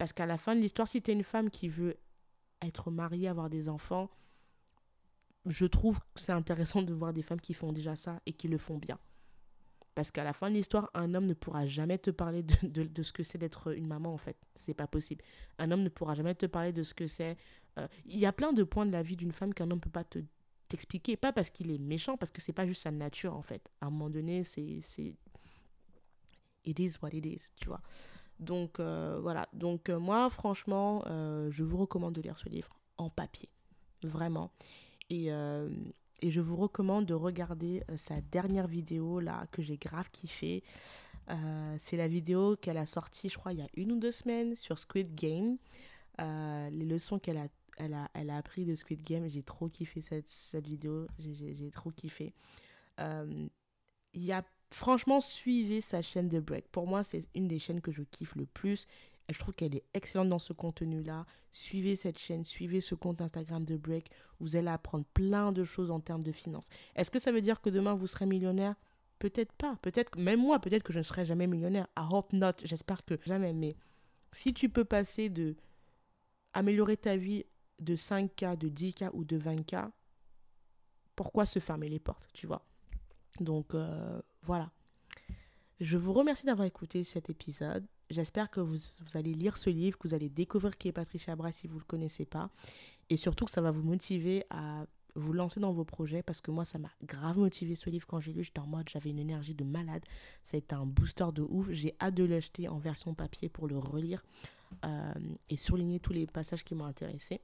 Parce 0.00 0.14
qu'à 0.14 0.24
la 0.24 0.38
fin 0.38 0.56
de 0.56 0.62
l'histoire, 0.62 0.88
si 0.88 1.02
tu 1.02 1.10
es 1.10 1.14
une 1.14 1.22
femme 1.22 1.50
qui 1.50 1.68
veut 1.68 1.94
être 2.62 2.90
mariée, 2.90 3.28
avoir 3.28 3.50
des 3.50 3.68
enfants, 3.68 4.08
je 5.44 5.66
trouve 5.66 6.00
que 6.00 6.06
c'est 6.14 6.32
intéressant 6.32 6.80
de 6.80 6.94
voir 6.94 7.12
des 7.12 7.20
femmes 7.20 7.38
qui 7.38 7.52
font 7.52 7.70
déjà 7.70 7.96
ça 7.96 8.18
et 8.24 8.32
qui 8.32 8.48
le 8.48 8.56
font 8.56 8.78
bien. 8.78 8.98
Parce 9.94 10.10
qu'à 10.10 10.24
la 10.24 10.32
fin 10.32 10.48
de 10.48 10.54
l'histoire, 10.54 10.90
un 10.94 11.12
homme 11.12 11.26
ne 11.26 11.34
pourra 11.34 11.66
jamais 11.66 11.98
te 11.98 12.10
parler 12.10 12.42
de, 12.62 13.02
ce 13.02 13.12
que 13.12 13.22
c'est 13.22 13.36
d'être 13.36 13.76
une 13.76 13.86
maman, 13.86 14.14
en 14.14 14.16
fait. 14.16 14.38
C'est 14.54 14.72
pas 14.72 14.86
possible. 14.86 15.22
Un 15.58 15.70
homme 15.70 15.82
ne 15.82 15.90
pourra 15.90 16.14
jamais 16.14 16.34
te 16.34 16.46
parler 16.46 16.72
de 16.72 16.82
ce 16.82 16.94
que 16.94 17.06
c'est. 17.06 17.36
Euh, 17.78 17.86
il 18.06 18.18
y 18.18 18.24
a 18.24 18.32
plein 18.32 18.54
de 18.54 18.62
points 18.62 18.86
de 18.86 18.92
la 18.92 19.02
vie 19.02 19.16
d'une 19.16 19.32
femme 19.32 19.52
qu'un 19.52 19.64
homme 19.64 19.80
ne 19.80 19.82
peut 19.82 19.90
pas 19.90 20.04
te 20.04 20.20
t'expliquer. 20.68 21.18
Pas 21.18 21.34
parce 21.34 21.50
qu'il 21.50 21.70
est 21.70 21.78
méchant, 21.78 22.16
parce 22.16 22.32
que 22.32 22.40
c'est 22.40 22.54
pas 22.54 22.66
juste 22.66 22.84
sa 22.84 22.90
nature, 22.90 23.36
en 23.36 23.42
fait. 23.42 23.68
À 23.82 23.88
un 23.88 23.90
moment 23.90 24.08
donné, 24.08 24.44
c'est. 24.44 24.80
It 26.64 26.78
is 26.78 26.94
what 27.02 27.10
it 27.12 27.26
is, 27.26 27.50
tu 27.56 27.68
vois. 27.68 27.82
Donc, 28.40 28.80
euh, 28.80 29.18
voilà. 29.20 29.46
Donc, 29.52 29.88
euh, 29.88 30.00
moi, 30.00 30.28
franchement, 30.30 31.04
je 31.06 31.62
vous 31.62 31.76
recommande 31.76 32.14
de 32.14 32.22
lire 32.22 32.38
ce 32.38 32.48
livre 32.48 32.76
en 32.98 33.10
papier. 33.10 33.48
Vraiment. 34.02 34.50
Et 35.10 35.30
et 36.22 36.30
je 36.30 36.40
vous 36.40 36.56
recommande 36.56 37.06
de 37.06 37.14
regarder 37.14 37.82
euh, 37.90 37.96
sa 37.96 38.20
dernière 38.20 38.66
vidéo 38.66 39.20
là 39.20 39.46
que 39.52 39.62
j'ai 39.62 39.76
grave 39.76 40.10
kiffé. 40.10 40.62
Euh, 41.30 41.76
c'est 41.78 41.96
la 41.96 42.08
vidéo 42.08 42.56
qu'elle 42.56 42.76
a 42.76 42.86
sortie, 42.86 43.28
je 43.28 43.38
crois, 43.38 43.52
il 43.52 43.60
y 43.60 43.62
a 43.62 43.68
une 43.74 43.92
ou 43.92 43.96
deux 43.98 44.12
semaines 44.12 44.56
sur 44.56 44.78
Squid 44.78 45.14
Game. 45.14 45.56
Euh, 46.20 46.70
les 46.70 46.84
leçons 46.84 47.18
qu'elle 47.18 47.38
a, 47.38 47.46
elle 47.76 47.94
a, 47.94 48.10
elle 48.14 48.30
a 48.30 48.36
appris 48.36 48.64
de 48.64 48.74
Squid 48.74 49.02
Game, 49.02 49.28
j'ai 49.28 49.42
trop 49.42 49.68
kiffé 49.68 50.00
cette, 50.00 50.28
cette 50.28 50.66
vidéo. 50.66 51.06
J'ai 51.18 51.70
trop 51.70 51.90
kiffé. 51.90 52.34
Il 52.98 54.24
y 54.24 54.32
a 54.32 54.44
franchement, 54.72 55.20
suivez 55.20 55.80
sa 55.80 56.02
chaîne 56.02 56.28
de 56.28 56.40
break. 56.40 56.68
Pour 56.68 56.86
moi, 56.86 57.02
c'est 57.02 57.28
une 57.34 57.48
des 57.48 57.58
chaînes 57.58 57.80
que 57.80 57.92
je 57.92 58.02
kiffe 58.02 58.34
le 58.36 58.46
plus 58.46 58.86
je 59.32 59.38
trouve 59.38 59.54
qu'elle 59.54 59.76
est 59.76 59.84
excellente 59.94 60.28
dans 60.28 60.38
ce 60.38 60.52
contenu-là. 60.52 61.26
Suivez 61.50 61.96
cette 61.96 62.18
chaîne, 62.18 62.44
suivez 62.44 62.80
ce 62.80 62.94
compte 62.94 63.20
Instagram 63.20 63.64
de 63.64 63.76
Break. 63.76 64.10
Vous 64.38 64.56
allez 64.56 64.68
apprendre 64.68 65.04
plein 65.14 65.52
de 65.52 65.64
choses 65.64 65.90
en 65.90 66.00
termes 66.00 66.22
de 66.22 66.32
finances. 66.32 66.68
Est-ce 66.94 67.10
que 67.10 67.18
ça 67.18 67.32
veut 67.32 67.40
dire 67.40 67.60
que 67.60 67.70
demain 67.70 67.94
vous 67.94 68.06
serez 68.06 68.26
millionnaire? 68.26 68.74
Peut-être 69.18 69.52
pas. 69.52 69.76
Peut-être, 69.82 70.16
même 70.18 70.40
moi, 70.40 70.58
peut-être 70.58 70.82
que 70.82 70.92
je 70.92 70.98
ne 70.98 71.04
serai 71.04 71.24
jamais 71.24 71.46
millionnaire. 71.46 71.86
I 71.98 72.04
hope 72.10 72.32
not. 72.32 72.52
J'espère 72.64 73.04
que 73.04 73.18
jamais. 73.24 73.52
Mais 73.52 73.74
si 74.32 74.54
tu 74.54 74.68
peux 74.68 74.84
passer 74.84 75.28
de 75.28 75.56
améliorer 76.52 76.96
ta 76.96 77.16
vie 77.16 77.44
de 77.78 77.96
5K, 77.96 78.56
de 78.56 78.68
10K 78.68 79.10
ou 79.12 79.24
de 79.24 79.38
20K, 79.38 79.90
pourquoi 81.16 81.44
se 81.46 81.58
fermer 81.58 81.88
les 81.88 81.98
portes, 81.98 82.28
tu 82.32 82.46
vois? 82.46 82.66
Donc, 83.40 83.74
euh, 83.74 84.20
voilà. 84.42 84.70
Je 85.80 85.96
vous 85.96 86.12
remercie 86.12 86.46
d'avoir 86.46 86.66
écouté 86.66 87.04
cet 87.04 87.30
épisode. 87.30 87.86
J'espère 88.10 88.50
que 88.50 88.60
vous, 88.60 88.76
allez 89.14 89.32
lire 89.32 89.56
ce 89.56 89.70
livre, 89.70 89.96
que 89.96 90.08
vous 90.08 90.14
allez 90.14 90.28
découvrir 90.28 90.76
qui 90.76 90.88
est 90.88 90.92
Patricia 90.92 91.34
Bras 91.36 91.52
si 91.52 91.68
vous 91.68 91.76
ne 91.76 91.80
le 91.80 91.86
connaissez 91.86 92.26
pas. 92.26 92.50
Et 93.08 93.16
surtout 93.16 93.46
que 93.46 93.50
ça 93.50 93.60
va 93.60 93.70
vous 93.70 93.82
motiver 93.82 94.44
à 94.50 94.84
vous 95.14 95.32
lancer 95.32 95.58
dans 95.58 95.72
vos 95.72 95.84
projets 95.84 96.22
parce 96.22 96.40
que 96.40 96.50
moi, 96.50 96.64
ça 96.64 96.78
m'a 96.78 96.90
grave 97.02 97.38
motivé 97.38 97.74
ce 97.74 97.88
livre 97.88 98.06
quand 98.06 98.20
j'ai 98.20 98.32
lu. 98.32 98.44
J'étais 98.44 98.60
en 98.60 98.66
mode, 98.66 98.88
j'avais 98.88 99.10
une 99.10 99.18
énergie 99.18 99.54
de 99.54 99.64
malade. 99.64 100.02
Ça 100.44 100.56
a 100.56 100.58
été 100.58 100.74
un 100.74 100.86
booster 100.86 101.26
de 101.34 101.42
ouf. 101.42 101.70
J'ai 101.70 101.94
hâte 102.00 102.14
de 102.14 102.24
l'acheter 102.24 102.68
en 102.68 102.78
version 102.78 103.14
papier 103.14 103.48
pour 103.48 103.66
le 103.66 103.78
relire 103.78 104.22
euh, 104.84 105.14
et 105.48 105.56
surligner 105.56 105.98
tous 105.98 106.12
les 106.12 106.26
passages 106.26 106.64
qui 106.64 106.74
m'ont 106.74 106.84
intéressé. 106.84 107.40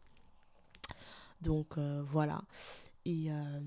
Donc 1.40 1.78
euh, 1.78 2.02
voilà. 2.04 2.42
Et, 3.06 3.30
euh, 3.30 3.60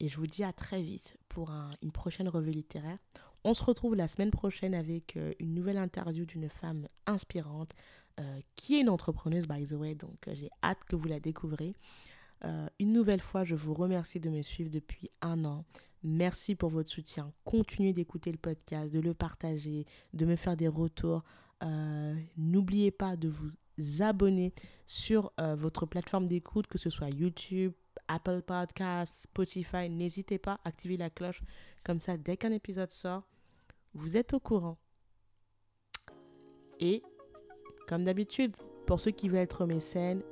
et, 0.00 0.08
je 0.08 0.16
vous 0.16 0.26
dis 0.26 0.42
à 0.42 0.52
très 0.52 0.82
vite 0.82 1.16
pour 1.28 1.52
une 1.82 1.92
prochaine 1.92 2.28
revue 2.28 2.50
littéraire. 2.50 2.98
On 3.44 3.54
se 3.54 3.62
retrouve 3.62 3.94
la 3.94 4.08
semaine 4.08 4.32
prochaine 4.32 4.74
avec 4.74 5.16
euh, 5.16 5.32
une 5.38 5.54
nouvelle 5.54 5.78
interview 5.78 6.24
d'une 6.24 6.48
femme 6.48 6.88
inspirante 7.06 7.70
euh, 8.18 8.40
qui 8.56 8.74
est 8.74 8.80
une 8.80 8.88
entrepreneuse, 8.88 9.46
by 9.46 9.64
the 9.66 9.74
way. 9.74 9.94
Donc, 9.94 10.28
j'ai 10.32 10.50
hâte 10.64 10.82
que 10.84 10.96
vous 10.96 11.06
la 11.06 11.20
découvrez. 11.20 11.74
une 12.80 12.92
nouvelle 12.92 13.20
fois, 13.20 13.44
je 13.44 13.54
vous 13.54 13.72
remercie 13.72 14.18
de 14.18 14.28
me 14.28 14.42
suivre 14.42 14.68
depuis 14.68 15.12
un 15.20 15.44
an. 15.44 15.64
Merci 16.02 16.56
pour 16.56 16.70
votre 16.70 16.90
soutien. 16.90 17.32
Continuez 17.44 17.92
d'écouter 17.92 18.32
le 18.32 18.38
podcast, 18.38 18.92
de 18.92 18.98
le 18.98 19.14
partager, 19.14 19.86
de 20.12 20.26
me 20.26 20.34
faire 20.34 20.56
des 20.56 20.66
retours. 20.66 21.22
N'oubliez 22.36 22.90
pas 22.90 23.14
de 23.14 23.28
vous 23.28 23.52
abonner 24.00 24.52
sur 24.86 25.32
votre 25.38 25.86
plateforme 25.86 26.26
d'écoute, 26.26 26.66
que 26.66 26.78
ce 26.78 26.90
soit 26.90 27.10
YouTube, 27.10 27.72
Apple 28.08 28.42
Podcasts, 28.42 29.22
Spotify. 29.22 29.88
N'hésitez 29.88 30.38
pas 30.38 30.60
à 30.64 30.68
activer 30.68 30.96
la 30.96 31.10
cloche. 31.10 31.42
Comme 31.84 32.00
ça, 32.00 32.16
dès 32.16 32.36
qu'un 32.36 32.52
épisode 32.52 32.90
sort, 32.90 33.28
vous 33.94 34.16
êtes 34.16 34.34
au 34.34 34.40
courant. 34.40 34.78
Et, 36.80 37.02
comme 37.88 38.04
d'habitude, 38.04 38.56
pour 38.86 39.00
ceux 39.00 39.10
qui 39.10 39.28
veulent 39.28 39.40
être 39.40 39.66
mécènes, 39.66 40.22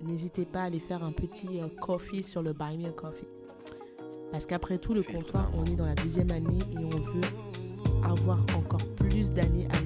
n'hésitez 0.00 0.46
pas 0.46 0.62
à 0.62 0.64
aller 0.64 0.78
faire 0.78 1.02
un 1.02 1.12
petit 1.12 1.60
euh, 1.60 1.68
coffee 1.80 2.22
sur 2.22 2.42
le 2.42 2.52
Buy 2.52 2.78
Me 2.78 2.88
a 2.88 2.92
Coffee. 2.92 3.26
Parce 4.30 4.46
qu'après 4.46 4.78
tout, 4.78 4.94
le 4.94 5.02
comptoir, 5.02 5.50
on 5.54 5.64
est 5.64 5.76
dans 5.76 5.86
la 5.86 5.94
deuxième 5.94 6.30
année 6.30 6.58
et 6.72 6.84
on 6.84 6.88
veut 6.88 8.04
avoir 8.04 8.40
encore 8.56 8.94
plus 8.96 9.30
d'années 9.30 9.68
à 9.72 9.85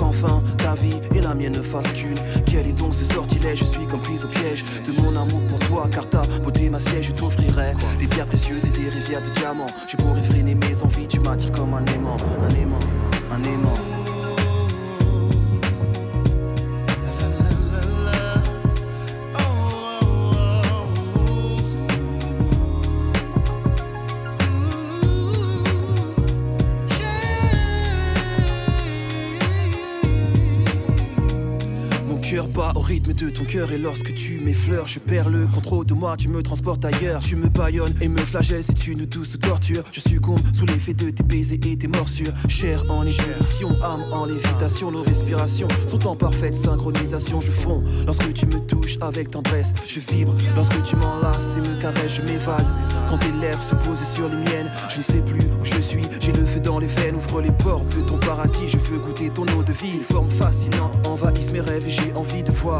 Qu'enfin 0.00 0.42
ta 0.58 0.74
vie 0.74 0.98
et 1.14 1.20
la 1.20 1.34
mienne 1.34 1.52
ne 1.56 1.62
fassent 1.62 1.92
qu'une. 1.92 2.18
Quel 2.46 2.66
est 2.66 2.72
donc 2.72 2.94
ce 2.94 3.04
sortilège 3.04 3.58
Je 3.60 3.64
suis 3.64 3.86
comme 3.86 4.00
prise 4.00 4.24
au 4.24 4.28
piège 4.28 4.64
de 4.86 4.92
mon 5.02 5.10
amour 5.10 5.40
pour 5.48 5.58
toi, 5.68 5.88
car 5.90 6.08
ta 6.08 6.22
beauté, 6.42 6.70
ma 6.70 6.78
siège, 6.78 7.08
je 7.08 7.12
t'offrirai 7.12 7.74
des 7.98 8.06
pierres 8.06 8.26
précieuses 8.26 8.64
et 8.64 8.70
des 8.70 8.88
rivières 8.88 9.22
de 9.22 9.30
diamants. 9.38 9.66
Je 9.86 9.96
pourrais 9.96 10.22
freiner 10.22 10.54
mes 10.54 10.82
envies, 10.82 11.06
tu 11.06 11.20
m'attires 11.20 11.52
comme 11.52 11.74
un 11.74 11.84
aimant, 11.94 12.16
un 12.42 12.54
aimant, 12.54 12.78
un 13.30 13.42
aimant. 13.42 13.99
Rythme 32.90 33.12
de 33.12 33.30
ton 33.30 33.44
cœur 33.44 33.70
et 33.70 33.78
lorsque 33.78 34.12
tu 34.14 34.40
m'effleures, 34.40 34.88
je 34.88 34.98
perds 34.98 35.28
le 35.28 35.46
contrôle 35.46 35.86
de 35.86 35.94
moi, 35.94 36.16
tu 36.16 36.28
me 36.28 36.42
transportes 36.42 36.84
ailleurs. 36.84 37.20
Tu 37.20 37.36
me 37.36 37.46
baillonnes 37.46 37.94
et 38.00 38.08
me 38.08 38.18
flagelles, 38.18 38.64
c'est 38.64 38.88
une 38.88 39.06
douce 39.06 39.38
torture. 39.38 39.84
Je 39.92 40.00
succombe 40.00 40.40
sous 40.52 40.66
l'effet 40.66 40.92
de 40.92 41.10
tes 41.10 41.22
baisers 41.22 41.60
et 41.64 41.76
tes 41.76 41.86
morsures. 41.86 42.32
Chair 42.48 42.82
en 42.88 43.02
ébullition, 43.02 43.68
âme 43.84 44.02
en 44.12 44.24
lévitation, 44.24 44.90
nos 44.90 45.04
respirations 45.04 45.68
sont 45.86 46.04
en 46.08 46.16
parfaite 46.16 46.56
synchronisation. 46.56 47.40
Je 47.40 47.52
fonds 47.52 47.84
lorsque 48.06 48.32
tu 48.32 48.46
me 48.46 48.58
touches 48.58 48.98
avec 49.00 49.30
tendresse, 49.30 49.72
je 49.86 50.00
vibre 50.00 50.34
lorsque 50.56 50.82
tu 50.82 50.96
m'enlaces 50.96 51.58
et 51.58 51.60
me 51.60 51.80
caresses, 51.80 52.16
je 52.16 52.22
m'évade. 52.22 52.66
Quand 53.08 53.18
tes 53.18 53.32
lèvres 53.40 53.62
se 53.62 53.76
posent 53.76 54.02
sur 54.12 54.28
les 54.28 54.36
miennes, 54.36 54.70
je 54.88 54.98
ne 54.98 55.02
sais 55.02 55.22
plus 55.22 55.38
où 55.60 55.64
je 55.64 55.80
suis, 55.80 56.02
j'ai 56.18 56.32
le 56.32 56.44
feu 56.44 56.58
dans 56.58 56.80
les 56.80 56.88
veines, 56.88 57.14
ouvre 57.14 57.40
les 57.40 57.52
portes 57.52 57.96
de 57.96 58.02
ton 58.08 58.18
paradis, 58.18 58.66
je 58.66 58.78
veux 58.78 58.98
goûter 58.98 59.30
ton 59.30 59.42
eau 59.42 59.62
de 59.62 59.72
vie. 59.72 59.98
Forme 60.10 60.30
fascinante 60.30 61.06
envahisse 61.06 61.52
mes 61.52 61.60
rêves 61.60 61.86
et 61.86 61.90
j'ai 61.90 62.12
envie 62.14 62.42
de 62.42 62.50
voir 62.50 62.79